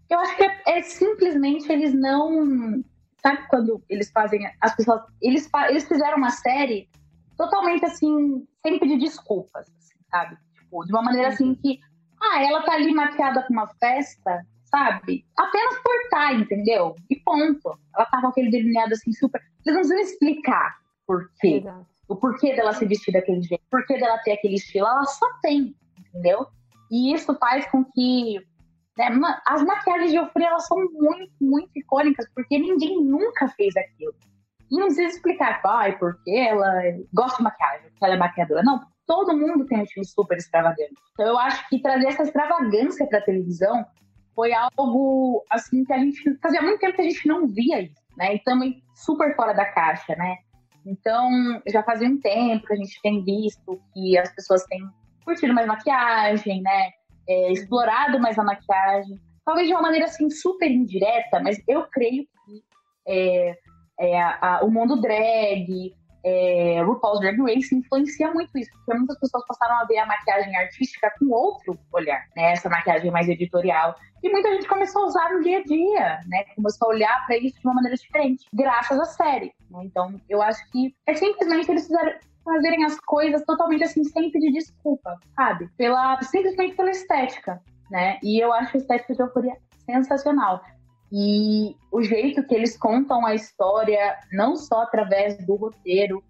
eu 0.08 0.18
acho 0.18 0.36
que 0.36 0.42
é, 0.42 0.62
é 0.78 0.82
simplesmente 0.82 1.70
eles 1.70 1.92
não. 1.92 2.82
Sabe 3.20 3.46
quando 3.48 3.82
eles 3.90 4.10
fazem. 4.10 4.50
As 4.62 4.74
pessoas. 4.74 5.02
Eles, 5.20 5.48
eles 5.68 5.86
fizeram 5.86 6.16
uma 6.16 6.30
série 6.30 6.88
totalmente 7.36 7.84
assim, 7.84 8.46
sem 8.62 8.78
pedir 8.78 8.98
desculpas, 8.98 9.68
assim, 9.76 9.98
sabe? 10.10 10.36
Tipo, 10.54 10.84
de 10.84 10.92
uma 10.92 11.02
maneira 11.02 11.28
assim 11.28 11.54
que, 11.54 11.78
ah, 12.20 12.42
ela 12.42 12.62
tá 12.62 12.72
ali 12.72 12.92
maquiada 12.92 13.42
com 13.42 13.52
uma 13.52 13.68
festa, 13.78 14.44
sabe? 14.64 15.24
Apenas 15.36 15.78
por 15.78 15.94
estar, 16.04 16.34
entendeu? 16.34 16.96
E 17.10 17.16
ponto. 17.16 17.78
Ela 17.94 18.06
tá 18.06 18.20
com 18.22 18.28
aquele 18.28 18.50
delineado 18.50 18.94
assim 18.94 19.12
super. 19.12 19.40
Eles 19.66 19.76
não 19.76 19.86
precisam 19.86 19.98
explicar 19.98 20.78
por 21.06 21.30
quê. 21.40 21.58
Exato. 21.58 21.86
O 22.08 22.16
porquê 22.16 22.56
dela 22.56 22.72
se 22.72 22.86
vestir 22.86 23.12
daquele 23.12 23.42
jeito, 23.42 23.62
o 23.66 23.70
porquê 23.70 23.98
dela 23.98 24.16
ter 24.18 24.32
aquele 24.32 24.54
estilo. 24.54 24.86
Ela 24.86 25.04
só 25.04 25.26
tem, 25.42 25.76
entendeu? 25.98 26.46
E 26.90 27.12
isso 27.12 27.34
faz 27.38 27.70
com 27.70 27.84
que 27.84 28.38
né, 28.96 29.10
as 29.46 29.62
maquiagens 29.62 30.10
de 30.10 30.16
Euphoria 30.16 30.48
elas 30.48 30.66
são 30.66 30.78
muito, 30.92 31.32
muito 31.40 31.70
icônicas, 31.76 32.26
porque 32.34 32.58
ninguém 32.58 33.02
nunca 33.02 33.48
fez 33.48 33.76
aquilo. 33.76 34.14
E 34.70 34.76
não 34.76 34.86
precisa 34.86 35.08
explicar, 35.08 35.62
pai, 35.62 35.96
porque 35.98 36.30
ela 36.30 36.70
gosta 37.14 37.38
de 37.38 37.44
maquiagem, 37.44 37.90
porque 37.90 38.04
ela 38.04 38.14
é 38.14 38.18
maquiadora. 38.18 38.62
Não, 38.62 38.80
todo 39.06 39.36
mundo 39.36 39.64
tem 39.66 39.78
um 39.78 39.82
estilo 39.82 40.04
super 40.04 40.36
extravagante. 40.36 40.94
Então 41.12 41.26
eu 41.26 41.38
acho 41.38 41.66
que 41.68 41.80
trazer 41.80 42.08
essa 42.08 42.22
extravagância 42.22 43.06
para 43.06 43.22
televisão 43.22 43.86
foi 44.34 44.52
algo 44.52 45.42
assim 45.50 45.84
que 45.84 45.92
a 45.92 45.98
gente 45.98 46.22
fazia 46.40 46.62
muito 46.62 46.78
tempo 46.78 46.94
que 46.94 47.02
a 47.02 47.04
gente 47.04 47.26
não 47.26 47.46
via 47.48 47.80
isso, 47.80 48.02
né? 48.16 48.34
E 48.34 48.38
também 48.40 48.82
super 48.94 49.34
fora 49.34 49.52
da 49.52 49.64
caixa, 49.64 50.14
né? 50.14 50.36
Então 50.86 51.30
já 51.66 51.82
fazia 51.82 52.08
um 52.08 52.20
tempo 52.20 52.66
que 52.66 52.72
a 52.72 52.76
gente 52.76 53.00
tem 53.02 53.24
visto 53.24 53.80
que 53.92 54.18
as 54.18 54.32
pessoas 54.34 54.62
têm 54.64 54.86
curtido 55.28 55.52
mais 55.52 55.66
maquiagem, 55.66 56.62
né? 56.62 56.90
É, 57.28 57.52
explorado 57.52 58.18
mais 58.18 58.38
a 58.38 58.42
maquiagem, 58.42 59.20
talvez 59.44 59.68
de 59.68 59.74
uma 59.74 59.82
maneira 59.82 60.06
assim 60.06 60.30
super 60.30 60.70
indireta, 60.70 61.40
mas 61.40 61.62
eu 61.68 61.86
creio 61.92 62.24
que 62.24 62.62
é, 63.06 63.54
é, 64.00 64.22
a, 64.22 64.60
o 64.62 64.70
mundo 64.70 64.98
drag, 64.98 65.94
é, 66.24 66.82
RuPaul's 66.82 67.20
Drag 67.20 67.38
Race 67.42 67.74
influencia 67.74 68.32
muito 68.32 68.56
isso, 68.58 68.70
porque 68.72 68.94
muitas 68.94 69.18
pessoas 69.20 69.44
passaram 69.46 69.76
a 69.76 69.84
ver 69.84 69.98
a 69.98 70.06
maquiagem 70.06 70.56
artística 70.56 71.12
com 71.18 71.30
outro 71.30 71.78
olhar, 71.92 72.26
né? 72.34 72.52
Essa 72.52 72.70
maquiagem 72.70 73.10
mais 73.10 73.28
editorial. 73.28 73.94
E 74.22 74.30
muita 74.30 74.50
gente 74.54 74.66
começou 74.66 75.02
a 75.02 75.06
usar 75.06 75.34
no 75.34 75.42
dia 75.42 75.58
a 75.58 75.64
dia, 75.64 76.20
né? 76.26 76.44
Começou 76.56 76.88
a 76.88 76.94
olhar 76.94 77.26
para 77.26 77.36
isso 77.36 77.60
de 77.60 77.66
uma 77.66 77.74
maneira 77.74 77.96
diferente, 77.96 78.46
graças 78.52 78.98
à 78.98 79.04
série. 79.04 79.52
Né? 79.70 79.80
Então, 79.84 80.20
eu 80.28 80.42
acho 80.42 80.66
que 80.70 80.94
é 81.06 81.14
simplesmente 81.14 81.70
eles 81.70 81.86
fizeram, 81.86 82.12
fazerem 82.48 82.84
as 82.84 82.98
coisas 83.00 83.44
totalmente 83.44 83.84
assim, 83.84 84.02
sem 84.04 84.30
pedir 84.30 84.52
desculpa, 84.52 85.16
sabe? 85.36 85.68
Pela, 85.76 86.20
simplesmente 86.22 86.74
pela 86.74 86.90
estética, 86.90 87.60
né? 87.90 88.18
E 88.22 88.42
eu 88.42 88.52
acho 88.52 88.76
a 88.76 88.80
estética 88.80 89.14
de 89.14 89.22
euforia 89.22 89.56
sensacional. 89.84 90.62
E 91.12 91.76
o 91.90 92.02
jeito 92.02 92.46
que 92.46 92.54
eles 92.54 92.76
contam 92.76 93.24
a 93.24 93.34
história, 93.34 94.16
não 94.32 94.56
só 94.56 94.82
através 94.82 95.38
do 95.46 95.56
roteiro, 95.56 96.22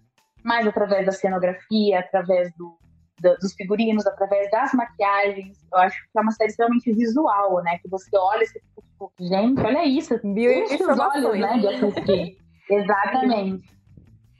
mas 0.43 0.65
através 0.65 1.05
da 1.05 1.11
cenografia, 1.11 1.99
através 1.99 2.53
do, 2.55 2.77
do, 3.19 3.35
dos 3.37 3.53
figurinos, 3.53 4.07
através 4.07 4.49
das 4.51 4.73
maquiagens. 4.73 5.57
Eu 5.71 5.79
acho 5.79 5.97
que 6.01 6.17
é 6.17 6.21
uma 6.21 6.31
série 6.31 6.49
extremamente 6.49 6.93
visual, 6.93 7.61
né? 7.63 7.77
Que 7.81 7.89
você 7.89 8.09
olha 8.17 8.43
e 8.43 8.47
você 8.47 8.59
fica 8.59 8.81
tipo, 8.81 9.11
gente, 9.19 9.61
olha 9.61 9.85
isso. 9.85 10.13
Enche 10.23 10.83
os 10.83 10.99
olhos, 10.99 11.39
né? 11.39 11.57
De 11.59 11.67
assistir. 11.67 12.37
Exatamente. 12.71 13.67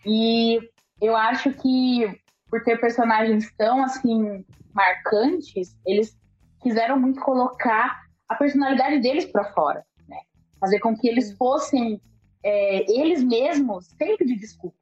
E 0.06 0.60
eu 1.02 1.16
acho 1.16 1.52
que 1.54 2.20
por 2.50 2.64
ter 2.64 2.80
personagens 2.80 3.52
tão, 3.58 3.84
assim, 3.84 4.46
marcantes, 4.74 5.78
eles 5.86 6.18
quiseram 6.62 7.00
muito 7.00 7.22
colocar 7.22 8.02
a 8.28 8.36
personalidade 8.36 9.00
deles 9.00 9.26
para 9.26 9.54
fora 9.54 9.84
fazer 10.60 10.80
com 10.80 10.96
que 10.96 11.08
eles 11.08 11.36
fossem 11.38 12.02
é, 12.44 12.92
eles 12.92 13.24
mesmos 13.24 13.88
sempre 13.98 14.26
de 14.26 14.36
desculpa, 14.36 14.78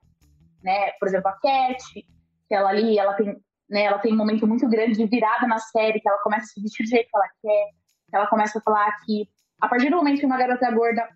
né? 0.64 0.92
Por 1.00 1.08
exemplo, 1.08 1.30
a 1.30 1.40
Cat, 1.40 1.84
que 1.94 2.54
ela 2.54 2.70
ali, 2.70 2.98
ela 2.98 3.14
tem 3.14 3.36
né? 3.70 3.84
Ela 3.84 4.00
tem 4.00 4.14
um 4.14 4.18
momento 4.18 4.48
muito 4.48 4.68
grande 4.68 4.98
de 4.98 5.06
virada 5.06 5.46
na 5.46 5.58
série, 5.58 6.00
que 6.00 6.08
ela 6.08 6.20
começa 6.20 6.46
a 6.46 6.48
se 6.48 6.62
vestir 6.62 6.84
do 6.84 6.90
jeito 6.90 7.10
que 7.10 7.18
ela 7.18 7.28
quer, 7.42 7.66
que 8.10 8.16
ela 8.16 8.28
começa 8.28 8.60
a 8.60 8.62
falar 8.62 8.96
que 9.06 9.28
a 9.62 9.68
partir 9.68 9.90
do 9.90 9.98
momento 9.98 10.20
que 10.20 10.26
uma 10.26 10.38
garota 10.38 10.72
gorda 10.72 11.08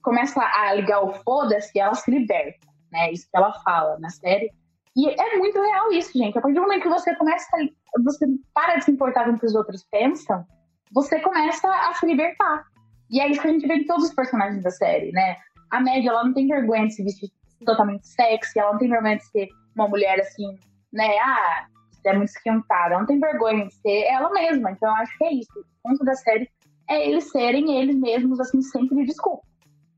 começa 0.00 0.40
a 0.40 0.74
ligar 0.74 1.02
o 1.02 1.12
foda-se, 1.12 1.76
ela 1.76 1.94
se 1.94 2.08
liberta, 2.08 2.68
né? 2.92 3.12
Isso 3.12 3.28
que 3.30 3.36
ela 3.36 3.52
fala 3.60 3.98
na 3.98 4.10
série. 4.10 4.50
E 4.96 5.08
é 5.10 5.36
muito 5.36 5.60
real 5.60 5.92
isso, 5.92 6.16
gente. 6.16 6.38
A 6.38 6.40
partir 6.40 6.54
do 6.54 6.62
momento 6.62 6.82
que 6.82 6.88
você 6.88 7.14
começa, 7.16 7.46
a, 7.54 8.02
você 8.02 8.26
para 8.54 8.76
de 8.76 8.84
se 8.84 8.90
importar 8.90 9.24
com 9.24 9.32
o 9.32 9.38
que 9.38 9.46
os 9.46 9.54
outros 9.54 9.84
pensam, 9.90 10.44
você 10.92 11.20
começa 11.20 11.68
a 11.68 11.92
se 11.94 12.06
libertar. 12.06 12.64
E 13.10 13.20
é 13.20 13.28
isso 13.28 13.40
que 13.40 13.48
a 13.48 13.52
gente 13.52 13.66
vê 13.66 13.74
em 13.74 13.86
todos 13.86 14.06
os 14.06 14.14
personagens 14.14 14.62
da 14.62 14.70
série, 14.70 15.12
né? 15.12 15.36
A 15.70 15.80
média, 15.80 16.10
ela 16.10 16.24
não 16.24 16.32
tem 16.32 16.46
vergonha 16.46 16.86
de 16.86 16.94
se 16.94 17.02
vestir 17.02 17.30
totalmente 17.64 18.06
sexy, 18.06 18.58
ela 18.58 18.72
não 18.72 18.78
tem 18.78 18.88
vergonha 18.88 19.16
de 19.16 19.26
ser 19.26 19.48
uma 19.74 19.88
mulher 19.88 20.18
assim, 20.20 20.58
né? 20.92 21.18
Ah, 21.18 21.66
é 22.04 22.12
muito 22.16 22.30
esquentada, 22.30 22.94
ela 22.94 23.00
não 23.00 23.06
tem 23.06 23.20
vergonha 23.20 23.66
de 23.66 23.74
ser 23.74 24.04
ela 24.04 24.30
mesma. 24.30 24.70
Então 24.70 24.88
eu 24.88 24.96
acho 24.96 25.18
que 25.18 25.24
é 25.24 25.34
isso. 25.34 25.50
O 25.58 25.88
ponto 25.90 26.04
da 26.04 26.14
série 26.14 26.48
é 26.88 27.08
eles 27.08 27.30
serem 27.30 27.78
eles 27.78 27.96
mesmos, 27.96 28.40
assim, 28.40 28.62
sem 28.62 28.88
pedir 28.88 29.06
desculpa, 29.06 29.44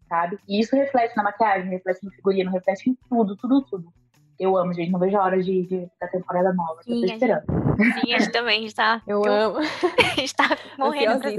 sabe? 0.09 0.39
E 0.49 0.61
isso 0.61 0.75
reflete 0.75 1.17
na 1.17 1.23
maquiagem, 1.23 1.71
reflete 1.71 2.05
no 2.05 2.11
figurino, 2.11 2.51
reflete 2.51 2.91
em 2.91 2.99
tudo, 3.09 3.37
tudo, 3.37 3.63
tudo. 3.63 3.93
Eu 4.39 4.57
amo, 4.57 4.73
gente. 4.73 4.91
Não 4.91 5.01
vejo 5.01 5.17
a 5.17 5.25
hora 5.25 5.43
de, 5.43 5.67
de 5.67 5.89
da 6.01 6.07
temporada 6.07 6.53
nova. 6.53 6.83
Sim, 6.83 7.01
tô 7.01 7.07
esperando. 7.07 7.45
Gente, 7.77 8.01
sim, 8.01 8.15
a 8.15 8.19
gente 8.21 8.33
também 8.33 8.65
está. 8.65 9.03
Eu, 9.07 9.23
eu 9.25 9.33
amo. 9.33 9.59
a 9.59 10.15
gente 10.15 10.35
tá 10.35 10.49
morrendo 10.79 11.19
pra 11.19 11.31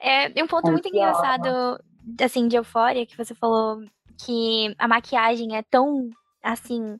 É 0.00 0.42
um 0.42 0.46
ponto 0.46 0.72
muito 0.72 0.88
engraçado, 0.88 1.78
assim, 2.22 2.48
de 2.48 2.56
euforia, 2.56 3.06
que 3.06 3.16
você 3.16 3.34
falou 3.34 3.80
que 4.24 4.74
a 4.78 4.88
maquiagem 4.88 5.56
é 5.56 5.62
tão, 5.62 6.08
assim. 6.42 6.96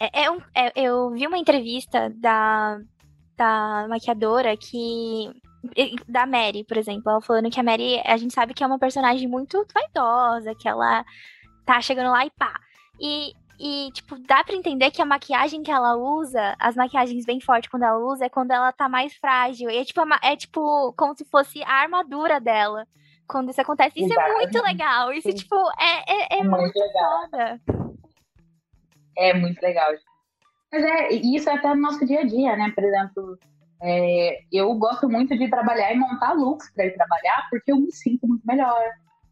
É, 0.00 0.24
é 0.24 0.30
um, 0.30 0.38
é, 0.54 0.72
eu 0.76 1.10
vi 1.10 1.26
uma 1.26 1.38
entrevista 1.38 2.12
da, 2.16 2.78
da 3.36 3.86
maquiadora 3.88 4.56
que 4.56 5.32
da 6.08 6.26
Mary, 6.26 6.64
por 6.64 6.76
exemplo, 6.76 7.10
ela 7.10 7.20
falando 7.20 7.50
que 7.50 7.60
a 7.60 7.62
Mary, 7.62 8.00
a 8.04 8.16
gente 8.16 8.34
sabe 8.34 8.54
que 8.54 8.62
é 8.62 8.66
uma 8.66 8.78
personagem 8.78 9.28
muito 9.28 9.66
vaidosa, 9.72 10.54
que 10.54 10.68
ela 10.68 11.04
tá 11.64 11.80
chegando 11.80 12.10
lá 12.10 12.24
e 12.26 12.30
pá. 12.30 12.54
E 13.00 13.32
e, 13.58 13.90
tipo, 13.92 14.18
dá 14.18 14.42
pra 14.42 14.54
entender 14.54 14.90
que 14.90 15.00
a 15.00 15.06
maquiagem 15.06 15.62
que 15.62 15.70
ela 15.70 15.96
usa, 15.96 16.56
as 16.58 16.74
maquiagens 16.74 17.24
bem 17.24 17.40
fortes 17.40 17.70
quando 17.70 17.84
ela 17.84 17.98
usa, 17.98 18.26
é 18.26 18.28
quando 18.28 18.50
ela 18.50 18.72
tá 18.72 18.88
mais 18.88 19.14
frágil. 19.14 19.70
E 19.70 19.76
é 19.76 19.84
tipo, 19.84 20.00
é 20.22 20.36
tipo 20.36 20.92
como 20.96 21.16
se 21.16 21.24
fosse 21.24 21.62
a 21.62 21.82
armadura 21.82 22.40
dela. 22.40 22.86
Quando 23.26 23.50
isso 23.50 23.60
acontece. 23.60 23.98
Isso 23.98 24.12
Exato. 24.12 24.28
é 24.28 24.34
muito 24.34 24.62
legal. 24.62 25.12
Isso, 25.12 25.30
Sim. 25.30 25.36
tipo, 25.36 25.56
é, 25.78 26.12
é, 26.12 26.36
é, 26.36 26.38
é 26.40 26.42
muito, 26.42 26.60
muito 26.60 26.78
legal. 26.78 27.20
foda. 27.20 27.60
É 29.16 29.34
muito 29.34 29.62
legal. 29.62 29.92
Mas 30.72 30.82
é, 30.82 31.12
isso 31.14 31.48
é 31.48 31.54
até 31.54 31.68
no 31.68 31.80
nosso 31.80 32.04
dia 32.04 32.20
a 32.20 32.24
dia, 32.24 32.56
né? 32.56 32.72
Por 32.74 32.82
exemplo, 32.82 33.38
é, 33.82 34.38
eu 34.52 34.74
gosto 34.74 35.08
muito 35.08 35.36
de 35.36 35.48
trabalhar 35.48 35.92
e 35.92 35.98
montar 35.98 36.32
looks 36.32 36.72
para 36.72 36.86
ir 36.86 36.94
trabalhar, 36.94 37.46
porque 37.50 37.72
eu 37.72 37.76
me 37.76 37.92
sinto 37.92 38.26
muito 38.26 38.46
melhor. 38.46 38.82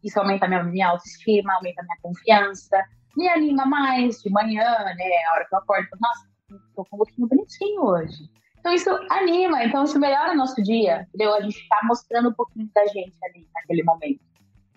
Isso 0.03 0.19
aumenta 0.19 0.47
minha, 0.47 0.63
minha 0.63 0.89
autoestima, 0.89 1.53
aumenta 1.53 1.81
minha 1.83 1.97
confiança 2.01 2.77
me 3.15 3.29
anima 3.29 3.65
mais 3.65 4.21
de 4.21 4.29
manhã, 4.29 4.63
né? 4.63 5.05
A 5.29 5.35
hora 5.35 5.45
que 5.45 5.55
eu 5.55 5.59
acordo, 5.59 5.87
nossa, 5.99 6.27
tô 6.75 6.85
com 6.85 6.95
um 6.95 6.99
pouquinho 6.99 7.27
bonitinho 7.27 7.83
hoje. 7.83 8.29
Então 8.59 8.73
isso 8.73 8.89
anima, 9.11 9.63
então 9.63 9.83
isso 9.83 9.99
melhora 9.99 10.33
o 10.33 10.37
nosso 10.37 10.61
dia, 10.63 11.05
entendeu? 11.09 11.33
A 11.33 11.41
gente 11.41 11.67
tá 11.67 11.79
mostrando 11.83 12.29
um 12.29 12.33
pouquinho 12.33 12.69
da 12.73 12.85
gente 12.87 13.17
ali 13.23 13.47
naquele 13.53 13.83
momento, 13.83 14.21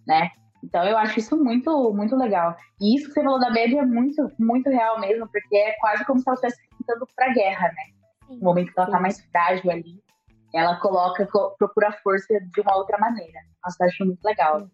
né? 0.07 0.31
Então 0.63 0.85
eu 0.85 0.99
acho 0.99 1.19
isso 1.21 1.37
muito, 1.37 1.95
muito 1.95 2.17
legal. 2.17 2.57
E 2.81 2.97
isso 2.97 3.07
que 3.07 3.15
você 3.15 3.23
falou 3.23 3.39
da 3.39 3.49
Baby 3.49 3.79
é 3.79 3.87
muito, 3.87 4.31
muito 4.39 4.69
real 4.69 5.01
mesmo, 5.01 5.29
porque 5.29 5.57
é 5.57 5.73
quase 5.79 6.05
como 6.05 6.19
se 6.19 6.29
ela 6.29 6.35
estivesse 6.35 6.61
tentando 6.79 7.07
pra 7.15 7.33
guerra, 7.33 7.69
né? 7.69 7.96
No 8.29 8.37
momento 8.41 8.73
que 8.73 8.79
ela 8.79 8.91
tá 8.91 9.01
mais 9.01 9.21
frágil 9.31 9.71
ali, 9.71 10.03
ela 10.55 10.77
coloca, 10.77 11.27
procura 11.59 11.93
força 12.03 12.41
de 12.41 12.61
uma 12.61 12.77
outra 12.77 12.99
maneira. 12.99 13.41
Nossa, 13.65 13.85
eu 13.85 13.89
acho 13.89 14.05
muito 14.05 14.25
legal. 14.25 14.69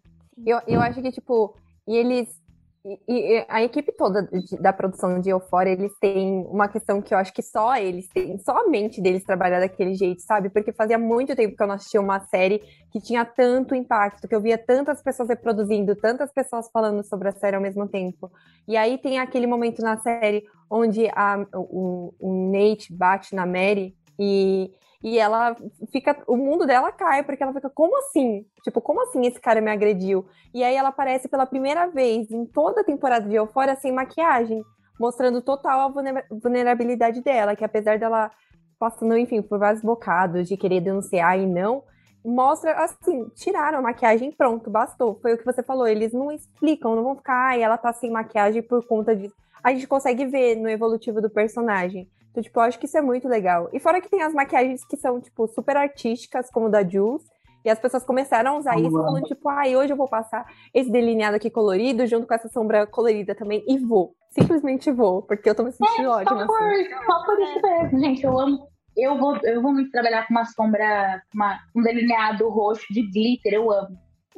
Eu, 0.45 0.61
eu 0.67 0.81
acho 0.81 1.01
que, 1.01 1.11
tipo, 1.11 1.55
e 1.87 1.95
eles 1.95 2.42
e, 2.85 2.99
e, 3.07 3.45
a 3.47 3.63
equipe 3.63 3.93
toda 3.93 4.23
de, 4.23 4.57
da 4.57 4.73
produção 4.73 5.19
de 5.19 5.29
Euphoria, 5.29 5.71
eles 5.71 5.93
têm 5.99 6.45
uma 6.49 6.67
questão 6.67 7.01
que 7.01 7.13
eu 7.13 7.17
acho 7.17 7.33
que 7.33 7.41
só 7.41 7.77
eles 7.77 8.09
têm, 8.09 8.37
só 8.39 8.57
a 8.57 8.67
mente 8.67 8.99
deles 9.01 9.23
trabalhar 9.23 9.61
daquele 9.61 9.95
jeito, 9.95 10.21
sabe? 10.21 10.49
Porque 10.49 10.73
fazia 10.73 10.97
muito 10.97 11.33
tempo 11.33 11.55
que 11.55 11.63
eu 11.63 11.67
não 11.67 11.75
assistia 11.75 12.01
uma 12.01 12.19
série 12.19 12.61
que 12.91 12.99
tinha 12.99 13.23
tanto 13.23 13.73
impacto, 13.73 14.27
que 14.27 14.35
eu 14.35 14.41
via 14.41 14.57
tantas 14.57 15.01
pessoas 15.01 15.29
reproduzindo, 15.29 15.95
tantas 15.95 16.31
pessoas 16.33 16.69
falando 16.71 17.03
sobre 17.03 17.29
a 17.29 17.31
série 17.31 17.55
ao 17.55 17.61
mesmo 17.61 17.87
tempo. 17.87 18.29
E 18.67 18.75
aí 18.75 18.97
tem 18.97 19.17
aquele 19.17 19.47
momento 19.47 19.81
na 19.81 19.95
série 19.97 20.43
onde 20.69 21.07
a, 21.15 21.45
o, 21.53 22.13
o 22.19 22.51
Nate 22.51 22.91
bate 22.91 23.33
na 23.33 23.45
Mary 23.45 23.95
e 24.19 24.71
e 25.03 25.19
ela 25.19 25.55
fica. 25.91 26.17
O 26.25 26.37
mundo 26.37 26.65
dela 26.65 26.91
cai, 26.91 27.23
porque 27.23 27.43
ela 27.43 27.53
fica, 27.53 27.69
como 27.69 27.97
assim? 27.97 28.45
Tipo, 28.63 28.79
como 28.79 29.03
assim 29.03 29.25
esse 29.27 29.39
cara 29.39 29.59
me 29.59 29.69
agrediu? 29.69 30.25
E 30.53 30.63
aí 30.63 30.75
ela 30.75 30.89
aparece 30.89 31.27
pela 31.27 31.45
primeira 31.45 31.87
vez 31.87 32.31
em 32.31 32.45
toda 32.45 32.81
a 32.81 32.85
temporada 32.85 33.27
de 33.27 33.35
Euphoria 33.35 33.75
sem 33.75 33.91
maquiagem, 33.91 34.63
mostrando 34.97 35.41
total 35.41 35.81
a 35.81 36.13
vulnerabilidade 36.31 37.21
dela, 37.21 37.55
que 37.55 37.65
apesar 37.65 37.99
dela 37.99 38.31
passando, 38.79 39.17
enfim, 39.17 39.41
por 39.41 39.59
vários 39.59 39.81
bocados 39.81 40.47
de 40.47 40.57
querer 40.57 40.81
denunciar 40.81 41.37
e 41.37 41.45
não, 41.45 41.83
mostra 42.23 42.73
assim, 42.83 43.29
tiraram 43.35 43.79
a 43.79 43.81
maquiagem 43.81 44.31
pronto, 44.31 44.69
bastou. 44.69 45.19
Foi 45.21 45.33
o 45.33 45.37
que 45.37 45.45
você 45.45 45.61
falou, 45.61 45.87
eles 45.87 46.13
não 46.13 46.31
explicam, 46.31 46.95
não 46.95 47.03
vão 47.03 47.15
ficar, 47.15 47.49
ai, 47.49 47.61
ela 47.61 47.77
tá 47.77 47.91
sem 47.91 48.09
maquiagem 48.09 48.61
por 48.61 48.85
conta 48.85 49.15
disso. 49.15 49.35
A 49.61 49.71
gente 49.71 49.87
consegue 49.87 50.25
ver 50.25 50.55
no 50.55 50.69
evolutivo 50.69 51.21
do 51.21 51.29
personagem. 51.29 52.09
Então, 52.33 52.41
tipo, 52.41 52.59
eu 52.59 52.63
acho 52.63 52.79
que 52.79 52.87
isso 52.87 52.97
é 52.97 53.01
muito 53.01 53.27
legal. 53.27 53.69
E 53.71 53.79
fora 53.79 54.01
que 54.01 54.09
tem 54.09 54.23
as 54.23 54.33
maquiagens 54.33 54.83
que 54.83 54.97
são, 54.97 55.21
tipo, 55.21 55.47
super 55.47 55.77
artísticas, 55.77 56.49
como 56.49 56.67
da 56.67 56.83
Jules. 56.83 57.21
E 57.63 57.69
as 57.69 57.79
pessoas 57.79 58.03
começaram 58.03 58.55
a 58.55 58.57
usar 58.57 58.77
isso 58.77 58.91
falando, 58.91 59.23
tipo, 59.23 59.47
ai, 59.47 59.73
ah, 59.73 59.77
hoje 59.77 59.93
eu 59.93 59.97
vou 59.97 60.09
passar 60.09 60.43
esse 60.73 60.91
delineado 60.91 61.35
aqui 61.35 61.49
colorido, 61.49 62.07
junto 62.07 62.27
com 62.27 62.33
essa 62.33 62.49
sombra 62.49 62.87
colorida 62.87 63.35
também, 63.35 63.63
e 63.67 63.77
vou. 63.77 64.15
Simplesmente 64.31 64.91
vou, 64.91 65.21
porque 65.21 65.47
eu 65.47 65.55
tô 65.55 65.63
me 65.63 65.71
sentindo 65.71 66.07
é, 66.07 66.09
ótima. 66.09 66.39
Só 66.39 66.47
por, 66.47 66.63
assim. 66.63 67.05
só 67.05 67.25
por 67.25 67.39
isso 67.39 67.61
mesmo, 67.61 67.99
gente. 67.99 68.23
Eu 68.23 68.39
amo. 68.39 68.67
Eu 68.97 69.17
vou, 69.17 69.37
eu 69.43 69.61
vou 69.61 69.71
muito 69.71 69.91
trabalhar 69.91 70.27
com 70.27 70.33
uma 70.33 70.45
sombra, 70.45 71.21
uma, 71.33 71.59
um 71.75 71.81
delineado 71.81 72.49
roxo 72.49 72.91
de 72.91 73.03
glitter, 73.11 73.53
eu 73.53 73.71
amo. 73.71 73.95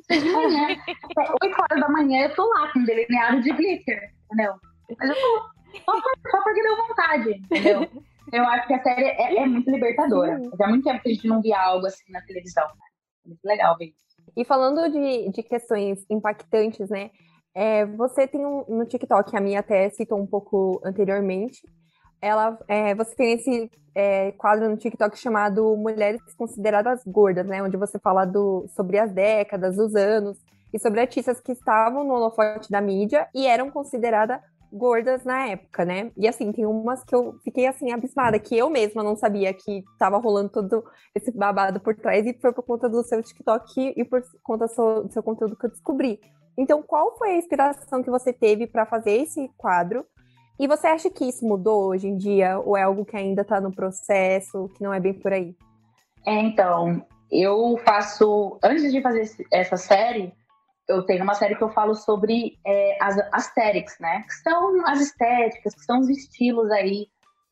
De 0.09 0.31
manhã, 0.31 0.67
8 1.41 1.55
horas 1.61 1.81
da 1.81 1.89
manhã, 1.89 2.27
eu 2.27 2.35
tô 2.35 2.45
lá 2.47 2.71
com 2.71 2.79
um 2.79 2.83
delineado 2.83 3.41
de 3.41 3.51
glitter, 3.51 4.11
entendeu? 4.25 4.53
Mas 4.99 5.09
eu 5.09 5.15
tô 5.15 5.54
só, 5.83 5.91
só 6.31 6.43
porque 6.43 6.61
deu 6.61 6.77
vontade, 6.77 7.31
entendeu? 7.31 7.89
Eu 8.31 8.43
acho 8.43 8.67
que 8.67 8.73
a 8.73 8.83
série 8.83 9.05
é, 9.05 9.37
é 9.37 9.45
muito 9.45 9.69
libertadora. 9.69 10.41
Há 10.59 10.67
muito 10.67 10.83
tempo 10.83 11.01
que 11.01 11.09
a 11.09 11.13
gente 11.13 11.27
não 11.27 11.41
via 11.41 11.59
algo 11.59 11.85
assim 11.85 12.11
na 12.11 12.21
televisão. 12.21 12.63
É 12.63 13.27
muito 13.27 13.43
legal 13.45 13.77
ver 13.77 13.85
isso. 13.85 14.05
E 14.35 14.43
falando 14.43 14.91
de, 14.91 15.29
de 15.29 15.43
questões 15.43 16.05
impactantes, 16.09 16.89
né? 16.89 17.11
É, 17.53 17.85
você 17.85 18.27
tem 18.27 18.45
um, 18.45 18.65
no 18.67 18.85
TikTok, 18.85 19.35
a 19.35 19.39
minha 19.39 19.59
até 19.59 19.89
citou 19.89 20.19
um 20.19 20.27
pouco 20.27 20.81
anteriormente. 20.83 21.61
Ela, 22.21 22.57
é, 22.67 22.93
você 22.95 23.15
tem 23.15 23.33
esse 23.33 23.71
é, 23.93 24.31
quadro 24.33 24.69
no 24.69 24.75
TikTok 24.75 25.17
chamado 25.17 25.75
Mulheres 25.77 26.21
Consideradas 26.35 27.01
Gordas, 27.05 27.45
né? 27.45 27.63
Onde 27.63 27.77
você 27.77 27.99
fala 27.99 28.25
do, 28.25 28.65
sobre 28.75 28.97
as 28.97 29.11
décadas, 29.13 29.77
os 29.77 29.95
anos, 29.95 30.37
e 30.73 30.79
sobre 30.79 30.99
artistas 30.99 31.39
que 31.39 31.53
estavam 31.53 32.03
no 32.03 32.13
holofote 32.13 32.69
da 32.69 32.81
mídia 32.81 33.29
e 33.33 33.47
eram 33.47 33.71
consideradas 33.71 34.41
gordas 34.75 35.23
na 35.23 35.47
época, 35.47 35.85
né? 35.85 36.11
E 36.17 36.27
assim, 36.27 36.51
tem 36.51 36.65
umas 36.65 37.03
que 37.03 37.15
eu 37.15 37.39
fiquei 37.43 37.65
assim 37.65 37.91
abismada, 37.91 38.37
que 38.37 38.57
eu 38.57 38.69
mesma 38.69 39.01
não 39.01 39.15
sabia 39.15 39.53
que 39.53 39.83
tava 39.97 40.17
rolando 40.17 40.49
todo 40.49 40.83
esse 41.15 41.31
babado 41.31 41.79
por 41.79 41.95
trás, 41.95 42.25
e 42.25 42.33
foi 42.39 42.51
por 42.51 42.63
conta 42.63 42.89
do 42.89 43.01
seu 43.03 43.23
TikTok 43.23 43.93
e 43.95 44.03
por 44.03 44.21
conta 44.43 44.65
do 44.65 44.71
seu, 44.71 45.03
do 45.03 45.13
seu 45.13 45.23
conteúdo 45.23 45.55
que 45.55 45.65
eu 45.65 45.71
descobri. 45.71 46.19
Então, 46.57 46.83
qual 46.83 47.17
foi 47.17 47.31
a 47.31 47.37
inspiração 47.37 48.03
que 48.03 48.09
você 48.09 48.31
teve 48.31 48.67
para 48.67 48.85
fazer 48.85 49.11
esse 49.11 49.49
quadro? 49.57 50.05
E 50.59 50.67
você 50.67 50.87
acha 50.87 51.09
que 51.09 51.25
isso 51.25 51.45
mudou 51.45 51.89
hoje 51.89 52.07
em 52.07 52.17
dia, 52.17 52.59
ou 52.59 52.77
é 52.77 52.83
algo 52.83 53.05
que 53.05 53.17
ainda 53.17 53.41
está 53.41 53.59
no 53.59 53.73
processo, 53.73 54.69
que 54.75 54.83
não 54.83 54.93
é 54.93 54.99
bem 54.99 55.13
por 55.13 55.33
aí? 55.33 55.55
É, 56.25 56.33
então, 56.33 57.05
eu 57.29 57.77
faço, 57.83 58.57
antes 58.63 58.91
de 58.91 59.01
fazer 59.01 59.29
essa 59.51 59.75
série, 59.75 60.33
eu 60.87 61.03
tenho 61.03 61.23
uma 61.23 61.33
série 61.33 61.55
que 61.55 61.63
eu 61.63 61.69
falo 61.69 61.95
sobre 61.95 62.59
é, 62.65 62.97
as 63.01 63.17
aesthetics, 63.33 63.97
né? 63.99 64.23
Que 64.23 64.33
são 64.35 64.87
as 64.87 65.01
estéticas, 65.01 65.73
que 65.73 65.83
são 65.83 65.99
os 65.99 66.09
estilos 66.09 66.69
aí, 66.71 67.07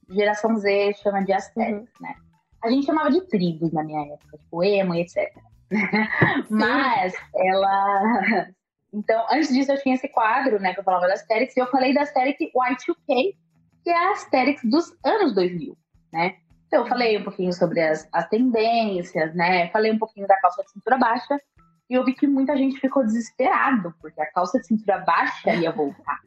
geração 0.10 0.56
Z 0.58 0.94
chama 1.02 1.24
de 1.24 1.34
aesthetics, 1.34 1.92
uhum. 2.00 2.08
né? 2.08 2.16
A 2.64 2.70
gente 2.70 2.86
chamava 2.86 3.12
de 3.12 3.22
tribos 3.28 3.72
na 3.74 3.84
minha 3.84 4.14
época, 4.14 4.38
tipo 4.38 4.64
emo 4.64 4.96
e 4.96 5.02
etc. 5.02 5.34
Mas 6.50 7.14
ela. 7.36 8.48
Então, 8.94 9.26
antes 9.32 9.50
disso, 9.50 9.72
eu 9.72 9.82
tinha 9.82 9.96
esse 9.96 10.08
quadro, 10.08 10.60
né, 10.60 10.72
que 10.72 10.80
eu 10.80 10.84
falava 10.84 11.08
da 11.08 11.14
aesthetics, 11.14 11.58
e 11.58 11.60
eu 11.60 11.68
falei 11.68 11.96
da 11.96 12.02
aesthetic 12.02 12.52
Y2K, 12.54 13.36
que 13.84 13.90
é 13.90 13.98
a 13.98 14.10
aesthetics 14.10 14.64
dos 14.70 14.96
anos 15.04 15.34
2000, 15.34 15.76
né? 16.12 16.36
Então, 16.68 16.84
eu 16.84 16.88
falei 16.88 17.18
um 17.18 17.24
pouquinho 17.24 17.52
sobre 17.52 17.82
as, 17.82 18.08
as 18.14 18.30
tendências, 18.30 19.34
né? 19.34 19.68
Falei 19.70 19.92
um 19.92 19.98
pouquinho 19.98 20.28
da 20.28 20.40
calça 20.40 20.64
de 20.64 20.72
cintura 20.72 20.98
baixa, 20.98 21.40
e 21.94 21.96
eu 21.96 22.04
vi 22.04 22.14
que 22.14 22.26
muita 22.26 22.58
gente 22.58 22.80
ficou 22.80 23.06
desesperado, 23.06 23.94
porque 24.02 24.20
a 24.20 24.26
calça 24.26 24.60
de 24.60 24.66
cintura 24.66 24.98
baixa 24.98 25.54
ia 25.54 25.72
voltar. 25.72 26.22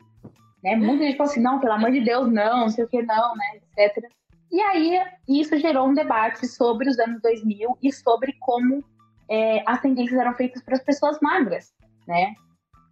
né? 0.62 0.76
Muita 0.76 1.02
gente 1.02 1.16
falou 1.16 1.28
assim, 1.28 1.40
não, 1.40 1.58
pelo 1.58 1.72
amor 1.72 1.90
de 1.90 2.04
Deus, 2.04 2.30
não, 2.30 2.60
não 2.60 2.68
sei 2.68 2.84
o 2.84 2.88
que, 2.88 3.02
não, 3.02 3.34
né, 3.34 3.60
etc. 3.76 4.08
E 4.52 4.60
aí, 4.60 5.02
isso 5.28 5.58
gerou 5.58 5.88
um 5.88 5.92
debate 5.92 6.46
sobre 6.46 6.88
os 6.88 6.96
anos 7.00 7.20
2000 7.20 7.78
e 7.82 7.92
sobre 7.92 8.32
como 8.38 8.84
é, 9.28 9.64
as 9.66 9.80
tendências 9.80 10.20
eram 10.20 10.34
feitas 10.34 10.62
para 10.62 10.74
as 10.74 10.84
pessoas 10.84 11.18
magras, 11.20 11.74
né? 12.06 12.32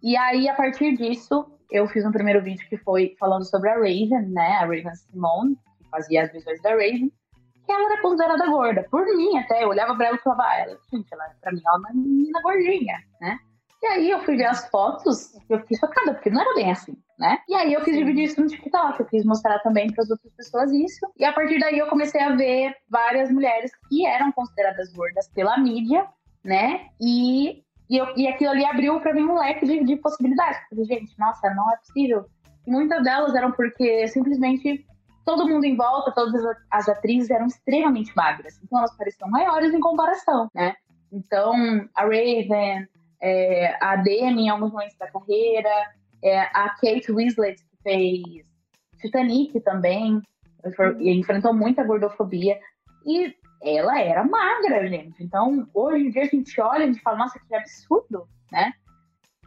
E 0.03 0.17
aí, 0.17 0.49
a 0.49 0.53
partir 0.53 0.97
disso, 0.97 1.49
eu 1.71 1.87
fiz 1.87 2.05
um 2.05 2.11
primeiro 2.11 2.43
vídeo 2.43 2.67
que 2.67 2.77
foi 2.79 3.15
falando 3.17 3.45
sobre 3.45 3.69
a 3.69 3.75
Raven, 3.75 4.33
né? 4.33 4.57
A 4.57 4.65
Raven 4.65 4.93
Simone, 4.95 5.55
que 5.77 5.89
fazia 5.89 6.23
as 6.23 6.31
visões 6.33 6.61
da 6.61 6.71
Raven, 6.71 7.09
ela 7.71 7.91
era 7.91 8.01
considerada 8.01 8.47
gorda. 8.47 8.87
Por 8.89 9.05
mim, 9.15 9.37
até, 9.37 9.63
eu 9.63 9.69
olhava 9.69 9.95
pra 9.95 10.07
ela 10.07 10.17
e 10.17 10.21
falava, 10.21 10.43
ah, 10.43 10.59
ela, 10.59 10.77
gente, 10.91 11.07
ela, 11.11 11.25
pra 11.41 11.51
mim, 11.51 11.61
ela 11.65 11.75
é 11.75 11.79
uma 11.79 11.93
menina 11.93 12.41
gordinha, 12.41 12.97
né? 13.21 13.39
E 13.85 13.87
aí 13.87 14.09
eu 14.09 14.19
fui 14.23 14.35
ver 14.35 14.45
as 14.45 14.67
fotos 14.69 15.35
e 15.35 15.53
eu 15.53 15.59
fiquei 15.59 15.77
chocada, 15.77 16.13
porque 16.13 16.31
não 16.31 16.41
era 16.41 16.55
bem 16.55 16.71
assim, 16.71 16.97
né? 17.19 17.37
E 17.47 17.53
aí 17.53 17.71
eu 17.71 17.83
quis 17.83 17.95
dividir 17.95 18.23
isso 18.23 18.41
no 18.41 18.47
TikTok, 18.47 18.99
eu 18.99 19.05
quis 19.05 19.23
mostrar 19.23 19.59
também 19.59 19.91
para 19.93 20.03
as 20.03 20.09
outras 20.09 20.33
pessoas 20.33 20.71
isso. 20.71 21.05
E 21.19 21.23
a 21.23 21.31
partir 21.31 21.59
daí 21.59 21.77
eu 21.77 21.87
comecei 21.87 22.19
a 22.19 22.35
ver 22.35 22.73
várias 22.89 23.29
mulheres 23.29 23.71
que 23.87 24.05
eram 24.05 24.31
consideradas 24.31 24.91
gordas 24.91 25.27
pela 25.29 25.57
mídia, 25.59 26.07
né? 26.43 26.87
E, 26.99 27.63
e, 27.87 27.97
eu, 27.97 28.07
e 28.17 28.27
aquilo 28.27 28.51
ali 28.51 28.65
abriu 28.65 28.99
para 29.01 29.13
mim 29.13 29.23
um 29.23 29.37
leque 29.37 29.65
de, 29.65 29.83
de 29.83 29.95
possibilidades. 29.97 30.59
Falei, 30.67 30.85
gente, 30.85 31.13
nossa, 31.19 31.53
não 31.53 31.71
é 31.71 31.77
possível. 31.77 32.25
Muitas 32.65 33.03
delas 33.03 33.35
eram 33.35 33.51
porque 33.51 34.07
simplesmente 34.07 34.83
todo 35.25 35.47
mundo 35.47 35.65
em 35.65 35.75
volta, 35.75 36.11
todas 36.11 36.41
as 36.71 36.87
atrizes 36.87 37.29
eram 37.29 37.47
extremamente 37.47 38.15
magras. 38.15 38.59
Então 38.63 38.79
elas 38.79 38.95
pareciam 38.95 39.29
maiores 39.29 39.73
em 39.73 39.79
comparação, 39.79 40.47
né? 40.53 40.75
Então, 41.11 41.53
a 41.95 42.03
Raven, 42.03 42.87
é, 43.21 43.77
a 43.83 43.95
Demi 43.95 44.43
em 44.43 44.49
alguns 44.49 44.71
momentos 44.71 44.97
da 44.97 45.09
carreira, 45.09 45.69
é, 46.23 46.41
a 46.41 46.69
Kate 46.69 47.11
Winslet, 47.11 47.55
que 47.63 47.77
fez 47.83 48.21
Titanic 48.99 49.59
também, 49.61 50.21
enfrentou 50.99 51.53
muita 51.53 51.83
gordofobia. 51.83 52.59
E 53.05 53.33
ela 53.61 53.99
era 53.99 54.23
magra, 54.23 54.87
gente. 54.87 55.23
Então, 55.23 55.67
hoje 55.73 56.07
em 56.07 56.09
dia 56.11 56.23
a 56.23 56.27
gente 56.27 56.59
olha 56.61 56.85
e 56.85 56.99
fala, 56.99 57.17
nossa, 57.17 57.39
que 57.39 57.55
absurdo, 57.55 58.27
né? 58.51 58.73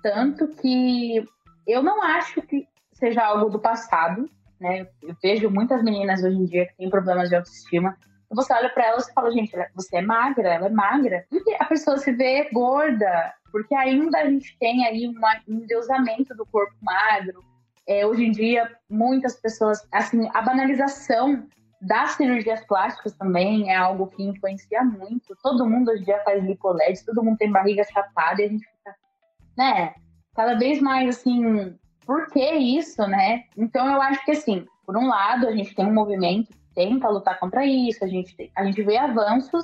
Tanto 0.02 0.48
que 0.48 1.24
eu 1.66 1.82
não 1.82 2.02
acho 2.02 2.40
que 2.42 2.66
seja 2.92 3.24
algo 3.24 3.50
do 3.50 3.58
passado, 3.58 4.28
né? 4.60 4.86
Eu 5.02 5.14
vejo 5.22 5.50
muitas 5.50 5.82
meninas 5.82 6.22
hoje 6.22 6.36
em 6.36 6.44
dia 6.44 6.66
que 6.66 6.76
têm 6.76 6.90
problemas 6.90 7.28
de 7.28 7.36
autoestima. 7.36 7.96
Você 8.30 8.52
olha 8.52 8.68
para 8.68 8.86
elas 8.86 9.08
e 9.08 9.12
fala, 9.12 9.30
gente, 9.30 9.52
você 9.74 9.96
é 9.96 10.02
magra, 10.02 10.54
ela 10.54 10.66
é 10.66 10.70
magra. 10.70 11.24
E 11.32 11.54
a 11.54 11.64
pessoa 11.64 11.96
se 11.96 12.12
vê 12.12 12.48
gorda, 12.52 13.32
porque 13.50 13.74
ainda 13.74 14.18
a 14.18 14.28
gente 14.28 14.56
tem 14.58 14.86
aí 14.86 15.08
um 15.08 15.14
endeusamento 15.48 16.34
do 16.34 16.44
corpo 16.44 16.74
magro. 16.82 17.42
É, 17.86 18.06
hoje 18.06 18.26
em 18.26 18.30
dia, 18.30 18.70
muitas 18.90 19.40
pessoas, 19.40 19.86
assim, 19.90 20.28
a 20.34 20.42
banalização 20.42 21.48
das 21.80 22.12
cirurgias 22.12 22.64
plásticas 22.66 23.14
também 23.14 23.70
é 23.70 23.76
algo 23.76 24.08
que 24.08 24.22
influencia 24.22 24.82
muito. 24.84 25.36
Todo 25.42 25.66
mundo 25.66 25.90
hoje 25.90 26.02
em 26.02 26.04
dia 26.04 26.22
faz 26.24 26.44
lipoled, 26.44 27.04
todo 27.06 27.22
mundo 27.22 27.38
tem 27.38 27.50
barriga 27.50 27.84
chapada 27.84 28.42
e 28.42 28.44
a 28.44 28.48
gente 28.48 28.66
fica, 28.66 28.94
né, 29.56 29.94
cada 30.34 30.54
vez 30.54 30.80
mais 30.80 31.08
assim, 31.16 31.78
por 32.08 32.30
que 32.30 32.40
isso, 32.40 33.06
né? 33.06 33.44
Então 33.54 33.86
eu 33.86 34.00
acho 34.00 34.24
que 34.24 34.30
assim, 34.30 34.64
por 34.86 34.96
um 34.96 35.06
lado, 35.06 35.46
a 35.46 35.52
gente 35.52 35.74
tem 35.74 35.84
um 35.84 35.92
movimento 35.92 36.48
que 36.48 36.58
tenta 36.74 37.06
lutar 37.06 37.38
contra 37.38 37.66
isso, 37.66 38.02
a 38.02 38.08
gente, 38.08 38.34
tem, 38.34 38.50
a 38.56 38.64
gente 38.64 38.82
vê 38.82 38.96
avanços, 38.96 39.62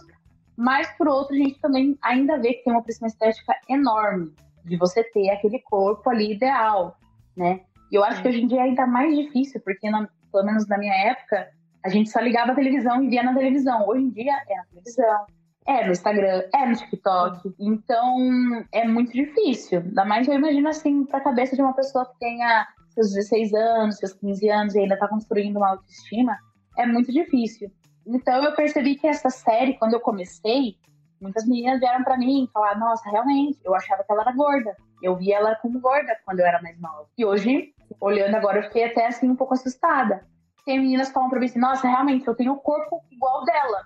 mas, 0.55 0.87
por 0.99 1.09
outro, 1.09 1.35
a 1.35 1.39
gente 1.39 1.59
também 1.59 1.99
ainda 2.03 2.39
vê 2.39 2.53
que 2.53 2.65
tem 2.65 2.75
uma 2.75 2.83
pressão 2.83 3.09
estética 3.09 3.55
enorme 3.67 4.31
de 4.63 4.77
você 4.77 5.03
ter 5.03 5.31
aquele 5.31 5.59
corpo 5.61 6.11
ali 6.11 6.33
ideal, 6.35 6.99
né? 7.35 7.63
E 7.91 7.95
eu 7.95 8.05
acho 8.05 8.21
que 8.21 8.29
hoje 8.29 8.43
em 8.43 8.47
dia 8.47 8.61
é 8.61 8.65
ainda 8.65 8.87
mais 8.87 9.17
difícil, 9.17 9.63
porque, 9.63 9.89
na, 9.89 10.07
pelo 10.31 10.45
menos 10.45 10.69
na 10.69 10.77
minha 10.77 10.95
época, 10.95 11.49
a 11.83 11.89
gente 11.89 12.11
só 12.11 12.21
ligava 12.21 12.53
a 12.53 12.55
televisão 12.55 13.03
e 13.03 13.09
via 13.09 13.23
na 13.23 13.33
televisão. 13.33 13.89
Hoje 13.89 14.05
em 14.05 14.11
dia 14.11 14.35
é 14.49 14.57
na 14.57 14.65
televisão, 14.65 15.27
é 15.67 15.85
no 15.85 15.93
Instagram, 15.93 16.43
é 16.53 16.67
no 16.67 16.77
TikTok. 16.77 17.55
Então, 17.59 18.65
é 18.73 18.87
muito 18.87 19.13
difícil. 19.13 19.81
Ainda 19.81 20.05
mais 20.05 20.29
eu 20.29 20.35
imagino 20.35 20.69
assim, 20.69 21.05
pra 21.05 21.21
cabeça 21.21 21.57
de 21.57 21.63
uma 21.63 21.73
pessoa 21.73 22.07
que 22.07 22.19
tenha 22.19 22.67
seus 22.91 23.13
16 23.13 23.55
anos, 23.55 23.97
seus 23.97 24.13
15 24.15 24.49
anos 24.49 24.75
e 24.75 24.81
ainda 24.81 24.97
tá 24.97 25.09
construindo 25.09 25.57
uma 25.57 25.71
autoestima, 25.71 26.39
é 26.79 26.87
muito 26.87 27.13
difícil. 27.13 27.71
Então 28.07 28.43
eu 28.43 28.55
percebi 28.55 28.95
que 28.95 29.07
essa 29.07 29.31
série, 29.31 29.75
quando 29.75 29.95
eu 29.95 30.01
comecei, 30.01 30.77
muitas 31.21 31.47
meninas 31.47 31.81
vieram 31.81 32.05
para 32.05 32.17
mim 32.17 32.49
falar: 32.53 32.79
Nossa, 32.79 33.09
realmente, 33.11 33.59
eu 33.65 33.75
achava 33.75 34.05
que 34.05 34.13
ela 34.13 34.23
era 34.23 34.33
gorda. 34.33 34.77
Eu 35.03 35.17
via 35.17 35.37
ela 35.37 35.57
como 35.57 35.81
gorda 35.81 36.17
quando 36.25 36.41
eu 36.41 36.47
era 36.47 36.63
mais 36.63 36.79
nova. 36.81 37.07
E 37.17 37.25
hoje, 37.25 37.75
olhando 38.01 38.35
agora, 38.37 38.59
eu 38.59 38.63
fiquei 38.65 38.85
até 38.85 39.07
assim 39.07 39.29
um 39.29 39.37
pouco 39.37 39.55
assustada. 39.55 40.27
Tem 40.65 40.79
meninas 40.79 41.09
que 41.09 41.15
falam 41.15 41.31
pra 41.31 41.41
mim 41.41 41.47
assim: 41.47 41.59
Nossa, 41.59 41.89
realmente, 41.89 42.27
eu 42.29 42.35
tenho 42.35 42.53
o 42.53 42.61
corpo 42.61 43.03
igual 43.11 43.45
dela. 43.45 43.83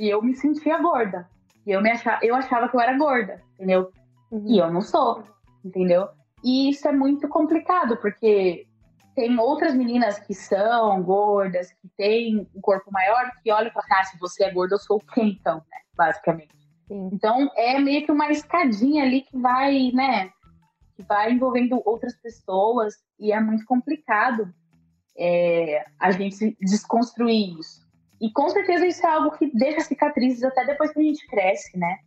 E 0.00 0.08
eu 0.08 0.22
me 0.22 0.34
sentia 0.34 0.78
gorda. 0.78 1.28
E 1.66 1.72
eu, 1.72 1.82
me 1.82 1.90
achava, 1.90 2.24
eu 2.24 2.34
achava 2.34 2.70
que 2.70 2.74
eu 2.74 2.80
era 2.80 2.96
gorda, 2.96 3.42
entendeu? 3.54 3.92
Uhum. 4.30 4.46
E 4.46 4.58
eu 4.58 4.72
não 4.72 4.80
sou, 4.80 5.22
entendeu? 5.62 6.08
E 6.42 6.70
isso 6.70 6.88
é 6.88 6.92
muito 6.92 7.28
complicado, 7.28 7.98
porque 7.98 8.66
tem 9.14 9.38
outras 9.38 9.74
meninas 9.74 10.18
que 10.18 10.32
são 10.32 11.02
gordas, 11.02 11.70
que 11.72 11.88
têm 11.98 12.48
um 12.54 12.60
corpo 12.62 12.90
maior, 12.90 13.30
que 13.42 13.52
olham 13.52 13.68
e 13.68 13.72
falam, 13.72 13.88
ah, 13.92 14.04
se 14.04 14.18
você 14.18 14.44
é 14.44 14.50
gorda, 14.50 14.76
eu 14.76 14.78
sou 14.78 14.98
quem 15.12 15.32
então, 15.32 15.56
né? 15.56 15.78
Basicamente. 15.94 16.56
Sim. 16.88 17.10
Então, 17.12 17.50
é 17.54 17.78
meio 17.78 18.06
que 18.06 18.10
uma 18.10 18.30
escadinha 18.30 19.04
ali 19.04 19.20
que 19.20 19.36
vai, 19.36 19.90
né? 19.92 20.30
Que 20.96 21.02
vai 21.02 21.30
envolvendo 21.30 21.82
outras 21.84 22.16
pessoas 22.22 22.94
e 23.18 23.32
é 23.32 23.38
muito 23.38 23.66
complicado 23.66 24.50
é, 25.18 25.84
a 25.98 26.10
gente 26.10 26.56
desconstruir 26.58 27.58
isso. 27.60 27.89
E 28.20 28.30
com 28.32 28.48
certeza 28.50 28.86
isso 28.86 29.04
é 29.06 29.10
algo 29.10 29.36
que 29.36 29.50
deixa 29.56 29.80
cicatrizes 29.80 30.44
até 30.44 30.64
depois 30.66 30.92
que 30.92 31.00
a 31.00 31.02
gente 31.02 31.26
cresce, 31.26 31.76
né? 31.78 31.98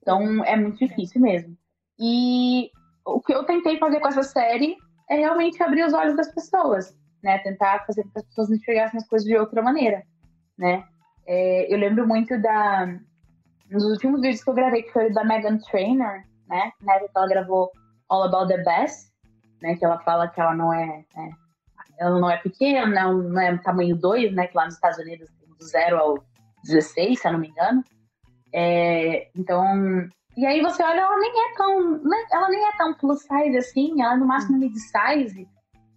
Então, 0.00 0.44
é 0.44 0.54
muito 0.54 0.78
difícil 0.78 1.20
mesmo. 1.20 1.56
E 1.98 2.70
o 3.06 3.20
que 3.20 3.32
eu 3.32 3.44
tentei 3.44 3.78
fazer 3.78 4.00
com 4.00 4.08
essa 4.08 4.22
série 4.22 4.76
é 5.08 5.16
realmente 5.16 5.62
abrir 5.62 5.84
os 5.84 5.94
olhos 5.94 6.16
das 6.16 6.32
pessoas, 6.34 6.94
né? 7.22 7.38
Tentar 7.38 7.86
fazer 7.86 8.02
com 8.02 8.10
que 8.10 8.18
as 8.18 8.24
pessoas 8.26 8.50
enxergassem 8.50 8.98
as 8.98 9.08
coisas 9.08 9.26
de 9.26 9.36
outra 9.36 9.62
maneira, 9.62 10.02
né? 10.58 10.84
É, 11.26 11.72
eu 11.72 11.78
lembro 11.78 12.06
muito 12.06 12.40
da... 12.40 12.86
Nos 13.70 13.84
últimos 13.84 14.20
vídeos 14.20 14.44
que 14.44 14.50
eu 14.50 14.54
gravei, 14.54 14.82
que 14.82 14.92
foi 14.92 15.10
da 15.10 15.24
Megan 15.24 15.56
Trainor, 15.70 16.22
né? 16.46 16.72
né 16.82 16.98
que 16.98 17.10
ela 17.16 17.28
gravou 17.28 17.70
All 18.10 18.24
About 18.24 18.52
The 18.52 18.62
Best, 18.62 19.10
né? 19.62 19.76
Que 19.76 19.84
ela 19.84 19.98
fala 20.00 20.28
que 20.28 20.38
ela 20.38 20.54
não 20.54 20.74
é... 20.74 21.04
é 21.16 21.42
ela 21.98 22.18
não 22.18 22.28
é 22.28 22.36
pequena, 22.38 22.86
não, 22.86 23.40
é 23.40 23.56
tamanho 23.58 23.96
2, 23.96 24.34
né? 24.34 24.48
Que 24.48 24.56
lá 24.56 24.64
nos 24.64 24.74
Estados 24.74 24.98
Unidos 24.98 25.28
do 25.62 25.68
0 25.68 25.98
ao 25.98 26.14
16, 26.64 27.20
se 27.20 27.26
eu 27.26 27.32
não 27.32 27.40
me 27.40 27.48
engano. 27.48 27.82
É, 28.52 29.28
então, 29.34 30.08
e 30.36 30.46
aí 30.46 30.62
você 30.62 30.82
olha, 30.82 31.00
ela 31.00 31.18
nem 31.18 31.30
é 31.30 31.54
tão. 31.54 32.00
Ela 32.30 32.48
nem 32.48 32.66
é 32.66 32.72
tão 32.76 32.94
plus 32.94 33.20
size 33.20 33.56
assim, 33.56 34.02
ela 34.02 34.14
é 34.14 34.16
no 34.16 34.26
máximo 34.26 34.58
mid 34.58 34.74
size, 34.74 35.46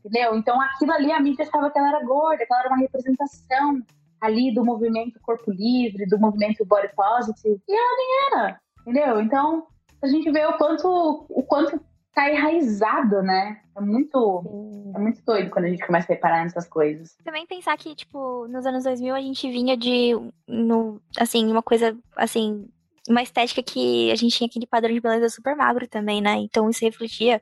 entendeu? 0.03 0.35
Então 0.35 0.59
aquilo 0.61 0.91
ali 0.91 1.11
a 1.11 1.19
mídia 1.19 1.45
achava 1.45 1.69
que 1.69 1.79
ela 1.79 1.89
era 1.89 2.05
gorda, 2.05 2.45
que 2.45 2.53
ela 2.53 2.61
era 2.61 2.69
uma 2.69 2.79
representação 2.79 3.81
ali 4.19 4.53
do 4.53 4.63
movimento 4.63 5.19
corpo 5.21 5.51
livre, 5.51 6.05
do 6.07 6.19
movimento 6.19 6.65
body 6.65 6.89
positive. 6.95 7.61
E 7.67 7.73
ela 7.73 7.97
nem 7.97 8.07
era, 8.31 8.59
entendeu? 8.81 9.21
Então 9.21 9.67
a 10.01 10.07
gente 10.07 10.29
vê 10.31 10.45
o 10.45 10.57
quanto 10.57 11.25
o 11.29 11.43
quanto 11.43 11.79
tá 12.15 12.31
enraizado, 12.31 13.21
né? 13.21 13.59
É 13.75 13.81
muito, 13.81 14.91
é 14.95 14.99
muito 14.99 15.21
doido 15.23 15.51
quando 15.51 15.65
a 15.65 15.69
gente 15.69 15.85
começa 15.85 16.11
a 16.11 16.15
reparar 16.15 16.43
nessas 16.43 16.65
coisas. 16.67 17.17
Também 17.23 17.45
pensar 17.45 17.77
que, 17.77 17.93
tipo, 17.93 18.47
nos 18.47 18.65
anos 18.65 18.85
2000 18.85 19.13
a 19.13 19.21
gente 19.21 19.51
vinha 19.51 19.75
de, 19.75 20.13
no, 20.47 21.01
assim, 21.19 21.45
uma 21.51 21.61
coisa, 21.61 21.95
assim, 22.15 22.67
uma 23.09 23.21
estética 23.21 23.61
que 23.61 24.09
a 24.11 24.15
gente 24.15 24.37
tinha 24.37 24.47
aquele 24.47 24.65
padrão 24.65 24.93
de 24.93 25.01
beleza 25.01 25.29
super 25.29 25.55
magro 25.55 25.87
também, 25.87 26.21
né? 26.21 26.37
Então 26.37 26.69
isso 26.69 26.85
refletia 26.85 27.41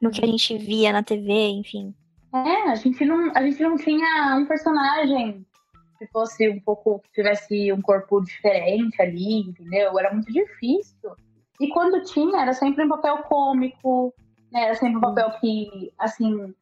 no 0.00 0.10
que 0.10 0.24
a 0.24 0.26
gente 0.26 0.56
via 0.56 0.92
na 0.92 1.02
TV, 1.02 1.32
enfim. 1.48 1.92
É, 2.32 2.70
a 2.70 2.74
gente 2.76 3.04
não, 3.04 3.30
a 3.36 3.42
gente 3.42 3.62
não 3.62 3.76
tinha 3.76 4.36
um 4.36 4.46
personagem 4.46 5.44
que 5.98 6.06
fosse 6.06 6.48
um 6.48 6.60
pouco, 6.60 7.00
que 7.00 7.12
tivesse 7.12 7.72
um 7.72 7.82
corpo 7.82 8.20
diferente 8.20 9.02
ali, 9.02 9.40
entendeu? 9.40 9.98
Era 9.98 10.12
muito 10.12 10.32
difícil. 10.32 11.10
E 11.62 11.68
quando 11.68 12.02
tinha, 12.02 12.42
era 12.42 12.52
sempre 12.52 12.84
um 12.84 12.88
papel 12.88 13.18
cômico, 13.18 14.12
né? 14.50 14.64
Era 14.64 14.74
sempre 14.74 14.96
um 14.96 15.00
papel 15.00 15.30
que, 15.38 15.92
assim, 15.96 16.52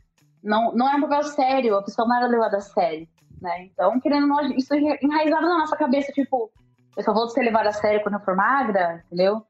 não, 0.44 0.74
não 0.74 0.86
era 0.86 0.98
um 0.98 1.00
papel 1.00 1.22
sério, 1.24 1.74
a 1.74 1.82
pessoa 1.82 2.06
não 2.06 2.16
era 2.18 2.26
levada 2.26 2.58
a 2.58 2.60
sério, 2.60 3.08
né? 3.40 3.64
Então, 3.64 3.98
querendo 3.98 4.26
não, 4.26 4.42
isso 4.50 4.74
enraizado 4.74 5.48
na 5.48 5.56
nossa 5.56 5.74
cabeça, 5.74 6.12
tipo, 6.12 6.52
eu 6.94 7.02
só 7.02 7.14
vou 7.14 7.30
ser 7.30 7.40
levada 7.40 7.70
a 7.70 7.72
sério 7.72 8.02
quando 8.02 8.16
eu 8.16 8.20
for 8.20 8.36
magra, 8.36 9.02
entendeu? 9.06 9.42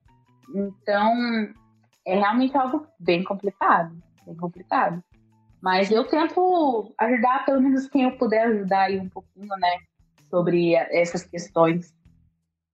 Então, 0.55 1.16
é 2.07 2.14
realmente 2.14 2.57
algo 2.57 2.86
bem 3.01 3.24
complicado, 3.24 3.92
bem 4.24 4.36
complicado. 4.36 5.03
Mas 5.61 5.90
eu 5.90 6.05
tento 6.05 6.94
ajudar, 6.96 7.44
pelo 7.44 7.61
menos 7.61 7.88
quem 7.88 8.05
eu 8.05 8.16
puder 8.16 8.46
ajudar 8.46 8.82
aí 8.82 9.01
um 9.01 9.09
pouquinho, 9.09 9.48
né, 9.59 9.78
sobre 10.30 10.76
essas 10.76 11.24
questões. 11.24 11.92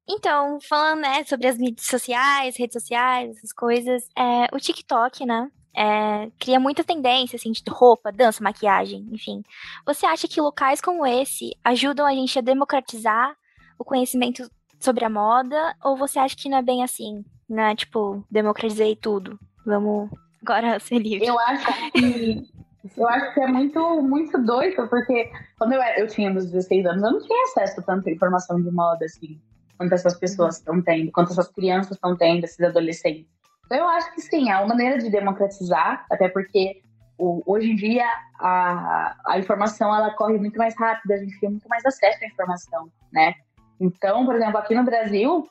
Então, 0.09 0.59
falando, 0.61 1.01
né, 1.01 1.25
sobre 1.25 1.49
as 1.49 1.59
mídias 1.59 1.87
sociais, 1.87 2.57
redes 2.57 2.75
sociais, 2.75 3.37
essas 3.37 3.53
coisas, 3.53 4.09
é, 4.17 4.47
o 4.55 4.59
TikTok, 4.59 5.27
né, 5.27 5.51
é, 5.77 6.31
cria 6.39 6.59
muita 6.59 6.83
tendência, 6.83 7.37
assim, 7.37 7.53
de 7.53 7.63
roupa, 7.69 8.11
dança, 8.11 8.43
maquiagem, 8.43 9.07
enfim. 9.13 9.43
Você 9.85 10.07
acha 10.07 10.27
que 10.27 10.41
locais 10.41 10.81
como 10.81 11.05
esse 11.05 11.55
ajudam 11.63 12.07
a 12.07 12.13
gente 12.13 12.39
a 12.39 12.43
democratizar 12.43 13.37
o 13.79 13.85
conhecimento 13.85 14.51
sobre 14.81 15.05
a 15.05 15.11
moda? 15.11 15.77
Ou 15.85 15.97
você 15.97 16.19
acha 16.19 16.35
que 16.35 16.49
não 16.49 16.59
é 16.59 16.63
bem 16.63 16.83
assim? 16.83 17.23
Né? 17.49 17.77
Tipo, 17.77 18.25
democratizei 18.31 18.97
tudo. 18.97 19.39
Vamos 19.67 20.09
agora 20.41 20.79
ser 20.81 20.99
livre. 20.99 21.27
Eu 21.27 21.39
acho 21.39 21.93
que. 21.93 22.57
Eu 22.97 23.09
acho 23.09 23.35
que 23.35 23.41
é 23.41 23.49
muito, 23.49 24.01
muito 24.01 24.39
doido, 24.39 24.89
porque 24.89 25.31
quando 25.59 25.73
eu, 25.73 25.83
eu 25.99 26.07
tinha 26.07 26.31
uns 26.31 26.47
16 26.47 26.87
anos, 26.87 27.03
eu 27.03 27.11
não 27.11 27.21
tinha 27.21 27.43
acesso 27.43 27.81
a 27.81 27.83
tanta 27.83 28.11
informação 28.11 28.63
de 28.63 28.71
moda, 28.71 29.05
assim, 29.05 29.41
quanto 29.77 29.93
essas 29.93 30.19
pessoas 30.19 30.57
estão 30.57 30.83
tendo, 30.83 31.11
quanto 31.13 31.33
essas 31.33 31.49
crianças 31.49 31.93
estão 31.93 32.17
tendo, 32.17 32.45
esses 32.45 32.61
adolescentes. 32.61 33.27
Então, 33.67 33.79
eu 33.79 33.89
acho 33.89 34.15
que 34.15 34.21
sim, 34.21 34.51
é 34.51 34.57
uma 34.57 34.69
maneira 34.69 34.99
de 34.99 35.11
democratizar, 35.11 36.07
até 36.11 36.29
porque 36.29 36.83
o, 37.19 37.43
hoje 37.47 37.73
em 37.73 37.77
dia 37.77 38.07
a, 38.39 39.17
a 39.27 39.39
informação 39.39 39.95
ela 39.95 40.11
corre 40.15 40.39
muito 40.39 40.59
mais 40.59 40.77
rápida, 40.79 41.15
a 41.15 41.19
gente 41.19 41.39
tem 41.41 41.51
muito 41.51 41.69
mais 41.69 41.85
acesso 41.85 42.23
à 42.23 42.27
informação, 42.27 42.91
né? 43.13 43.35
Então, 43.81 44.25
por 44.25 44.35
exemplo, 44.35 44.59
aqui 44.59 44.75
no 44.75 44.85
Brasil, 44.85 45.49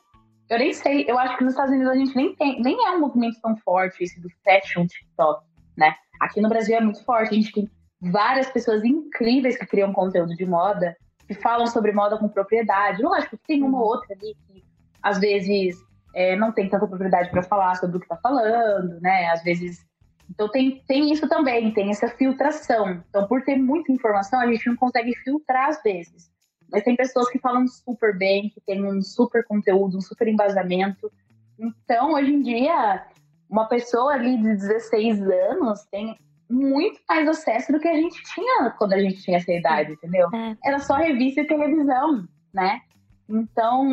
eu 0.48 0.58
nem 0.58 0.72
sei, 0.72 1.04
eu 1.08 1.18
acho 1.18 1.36
que 1.36 1.44
nos 1.44 1.52
Estados 1.52 1.74
Unidos 1.74 1.92
a 1.92 1.96
gente 1.96 2.16
nem 2.16 2.34
tem, 2.34 2.60
nem 2.60 2.86
é 2.86 2.90
um 2.92 3.00
movimento 3.00 3.40
tão 3.40 3.56
forte 3.56 4.02
esse 4.02 4.20
do 4.20 4.28
fashion 4.44 4.86
TikTok, 4.86 5.44
né? 5.76 5.94
Aqui 6.20 6.40
no 6.40 6.48
Brasil 6.48 6.76
é 6.76 6.80
muito 6.80 7.04
forte, 7.04 7.30
a 7.30 7.36
gente 7.36 7.52
tem 7.52 7.70
várias 8.00 8.48
pessoas 8.50 8.84
incríveis 8.84 9.58
que 9.58 9.66
criam 9.66 9.92
conteúdo 9.92 10.34
de 10.34 10.46
moda, 10.46 10.96
que 11.26 11.34
falam 11.34 11.66
sobre 11.66 11.92
moda 11.92 12.16
com 12.18 12.28
propriedade. 12.28 13.02
Lógico 13.02 13.36
que 13.36 13.46
tem 13.46 13.62
uma 13.62 13.78
ou 13.78 13.86
outra 13.86 14.14
ali 14.14 14.36
que 14.46 14.64
às 15.02 15.18
vezes 15.18 15.76
é, 16.14 16.36
não 16.36 16.52
tem 16.52 16.68
tanta 16.68 16.86
propriedade 16.86 17.30
para 17.30 17.42
falar 17.42 17.74
sobre 17.76 17.96
o 17.96 18.00
que 18.00 18.06
está 18.06 18.16
falando, 18.16 19.00
né? 19.00 19.28
Às 19.28 19.42
vezes. 19.42 19.84
Então 20.30 20.50
tem, 20.50 20.82
tem 20.88 21.12
isso 21.12 21.28
também, 21.28 21.72
tem 21.72 21.90
essa 21.90 22.08
filtração. 22.08 23.02
Então, 23.08 23.28
por 23.28 23.42
ter 23.44 23.56
muita 23.56 23.92
informação, 23.92 24.40
a 24.40 24.46
gente 24.46 24.66
não 24.66 24.76
consegue 24.76 25.14
filtrar 25.16 25.68
às 25.68 25.82
vezes. 25.82 26.30
Mas 26.70 26.82
tem 26.82 26.96
pessoas 26.96 27.28
que 27.28 27.38
falam 27.38 27.66
super 27.68 28.16
bem, 28.16 28.50
que 28.50 28.60
têm 28.60 28.84
um 28.84 29.00
super 29.00 29.44
conteúdo, 29.44 29.98
um 29.98 30.00
super 30.00 30.26
embasamento. 30.26 31.12
Então, 31.58 32.14
hoje 32.14 32.32
em 32.32 32.42
dia, 32.42 33.06
uma 33.48 33.66
pessoa 33.66 34.14
ali 34.14 34.36
de 34.36 34.56
16 34.56 35.20
anos 35.22 35.84
tem 35.90 36.18
muito 36.48 37.00
mais 37.08 37.28
acesso 37.28 37.72
do 37.72 37.80
que 37.80 37.88
a 37.88 37.94
gente 37.94 38.22
tinha 38.34 38.70
quando 38.78 38.92
a 38.92 39.00
gente 39.00 39.22
tinha 39.22 39.38
essa 39.38 39.52
idade, 39.52 39.92
entendeu? 39.92 40.28
É. 40.34 40.56
Era 40.64 40.78
só 40.78 40.94
revista 40.94 41.40
e 41.40 41.46
televisão, 41.46 42.26
né? 42.54 42.80
Então, 43.28 43.88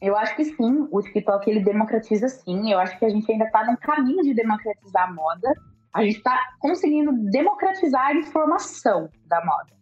eu 0.00 0.16
acho 0.16 0.36
que 0.36 0.44
sim, 0.44 0.86
o 0.90 1.02
TikTok 1.02 1.50
ele 1.50 1.64
democratiza 1.64 2.28
sim. 2.28 2.72
Eu 2.72 2.78
acho 2.78 2.98
que 2.98 3.04
a 3.04 3.08
gente 3.08 3.30
ainda 3.30 3.44
está 3.44 3.64
no 3.64 3.76
caminho 3.76 4.22
de 4.22 4.34
democratizar 4.34 5.08
a 5.08 5.12
moda. 5.12 5.52
A 5.92 6.04
gente 6.04 6.18
está 6.18 6.38
conseguindo 6.60 7.12
democratizar 7.30 8.06
a 8.06 8.14
informação 8.14 9.08
da 9.26 9.44
moda. 9.44 9.76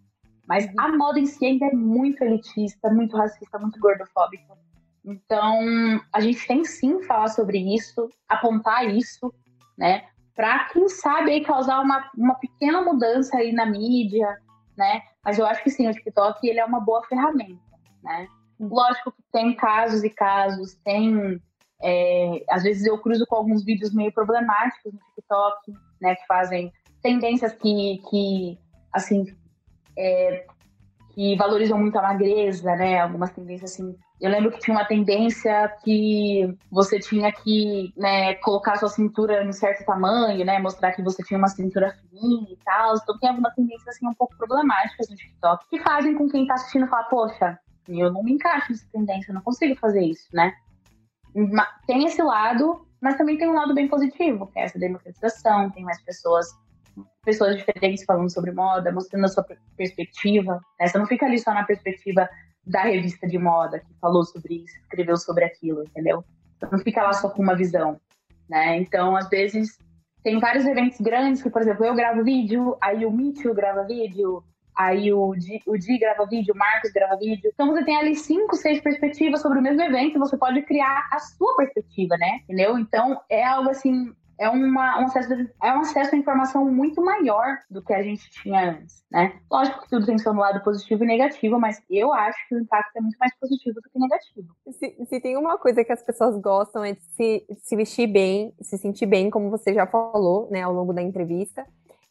Mas 0.48 0.64
uhum. 0.66 0.74
a 0.78 0.96
moda 0.96 1.18
em 1.18 1.26
si 1.26 1.44
ainda 1.44 1.66
é 1.66 1.72
muito 1.72 2.22
elitista, 2.22 2.88
muito 2.88 3.16
racista, 3.16 3.58
muito 3.58 3.78
gordofóbica. 3.78 4.56
Então, 5.04 6.00
a 6.12 6.20
gente 6.20 6.46
tem 6.46 6.64
sim 6.64 7.02
falar 7.02 7.28
sobre 7.28 7.58
isso, 7.74 8.08
apontar 8.28 8.88
isso, 8.88 9.32
né? 9.76 10.04
Para 10.36 10.68
quem 10.68 10.86
sabe 10.88 11.32
aí 11.32 11.40
causar 11.42 11.80
uma, 11.80 12.10
uma 12.14 12.34
pequena 12.34 12.82
mudança 12.82 13.38
aí 13.38 13.52
na 13.52 13.64
mídia, 13.64 14.36
né? 14.76 15.02
Mas 15.24 15.38
eu 15.38 15.46
acho 15.46 15.62
que 15.64 15.70
sim, 15.70 15.88
o 15.88 15.92
TikTok 15.92 16.46
ele 16.46 16.60
é 16.60 16.64
uma 16.64 16.78
boa 16.78 17.02
ferramenta, 17.04 17.58
né? 18.04 18.28
Lógico 18.60 19.10
que 19.12 19.22
tem 19.32 19.56
casos 19.56 20.04
e 20.04 20.10
casos, 20.10 20.74
tem. 20.84 21.40
É, 21.82 22.44
às 22.50 22.62
vezes 22.62 22.86
eu 22.86 22.98
cruzo 22.98 23.26
com 23.26 23.36
alguns 23.36 23.64
vídeos 23.64 23.94
meio 23.94 24.12
problemáticos 24.12 24.92
no 24.92 24.98
TikTok, 25.14 25.72
né, 26.00 26.14
que 26.14 26.26
fazem 26.26 26.72
tendências 27.02 27.52
que, 27.52 28.00
que 28.08 28.58
assim, 28.92 29.26
é, 29.96 30.46
que 31.16 31.34
valorizam 31.34 31.78
muito 31.78 31.98
a 31.98 32.02
magreza, 32.02 32.76
né, 32.76 33.00
algumas 33.00 33.30
tendências 33.30 33.72
assim. 33.72 33.96
Eu 34.20 34.30
lembro 34.30 34.52
que 34.52 34.58
tinha 34.58 34.76
uma 34.76 34.84
tendência 34.84 35.74
que 35.82 36.54
você 36.70 37.00
tinha 37.00 37.32
que 37.32 37.90
né, 37.96 38.34
colocar 38.34 38.76
sua 38.76 38.90
cintura 38.90 39.42
em 39.42 39.50
certo 39.50 39.86
tamanho, 39.86 40.44
né, 40.44 40.58
mostrar 40.58 40.92
que 40.92 41.02
você 41.02 41.22
tinha 41.22 41.38
uma 41.38 41.48
cintura 41.48 41.96
fininha 42.02 42.52
e 42.52 42.58
tal. 42.62 42.94
Então 42.96 43.18
tem 43.18 43.30
algumas 43.30 43.54
tendências 43.54 43.88
assim 43.88 44.06
um 44.06 44.12
pouco 44.12 44.36
problemáticas 44.36 45.08
no 45.08 45.16
TikTok 45.16 45.66
que 45.70 45.80
fazem 45.80 46.14
com 46.14 46.28
quem 46.28 46.42
está 46.42 46.52
assistindo 46.52 46.86
falar, 46.86 47.04
poxa, 47.04 47.58
eu 47.88 48.12
não 48.12 48.22
me 48.22 48.32
encaixo 48.32 48.72
nessa 48.72 48.86
tendência, 48.92 49.30
eu 49.30 49.36
não 49.36 49.42
consigo 49.42 49.74
fazer 49.76 50.02
isso, 50.02 50.28
né? 50.34 50.52
Tem 51.86 52.04
esse 52.04 52.22
lado, 52.22 52.86
mas 53.00 53.16
também 53.16 53.38
tem 53.38 53.48
um 53.48 53.54
lado 53.54 53.72
bem 53.72 53.88
positivo, 53.88 54.48
que 54.48 54.58
é 54.58 54.64
essa 54.64 54.78
democratização, 54.78 55.70
tem 55.70 55.82
mais 55.82 56.02
pessoas, 56.02 56.46
pessoas 57.24 57.56
diferentes 57.56 58.04
falando 58.04 58.32
sobre 58.32 58.52
moda, 58.52 58.92
mostrando 58.92 59.24
a 59.24 59.28
sua 59.28 59.44
perspectiva. 59.76 60.60
Né? 60.78 60.86
Você 60.86 60.98
não 60.98 61.06
fica 61.06 61.26
ali 61.26 61.38
só 61.38 61.52
na 61.52 61.64
perspectiva 61.64 62.28
da 62.66 62.82
revista 62.82 63.26
de 63.26 63.38
moda 63.38 63.80
que 63.80 63.94
falou 64.00 64.24
sobre 64.24 64.56
isso, 64.64 64.76
escreveu 64.82 65.16
sobre 65.16 65.44
aquilo, 65.44 65.82
entendeu? 65.82 66.24
Você 66.58 66.68
não 66.72 66.78
fica 66.80 67.02
lá 67.02 67.12
só 67.12 67.28
com 67.28 67.42
uma 67.42 67.54
visão, 67.54 68.00
né? 68.48 68.78
Então, 68.78 69.14
às 69.14 69.28
vezes, 69.28 69.78
tem 70.22 70.40
vários 70.40 70.66
eventos 70.66 71.00
grandes 71.00 71.42
que, 71.42 71.50
por 71.50 71.62
exemplo, 71.62 71.84
eu 71.84 71.94
gravo 71.94 72.24
vídeo, 72.24 72.76
aí 72.80 73.06
o 73.06 73.12
Mitchell 73.12 73.54
grava 73.54 73.84
vídeo, 73.84 74.42
aí 74.76 75.12
o 75.12 75.34
Di, 75.34 75.62
o 75.66 75.76
Di 75.78 75.98
grava 75.98 76.26
vídeo, 76.26 76.52
o 76.54 76.58
Marcos 76.58 76.92
grava 76.92 77.16
vídeo. 77.16 77.50
Então 77.54 77.68
você 77.68 77.84
tem 77.84 77.96
ali 77.96 78.14
cinco, 78.14 78.56
seis 78.56 78.80
perspectivas 78.80 79.40
sobre 79.40 79.58
o 79.58 79.62
mesmo 79.62 79.82
evento, 79.82 80.18
você 80.18 80.36
pode 80.36 80.62
criar 80.62 81.08
a 81.12 81.18
sua 81.18 81.56
perspectiva, 81.56 82.16
né? 82.18 82.40
Entendeu? 82.44 82.78
Então 82.78 83.20
é 83.30 83.44
algo 83.44 83.70
assim. 83.70 84.12
É, 84.38 84.48
uma, 84.48 85.00
um 85.00 85.04
acesso, 85.04 85.32
é 85.62 85.72
um 85.72 85.80
acesso 85.80 86.14
à 86.14 86.18
informação 86.18 86.70
muito 86.70 87.02
maior 87.02 87.58
do 87.70 87.82
que 87.82 87.92
a 87.92 88.02
gente 88.02 88.28
tinha 88.30 88.70
antes, 88.72 89.02
né? 89.10 89.40
Lógico 89.50 89.82
que 89.82 89.88
tudo 89.88 90.04
tem 90.04 90.18
seu 90.18 90.34
lado 90.34 90.62
positivo 90.62 91.04
e 91.04 91.06
negativo, 91.06 91.58
mas 91.58 91.80
eu 91.88 92.12
acho 92.12 92.38
que 92.48 92.54
o 92.54 92.60
impacto 92.60 92.96
é 92.96 93.00
muito 93.00 93.16
mais 93.18 93.34
positivo 93.38 93.80
do 93.80 93.90
que 93.90 93.98
negativo. 93.98 94.48
Se, 94.72 95.06
se 95.06 95.20
tem 95.20 95.36
uma 95.36 95.56
coisa 95.58 95.84
que 95.84 95.92
as 95.92 96.02
pessoas 96.02 96.38
gostam 96.40 96.84
é 96.84 96.92
de 96.92 97.02
se, 97.02 97.46
se 97.62 97.76
vestir 97.76 98.06
bem, 98.06 98.52
se 98.60 98.76
sentir 98.76 99.06
bem, 99.06 99.30
como 99.30 99.50
você 99.50 99.72
já 99.72 99.86
falou, 99.86 100.48
né, 100.50 100.62
ao 100.62 100.72
longo 100.72 100.92
da 100.92 101.02
entrevista. 101.02 101.66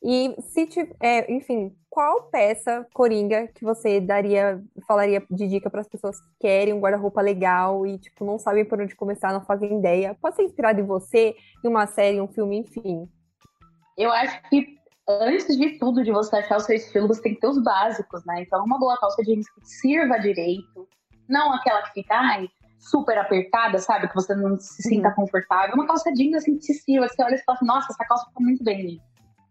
E 0.08 0.40
se 0.40 0.70
é, 1.02 1.34
enfim, 1.34 1.76
qual 1.90 2.30
peça 2.30 2.86
coringa 2.94 3.48
que 3.48 3.64
você 3.64 4.00
daria, 4.00 4.64
falaria 4.88 5.26
de 5.32 5.48
dica 5.48 5.68
para 5.68 5.82
as 5.82 5.88
pessoas 5.88 6.22
que 6.22 6.28
querem 6.42 6.76
um 6.76 6.80
guarda-roupa 6.80 7.22
legal 7.22 7.88
e 7.88 7.98
tipo 7.98 8.24
não 8.24 8.38
sabem 8.38 8.64
por 8.64 8.80
onde 8.80 8.96
começar, 8.96 9.34
não 9.34 9.42
fazem 9.42 9.80
ideia? 9.80 10.16
Pode 10.22 10.36
ser 10.36 10.44
inspirado 10.44 10.80
em 10.80 10.86
você, 10.86 11.36
em 11.64 11.68
uma 11.68 11.88
série, 11.88 12.22
um 12.22 12.28
filme, 12.28 12.60
enfim. 12.60 13.10
Eu 13.98 14.12
acho 14.12 14.40
que 14.48 14.78
antes 15.10 15.58
de 15.58 15.80
tudo, 15.80 16.04
de 16.04 16.12
você 16.12 16.36
achar 16.36 16.58
o 16.58 16.60
seu 16.60 16.76
estilo, 16.76 17.08
você 17.08 17.24
tem 17.24 17.34
que 17.34 17.42
ter 17.42 17.48
os 17.48 17.64
básicos, 17.64 18.24
né? 18.28 18.44
Então, 18.44 18.64
uma 18.64 18.78
boa 18.78 19.00
calça 19.00 19.24
jeans 19.24 19.50
que 19.50 19.68
sirva 19.68 20.20
direito, 20.20 20.88
não 21.28 21.52
aquela 21.52 21.82
que 21.82 21.94
fica 21.94 22.14
ai, 22.14 22.48
super 22.78 23.18
apertada, 23.18 23.80
sabe? 23.80 24.08
Que 24.08 24.14
você 24.14 24.36
não 24.36 24.60
se 24.60 24.84
sinta 24.84 25.08
uhum. 25.08 25.16
confortável. 25.16 25.74
Uma 25.74 25.88
calça 25.88 26.14
jeans 26.14 26.36
assim 26.36 26.60
que 26.60 26.68
te 26.68 26.74
sirva, 26.76 27.08
você 27.08 27.24
olha 27.24 27.34
e 27.34 27.40
fala 27.40 27.58
assim, 27.58 27.66
nossa, 27.66 27.92
essa 27.92 28.06
calça 28.06 28.28
fica 28.28 28.40
muito 28.40 28.64
bem 28.64 29.02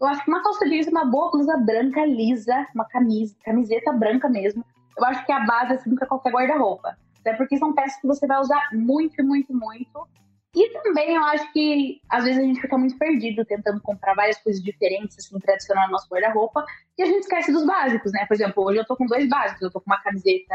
eu 0.01 0.07
acho 0.07 0.25
que 0.25 0.31
uma 0.31 0.43
calça 0.43 0.69
jeans, 0.69 0.87
uma 0.89 1.05
boa 1.05 1.31
blusa 1.31 1.57
branca, 1.57 2.05
lisa, 2.05 2.67
uma 2.75 2.85
camisa, 2.85 3.35
camiseta 3.45 3.93
branca 3.93 4.29
mesmo. 4.29 4.65
Eu 4.97 5.05
acho 5.05 5.25
que 5.25 5.33
é 5.33 5.35
a 5.35 5.45
base, 5.45 5.75
assim, 5.75 5.95
para 5.95 6.07
qualquer 6.07 6.33
guarda-roupa. 6.33 6.97
Até 7.21 7.35
porque 7.35 7.57
são 7.57 7.73
peças 7.73 8.01
que 8.01 8.07
você 8.07 8.27
vai 8.27 8.39
usar 8.39 8.69
muito, 8.73 9.25
muito, 9.25 9.53
muito. 9.55 10.09
E 10.55 10.71
também 10.71 11.17
eu 11.17 11.25
acho 11.25 11.53
que 11.53 12.01
às 12.09 12.23
vezes 12.23 12.39
a 12.39 12.45
gente 12.45 12.61
fica 12.61 12.79
muito 12.79 12.97
perdido 12.97 13.45
tentando 13.45 13.81
comprar 13.81 14.15
várias 14.15 14.39
coisas 14.39 14.63
diferentes, 14.63 15.19
assim, 15.19 15.39
pra 15.41 15.55
adicionar 15.55 15.87
no 15.87 15.93
nosso 15.93 16.09
guarda-roupa. 16.09 16.65
E 16.97 17.03
a 17.03 17.07
gente 17.07 17.23
esquece 17.23 17.51
dos 17.51 17.67
básicos, 17.67 18.13
né? 18.13 18.25
Por 18.27 18.35
exemplo, 18.35 18.65
hoje 18.65 18.79
eu 18.79 18.87
tô 18.87 18.97
com 18.97 19.07
dois 19.07 19.29
básicos. 19.29 19.63
Eu 19.63 19.71
tô 19.71 19.81
com 19.81 19.91
uma 19.91 20.01
camiseta, 20.01 20.55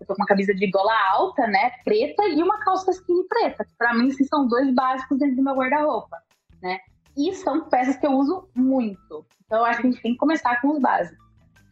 eu 0.00 0.06
tô 0.06 0.14
com 0.14 0.22
uma 0.22 0.26
camisa 0.26 0.54
de 0.54 0.70
gola 0.70 0.94
alta, 1.10 1.46
né? 1.46 1.72
Preta, 1.84 2.24
e 2.28 2.42
uma 2.42 2.58
calça 2.60 2.90
skinny 2.90 3.24
preta. 3.28 3.64
Que 3.64 3.76
pra 3.76 3.92
mim, 3.92 4.08
assim, 4.08 4.24
são 4.24 4.48
dois 4.48 4.72
básicos 4.72 5.18
dentro 5.18 5.36
do 5.36 5.42
meu 5.42 5.54
guarda-roupa, 5.54 6.16
né? 6.62 6.78
E 7.16 7.32
são 7.34 7.68
peças 7.68 7.96
que 7.96 8.06
eu 8.06 8.12
uso 8.12 8.48
muito. 8.54 9.24
Então 9.46 9.58
eu 9.58 9.64
acho 9.64 9.80
que 9.80 9.86
a 9.86 9.90
gente 9.90 10.02
tem 10.02 10.12
que 10.12 10.18
começar 10.18 10.60
com 10.60 10.72
os 10.72 10.80
básicos. 10.80 11.22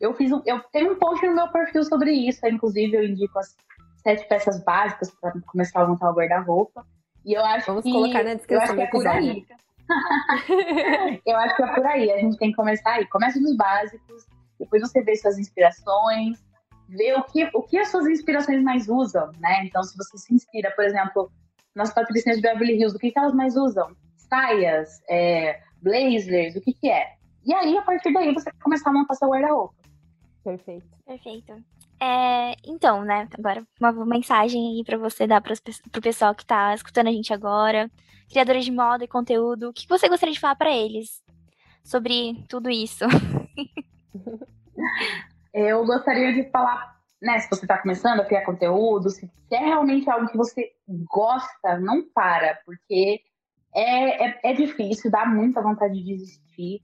Eu 0.00 0.14
fiz 0.14 0.32
um, 0.32 0.42
eu 0.44 0.60
tenho 0.72 0.92
um 0.92 0.96
post 0.96 1.24
no 1.26 1.34
meu 1.34 1.48
perfil 1.48 1.84
sobre 1.84 2.12
isso, 2.12 2.44
inclusive 2.46 2.96
eu 2.96 3.04
indico 3.04 3.38
as 3.38 3.56
sete 4.02 4.26
peças 4.28 4.62
básicas 4.64 5.10
para 5.20 5.32
começar 5.46 5.82
a 5.82 5.86
montar 5.86 6.10
o 6.10 6.14
guarda-roupa. 6.14 6.84
E 7.24 7.34
eu 7.34 7.44
acho 7.44 7.66
Vamos 7.66 7.84
que 7.84 7.92
colocar 7.92 8.24
na 8.24 8.34
descrição 8.34 8.62
eu 8.62 8.62
acho 8.62 8.74
que 8.74 8.82
é 8.82 8.86
por 8.86 9.06
aí. 9.06 9.46
eu 11.24 11.36
acho 11.36 11.56
que 11.56 11.62
é 11.62 11.74
por 11.74 11.86
aí. 11.86 12.10
A 12.10 12.18
gente 12.18 12.36
tem 12.36 12.50
que 12.50 12.56
começar 12.56 12.90
aí. 12.90 13.06
Começa 13.06 13.38
dos 13.38 13.56
básicos, 13.56 14.26
depois 14.58 14.82
você 14.82 15.02
vê 15.02 15.14
suas 15.14 15.38
inspirações, 15.38 16.42
vê 16.88 17.14
o 17.14 17.22
que, 17.22 17.48
o 17.54 17.62
que 17.62 17.78
as 17.78 17.88
suas 17.88 18.06
inspirações 18.06 18.62
mais 18.62 18.88
usam, 18.88 19.30
né? 19.38 19.64
Então, 19.64 19.82
se 19.82 19.96
você 19.96 20.18
se 20.18 20.34
inspira, 20.34 20.70
por 20.72 20.84
exemplo, 20.84 21.30
nas 21.74 21.92
patricinhas 21.92 22.38
de 22.38 22.42
Beverly 22.42 22.74
Hills, 22.74 22.96
o 22.96 22.98
que, 22.98 23.10
que 23.10 23.18
elas 23.18 23.34
mais 23.34 23.56
usam? 23.56 23.94
Saias, 24.32 25.02
é, 25.08 25.60
blazers, 25.82 26.56
o 26.56 26.60
que 26.60 26.72
que 26.72 26.90
é. 26.90 27.14
E 27.44 27.52
aí, 27.52 27.76
a 27.76 27.82
partir 27.82 28.12
daí, 28.12 28.32
você 28.32 28.50
começar 28.62 28.90
a 28.90 28.92
montar 28.92 29.14
seu 29.14 29.28
guarda-roupa. 29.28 29.74
Perfeito. 30.44 30.86
Perfeito. 31.06 31.52
É, 32.00 32.54
então, 32.64 33.04
né, 33.04 33.28
agora 33.38 33.62
uma 33.80 34.06
mensagem 34.06 34.78
aí 34.78 34.84
para 34.84 34.98
você 34.98 35.26
dar 35.26 35.40
para 35.40 35.52
o 35.52 36.02
pessoal 36.02 36.34
que 36.34 36.44
tá 36.44 36.74
escutando 36.74 37.08
a 37.08 37.12
gente 37.12 37.32
agora, 37.32 37.90
criadores 38.28 38.64
de 38.64 38.72
moda 38.72 39.04
e 39.04 39.08
conteúdo, 39.08 39.68
o 39.68 39.72
que 39.72 39.88
você 39.88 40.08
gostaria 40.08 40.32
de 40.32 40.40
falar 40.40 40.56
para 40.56 40.70
eles? 40.70 41.22
sobre 41.84 42.44
tudo 42.48 42.70
isso. 42.70 43.04
Eu 45.52 45.84
gostaria 45.84 46.32
de 46.32 46.48
falar, 46.50 46.96
né, 47.20 47.38
se 47.40 47.50
você 47.50 47.64
está 47.64 47.76
começando 47.78 48.20
a 48.20 48.24
criar 48.24 48.44
conteúdo, 48.44 49.10
se 49.10 49.28
é 49.50 49.58
realmente 49.58 50.08
algo 50.08 50.28
que 50.28 50.36
você 50.36 50.70
gosta, 51.04 51.78
não 51.78 52.08
para, 52.10 52.58
porque 52.64 53.20
é, 53.74 54.28
é, 54.28 54.40
é 54.44 54.52
difícil, 54.52 55.10
dá 55.10 55.26
muita 55.26 55.62
vontade 55.62 55.94
de 55.94 56.04
desistir, 56.04 56.82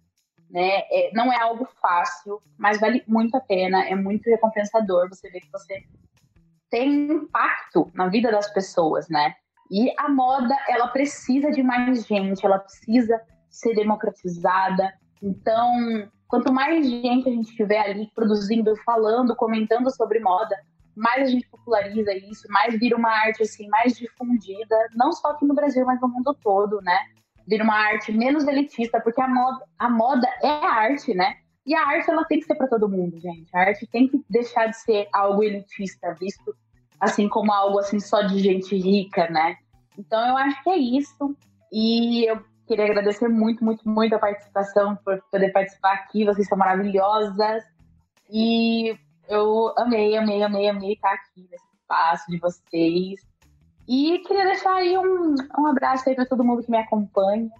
né? 0.50 0.82
É, 0.90 1.10
não 1.12 1.32
é 1.32 1.40
algo 1.40 1.68
fácil, 1.80 2.40
mas 2.56 2.80
vale 2.80 3.02
muito 3.06 3.36
a 3.36 3.40
pena, 3.40 3.86
é 3.86 3.94
muito 3.94 4.28
recompensador 4.28 5.08
você 5.08 5.30
ver 5.30 5.40
que 5.40 5.52
você 5.52 5.82
tem 6.70 7.10
impacto 7.10 7.90
na 7.94 8.08
vida 8.08 8.30
das 8.30 8.52
pessoas, 8.52 9.08
né? 9.08 9.34
E 9.70 9.92
a 9.98 10.08
moda, 10.08 10.56
ela 10.68 10.88
precisa 10.88 11.50
de 11.50 11.62
mais 11.62 12.06
gente, 12.06 12.44
ela 12.44 12.58
precisa 12.58 13.20
ser 13.50 13.74
democratizada. 13.74 14.92
Então, 15.22 16.08
quanto 16.26 16.52
mais 16.52 16.86
gente 16.88 17.28
a 17.28 17.32
gente 17.32 17.54
tiver 17.54 17.80
ali 17.80 18.10
produzindo, 18.14 18.74
falando, 18.84 19.36
comentando 19.36 19.94
sobre 19.94 20.20
moda, 20.20 20.56
mais 20.98 21.28
a 21.28 21.30
gente 21.30 21.48
populariza 21.48 22.12
isso, 22.12 22.46
mais 22.50 22.78
vira 22.78 22.96
uma 22.96 23.10
arte 23.10 23.42
assim, 23.42 23.68
mais 23.68 23.96
difundida, 23.96 24.76
não 24.94 25.12
só 25.12 25.28
aqui 25.28 25.44
no 25.44 25.54
Brasil, 25.54 25.86
mas 25.86 26.00
no 26.00 26.08
mundo 26.08 26.36
todo, 26.42 26.80
né? 26.82 26.98
Vira 27.46 27.64
uma 27.64 27.76
arte 27.76 28.12
menos 28.12 28.46
elitista, 28.46 29.00
porque 29.00 29.20
a 29.20 29.28
moda, 29.28 29.64
a 29.78 29.88
moda 29.88 30.28
é 30.42 30.50
arte, 30.50 31.14
né? 31.14 31.36
E 31.64 31.74
a 31.74 31.86
arte 31.86 32.10
ela 32.10 32.24
tem 32.24 32.40
que 32.40 32.46
ser 32.46 32.54
para 32.54 32.66
todo 32.66 32.88
mundo, 32.88 33.18
gente. 33.18 33.54
A 33.54 33.60
arte 33.60 33.86
tem 33.86 34.08
que 34.08 34.22
deixar 34.28 34.66
de 34.66 34.76
ser 34.76 35.08
algo 35.12 35.42
elitista, 35.42 36.14
visto 36.18 36.54
assim 37.00 37.28
como 37.28 37.52
algo 37.52 37.78
assim 37.78 38.00
só 38.00 38.22
de 38.22 38.38
gente 38.38 38.76
rica, 38.76 39.28
né? 39.30 39.56
Então 39.96 40.20
eu 40.28 40.36
acho 40.36 40.62
que 40.62 40.70
é 40.70 40.76
isso. 40.76 41.36
E 41.72 42.24
eu 42.28 42.42
queria 42.66 42.86
agradecer 42.86 43.28
muito, 43.28 43.64
muito, 43.64 43.88
muito 43.88 44.14
a 44.14 44.18
participação 44.18 44.96
por 44.96 45.22
poder 45.30 45.52
participar 45.52 45.94
aqui. 45.94 46.24
Vocês 46.24 46.48
são 46.48 46.58
maravilhosas. 46.58 47.62
E 48.30 48.98
eu 49.28 49.74
amei, 49.76 50.16
amei, 50.16 50.42
amei, 50.42 50.68
amei 50.68 50.92
estar 50.94 51.12
aqui 51.12 51.46
nesse 51.50 51.64
espaço 51.80 52.30
de 52.30 52.38
vocês. 52.38 53.20
E 53.86 54.18
queria 54.20 54.44
deixar 54.44 54.74
aí 54.74 54.96
um, 54.98 55.34
um 55.58 55.66
abraço 55.66 56.08
aí 56.08 56.14
para 56.14 56.26
todo 56.26 56.44
mundo 56.44 56.62
que 56.62 56.70
me 56.70 56.78
acompanha. 56.78 57.50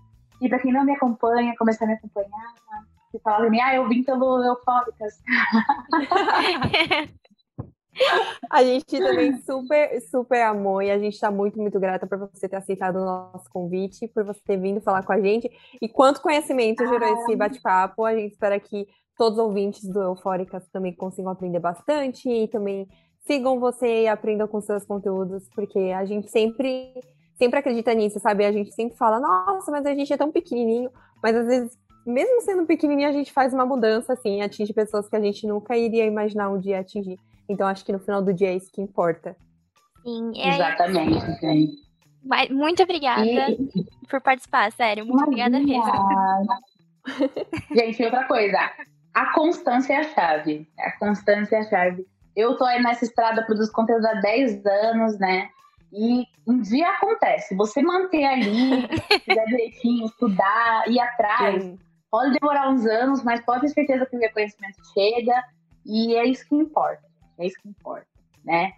E 0.40 0.48
para 0.48 0.58
quem 0.58 0.72
não 0.72 0.84
me 0.84 0.92
acompanha, 0.92 1.54
começar 1.58 1.84
a 1.84 1.88
me 1.88 1.94
acompanhar, 1.94 2.54
que 3.10 3.18
fala 3.18 3.38
pra 3.38 3.50
mim, 3.50 3.60
ah, 3.60 3.74
eu 3.74 3.88
vim 3.88 4.02
pelo 4.02 4.42
Eufóricas. 4.44 5.20
A 8.48 8.62
gente 8.62 8.98
também 8.98 9.36
super, 9.42 10.00
super 10.02 10.42
amou 10.42 10.80
e 10.80 10.88
a 10.88 10.98
gente 10.98 11.14
está 11.14 11.32
muito, 11.32 11.58
muito 11.58 11.80
grata 11.80 12.06
por 12.06 12.18
você 12.18 12.48
ter 12.48 12.56
aceitado 12.56 12.96
o 12.96 13.04
nosso 13.04 13.50
convite, 13.50 14.06
por 14.08 14.24
você 14.24 14.40
ter 14.44 14.56
vindo 14.56 14.80
falar 14.80 15.02
com 15.02 15.12
a 15.12 15.20
gente. 15.20 15.50
E 15.82 15.88
quanto 15.88 16.22
conhecimento 16.22 16.86
gerou 16.86 17.08
esse 17.08 17.34
bate-papo, 17.34 18.04
a 18.04 18.14
gente 18.14 18.32
espera 18.32 18.58
que 18.60 18.86
todos 19.18 19.38
os 19.38 19.44
ouvintes 19.44 19.84
do 19.84 20.00
Eufóricas 20.00 20.66
também 20.68 20.94
consigam 20.94 21.32
aprender 21.32 21.58
bastante 21.58 22.30
e 22.30 22.46
também 22.48 22.88
sigam 23.26 23.58
você 23.58 24.04
e 24.04 24.08
aprendam 24.08 24.46
com 24.48 24.60
seus 24.60 24.84
conteúdos, 24.86 25.48
porque 25.54 25.78
a 25.94 26.04
gente 26.04 26.30
sempre, 26.30 26.94
sempre 27.36 27.58
acredita 27.58 27.92
nisso, 27.92 28.20
sabe? 28.20 28.46
A 28.46 28.52
gente 28.52 28.72
sempre 28.72 28.96
fala, 28.96 29.20
nossa, 29.20 29.70
mas 29.70 29.84
a 29.84 29.94
gente 29.94 30.12
é 30.12 30.16
tão 30.16 30.30
pequenininho, 30.30 30.90
mas 31.22 31.36
às 31.36 31.46
vezes 31.46 31.78
mesmo 32.06 32.40
sendo 32.40 32.64
pequenininho, 32.64 33.08
a 33.08 33.12
gente 33.12 33.30
faz 33.30 33.52
uma 33.52 33.66
mudança, 33.66 34.14
assim, 34.14 34.40
atinge 34.40 34.72
pessoas 34.72 35.06
que 35.06 35.16
a 35.16 35.20
gente 35.20 35.46
nunca 35.46 35.76
iria 35.76 36.06
imaginar 36.06 36.48
um 36.48 36.58
dia 36.58 36.80
atingir. 36.80 37.18
Então 37.46 37.66
acho 37.66 37.84
que 37.84 37.92
no 37.92 37.98
final 37.98 38.22
do 38.22 38.32
dia 38.32 38.48
é 38.48 38.56
isso 38.56 38.72
que 38.72 38.80
importa. 38.80 39.36
Sim, 40.02 40.32
é 40.36 40.54
Exatamente, 40.54 41.18
isso. 41.18 41.40
gente. 41.40 41.88
Muito 42.50 42.82
obrigada 42.82 43.26
e... 43.26 43.58
por 44.08 44.22
participar, 44.22 44.72
sério. 44.72 45.04
Muito 45.04 45.22
obrigada 45.22 45.58
mesmo. 45.58 45.82
gente, 47.76 48.02
outra 48.02 48.26
coisa. 48.26 48.58
A 49.18 49.32
constância 49.32 49.94
é 49.94 49.96
a 49.96 50.04
chave. 50.04 50.68
A 50.78 50.92
constância 50.92 51.56
é 51.56 51.58
a 51.58 51.68
chave. 51.68 52.06
Eu 52.36 52.56
tô 52.56 52.64
aí 52.64 52.80
nessa 52.80 53.04
estrada 53.04 53.42
produzindo 53.44 53.72
conteúdo 53.72 54.06
há 54.06 54.14
10 54.14 54.64
anos, 54.64 55.18
né? 55.18 55.50
E 55.92 56.24
um 56.46 56.60
dia 56.60 56.88
acontece. 56.88 57.56
Você 57.56 57.82
manter 57.82 58.24
ali, 58.24 58.86
fizer 59.26 59.44
direitinho, 59.46 60.06
estudar, 60.06 60.84
ir 60.86 61.00
atrás. 61.00 61.64
Sim. 61.64 61.78
Pode 62.08 62.38
demorar 62.38 62.70
uns 62.70 62.86
anos, 62.86 63.24
mas 63.24 63.40
pode 63.40 63.62
ter 63.62 63.70
certeza 63.70 64.06
que 64.06 64.16
o 64.16 64.20
reconhecimento 64.20 64.78
chega. 64.94 65.42
E 65.84 66.14
é 66.14 66.24
isso 66.24 66.46
que 66.48 66.54
importa. 66.54 67.02
É 67.40 67.46
isso 67.46 67.60
que 67.60 67.68
importa, 67.68 68.06
né? 68.44 68.74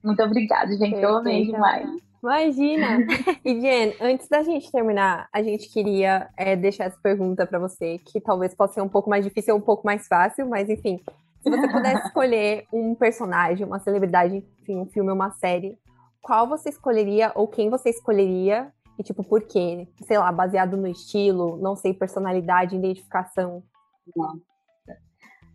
Muito 0.00 0.22
obrigada, 0.22 0.72
gente. 0.76 0.94
Eu 0.94 1.16
amei 1.16 1.46
demais. 1.46 1.90
Imagina! 2.22 2.98
E 3.44 3.60
Jen, 3.60 3.96
antes 4.00 4.28
da 4.28 4.42
gente 4.42 4.70
terminar, 4.70 5.28
a 5.32 5.42
gente 5.42 5.68
queria 5.68 6.30
é, 6.36 6.54
deixar 6.54 6.84
essa 6.84 6.98
pergunta 7.02 7.44
para 7.44 7.58
você, 7.58 7.98
que 7.98 8.20
talvez 8.20 8.54
possa 8.54 8.74
ser 8.74 8.80
um 8.80 8.88
pouco 8.88 9.10
mais 9.10 9.24
difícil 9.24 9.54
ou 9.54 9.60
um 9.60 9.64
pouco 9.64 9.84
mais 9.84 10.06
fácil, 10.06 10.48
mas 10.48 10.70
enfim. 10.70 11.02
Se 11.42 11.50
você 11.50 11.68
pudesse 11.68 12.06
escolher 12.06 12.64
um 12.72 12.94
personagem, 12.94 13.66
uma 13.66 13.80
celebridade, 13.80 14.44
enfim, 14.60 14.76
um 14.76 14.86
filme, 14.86 15.10
uma 15.10 15.32
série, 15.32 15.76
qual 16.20 16.46
você 16.46 16.68
escolheria 16.68 17.32
ou 17.34 17.48
quem 17.48 17.68
você 17.68 17.90
escolheria 17.90 18.72
e 18.96 19.02
tipo 19.02 19.24
por 19.24 19.42
quê? 19.42 19.88
Sei 20.06 20.16
lá, 20.16 20.30
baseado 20.30 20.76
no 20.76 20.86
estilo, 20.86 21.56
não 21.56 21.74
sei, 21.74 21.92
personalidade, 21.92 22.76
identificação. 22.76 23.64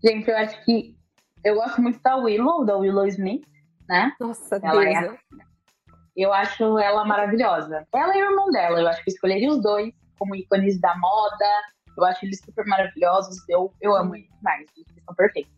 Gente, 0.03 0.29
eu 0.29 0.37
acho 0.37 0.65
que 0.65 0.97
eu 1.41 1.55
gosto 1.55 1.81
muito 1.81 2.01
da 2.01 2.17
Willow, 2.17 2.65
da 2.65 2.75
Willow 2.75 3.07
Smith, 3.07 3.47
né? 3.87 4.11
Nossa, 4.19 4.59
ela 4.61 4.83
é, 4.83 5.17
Eu 6.17 6.33
acho 6.33 6.79
ela 6.79 7.05
maravilhosa. 7.05 7.87
Ela 7.93 8.17
e 8.17 8.23
o 8.23 8.31
irmão 8.31 8.49
dela, 8.49 8.81
eu 8.81 8.87
acho 8.87 9.03
que 9.03 9.11
escolheria 9.11 9.51
os 9.51 9.61
dois 9.61 9.93
como 10.17 10.35
ícones 10.35 10.81
da 10.81 10.97
moda. 10.97 11.45
Eu 11.95 12.03
acho 12.05 12.25
eles 12.25 12.41
super 12.43 12.65
maravilhosos. 12.65 13.37
Eu, 13.47 13.71
eu 13.79 13.95
amo 13.95 14.15
eles 14.15 14.27
demais, 14.35 14.65
eles 14.75 14.87
são 15.05 15.13
perfeitos. 15.13 15.53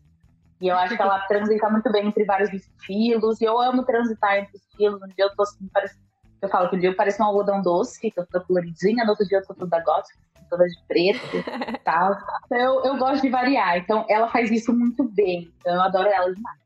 E 0.60 0.68
eu 0.68 0.76
acho 0.76 0.94
que 0.94 1.00
ela 1.00 1.18
transita 1.20 1.70
muito 1.70 1.90
bem 1.90 2.08
entre 2.08 2.24
vários 2.24 2.52
estilos. 2.52 3.40
E 3.40 3.44
eu 3.44 3.58
amo 3.58 3.84
transitar 3.84 4.36
entre 4.36 4.54
estilos. 4.58 5.00
Um 5.02 5.06
dia 5.06 5.24
eu 5.24 5.34
tô 5.34 5.42
assim, 5.42 5.66
parece... 5.72 5.98
eu 6.42 6.48
falo 6.50 6.68
que 6.68 6.76
um 6.76 6.78
dia 6.78 6.90
eu 6.90 6.96
pareço 6.96 7.22
um 7.22 7.26
algodão 7.26 7.62
doce, 7.62 7.98
que 7.98 8.20
eu 8.20 8.26
tô 8.26 8.42
coloridinha, 8.42 9.04
no 9.04 9.12
outro 9.12 9.26
dia 9.26 9.38
eu 9.38 9.46
tô 9.46 9.54
toda 9.54 9.82
gótica 9.82 10.20
toda 10.50 10.66
de 10.66 10.82
preto 10.86 11.36
e 11.36 11.78
tal. 11.84 12.18
Então, 12.46 12.58
eu, 12.58 12.84
eu 12.84 12.98
gosto 12.98 13.22
de 13.22 13.30
variar. 13.30 13.78
Então, 13.78 14.04
ela 14.08 14.28
faz 14.28 14.50
isso 14.50 14.72
muito 14.72 15.04
bem. 15.04 15.50
Então, 15.58 15.76
eu 15.76 15.80
adoro 15.80 16.08
ela 16.08 16.34
demais. 16.34 16.60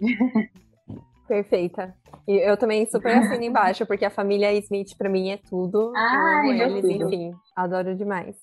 Perfeita. 1.30 1.94
E 2.26 2.38
eu 2.38 2.56
também 2.56 2.84
super 2.86 3.16
assino 3.16 3.44
embaixo, 3.44 3.86
porque 3.86 4.04
a 4.04 4.10
família 4.10 4.52
Smith 4.54 4.96
para 4.98 5.08
mim 5.08 5.30
é 5.30 5.36
tudo. 5.36 5.92
Ah, 5.94 6.42
eu 6.44 6.66
amo 6.66 6.78
eles, 6.78 6.84
enfim. 6.84 7.32
Adoro 7.54 7.94
demais. 7.94 8.34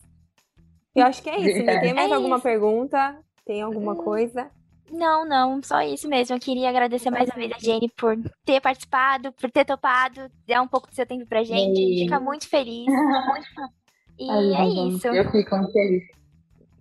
Eu 0.95 1.05
acho 1.05 1.21
que 1.21 1.29
é 1.29 1.37
isso. 1.37 1.65
Me 1.65 1.79
tem 1.81 1.93
mais 1.93 2.09
é 2.09 2.13
alguma 2.13 2.37
isso. 2.37 2.43
pergunta? 2.43 3.19
Tem 3.45 3.61
alguma 3.61 3.91
hum. 3.91 3.97
coisa? 3.97 4.49
Não, 4.89 5.27
não, 5.27 5.61
só 5.61 5.81
isso 5.81 6.07
mesmo. 6.07 6.37
Eu 6.37 6.39
queria 6.39 6.69
agradecer 6.69 7.09
mais 7.11 7.27
uma 7.27 7.35
vez 7.35 7.51
a 7.51 7.59
Jenny 7.59 7.89
por 7.89 8.15
ter 8.45 8.61
participado, 8.61 9.33
por 9.33 9.51
ter 9.51 9.65
topado, 9.65 10.31
dar 10.47 10.61
um 10.61 10.67
pouco 10.67 10.87
do 10.87 10.95
seu 10.95 11.05
tempo 11.05 11.25
pra 11.27 11.43
gente. 11.43 11.77
A 11.77 11.83
gente 11.83 12.03
fica 12.03 12.21
muito 12.21 12.47
feliz. 12.47 12.85
muito 12.87 13.47
e 14.17 14.29
Ai, 14.29 14.61
é 14.61 14.87
isso. 14.87 15.07
Eu 15.07 15.29
fico 15.29 15.57
muito 15.57 15.73
feliz. 15.73 16.03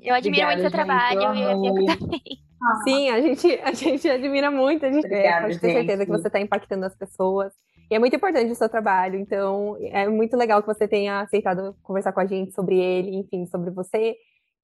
Eu 0.01 0.15
admiro 0.15 0.47
Obrigada, 0.47 0.53
muito 0.53 0.61
seu 0.61 0.71
trabalho 0.71 1.35
e 1.35 1.43
eu, 1.43 1.65
eu 1.65 1.99
também. 1.99 2.46
Ah. 2.63 2.83
Sim, 2.85 3.11
a 3.11 3.21
gente, 3.21 3.61
a 3.63 3.73
gente 3.73 4.09
admira 4.09 4.51
muito, 4.51 4.85
a 4.85 4.91
gente 4.91 5.07
Obrigada, 5.07 5.43
pode 5.43 5.59
ter 5.59 5.73
certeza 5.73 6.05
que 6.05 6.11
você 6.11 6.27
está 6.27 6.41
impactando 6.41 6.87
as 6.87 6.97
pessoas. 6.97 7.53
E 7.91 7.95
é 7.95 7.99
muito 7.99 8.17
importante 8.17 8.51
o 8.51 8.55
seu 8.57 8.69
trabalho, 8.69 9.19
então 9.19 9.77
é 9.81 10.09
muito 10.09 10.37
legal 10.37 10.61
que 10.61 10.67
você 10.67 10.89
tenha 10.89 11.21
aceitado 11.21 11.77
conversar 11.83 12.13
com 12.13 12.21
a 12.21 12.27
gente 12.27 12.53
sobre 12.53 12.79
ele, 12.79 13.15
enfim, 13.17 13.47
sobre 13.47 13.71
você. 13.71 14.17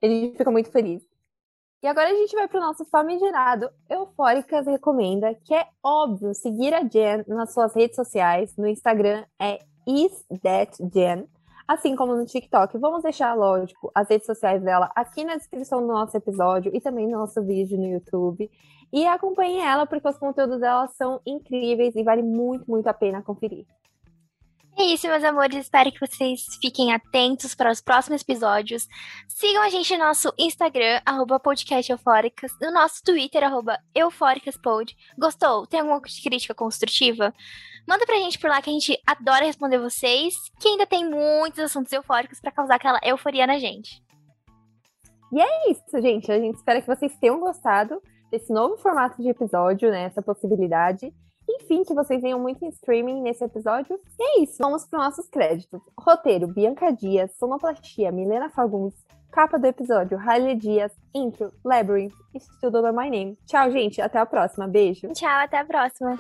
A 0.03 0.07
gente 0.07 0.37
fica 0.37 0.51
muito 0.51 0.71
feliz. 0.71 1.03
E 1.83 1.87
agora 1.87 2.11
a 2.11 2.15
gente 2.15 2.35
vai 2.35 2.49
para 2.49 2.59
o 2.59 2.63
nosso 2.63 2.85
famigerado 2.85 3.69
Eufóricas 3.91 4.67
Recomenda, 4.67 5.35
que 5.45 5.55
é 5.55 5.67
óbvio 5.83 6.35
seguir 6.35 6.73
a 6.75 6.83
Jen 6.83 7.25
nas 7.27 7.53
suas 7.53 7.75
redes 7.75 7.97
sociais. 7.97 8.57
No 8.57 8.67
Instagram 8.67 9.25
é 9.41 9.59
isthatjen 9.87 11.29
assim 11.67 11.97
como 11.97 12.15
no 12.15 12.25
TikTok. 12.25 12.79
Vamos 12.79 13.03
deixar, 13.03 13.35
lógico, 13.35 13.91
as 13.95 14.09
redes 14.09 14.27
sociais 14.27 14.63
dela 14.63 14.91
aqui 14.95 15.25
na 15.25 15.37
descrição 15.37 15.81
do 15.81 15.89
nosso 15.89 16.17
episódio 16.17 16.71
e 16.75 16.81
também 16.81 17.07
no 17.07 17.19
nosso 17.19 17.43
vídeo 17.43 17.79
no 17.79 17.87
YouTube. 17.87 18.51
E 18.93 19.07
acompanhe 19.07 19.59
ela, 19.59 19.87
porque 19.87 20.09
os 20.09 20.19
conteúdos 20.19 20.61
dela 20.61 20.87
são 20.89 21.21
incríveis 21.25 21.97
e 21.97 22.03
vale 22.03 22.23
muito, 22.23 22.71
muito 22.71 22.87
a 22.87 22.93
pena 22.95 23.23
conferir. 23.23 23.67
É 24.79 24.85
isso, 24.85 25.07
meus 25.07 25.23
amores. 25.23 25.57
Espero 25.59 25.93
que 25.93 26.01
vocês 26.01 26.47
fiquem 26.61 26.93
atentos 26.93 27.55
para 27.55 27.71
os 27.71 27.81
próximos 27.81 28.23
episódios. 28.23 28.89
Sigam 29.29 29.63
a 29.63 29.69
gente 29.69 29.93
no 29.97 30.05
nosso 30.05 30.33
Instagram, 30.39 31.01
arroba 31.05 31.39
podcasteufóricas, 31.39 32.53
no 32.61 32.73
nosso 32.73 33.03
Twitter, 33.05 33.45
arroba 33.45 33.79
eufóricaspod. 33.95 34.97
Gostou? 35.19 35.67
Tem 35.67 35.81
alguma 35.81 36.01
crítica 36.01 36.55
construtiva? 36.55 37.35
Manda 37.87 38.07
pra 38.07 38.17
gente 38.17 38.39
por 38.39 38.49
lá 38.49 38.63
que 38.63 38.71
a 38.71 38.73
gente 38.73 38.99
adora 39.07 39.45
responder 39.45 39.79
vocês, 39.79 40.35
que 40.61 40.69
ainda 40.69 40.87
tem 40.87 41.09
muitos 41.09 41.61
assuntos 41.61 41.93
eufóricos 41.93 42.41
para 42.41 42.53
causar 42.53 42.77
aquela 42.77 43.01
euforia 43.03 43.47
na 43.47 43.59
gente. 43.59 44.03
E 45.33 45.41
é 45.41 45.71
isso, 45.71 46.01
gente. 46.01 46.31
A 46.31 46.39
gente 46.39 46.57
espera 46.57 46.81
que 46.81 46.87
vocês 46.87 47.17
tenham 47.17 47.41
gostado 47.41 48.01
desse 48.31 48.53
novo 48.53 48.77
formato 48.77 49.21
de 49.23 49.29
episódio, 49.29 49.91
né? 49.91 50.05
Essa 50.05 50.23
possibilidade. 50.23 51.13
Enfim, 51.49 51.83
que 51.85 51.95
vocês 51.95 52.23
venham 52.23 52.39
muito 52.39 52.65
em 52.65 52.69
streaming 52.69 53.23
nesse 53.23 53.43
episódio. 53.45 53.99
E 54.19 54.23
é 54.23 54.43
isso. 54.43 54.59
Vamos 54.61 54.87
para 54.87 54.99
os 54.99 55.05
nossos 55.07 55.29
créditos. 55.29 55.81
Roteiro: 55.99 56.47
Bianca 56.47 56.91
Dias, 56.93 57.37
Sonoplastia, 57.37 58.13
Milena 58.13 58.51
Fagundes, 58.51 58.99
capa 59.31 59.59
do 59.59 59.67
episódio, 59.67 60.19
Riley 60.19 60.55
Dias, 60.55 60.93
intro, 61.15 61.53
Labyrinth, 61.65 62.15
Estudo 62.35 62.83
do 62.83 62.93
My 62.93 63.11
Name. 63.11 63.39
Tchau, 63.47 63.71
gente. 63.71 64.01
Até 64.01 64.19
a 64.19 64.27
próxima. 64.27 64.69
Beijo. 64.69 65.09
Tchau, 65.13 65.29
até 65.29 65.59
a 65.59 65.65
próxima. 65.65 66.19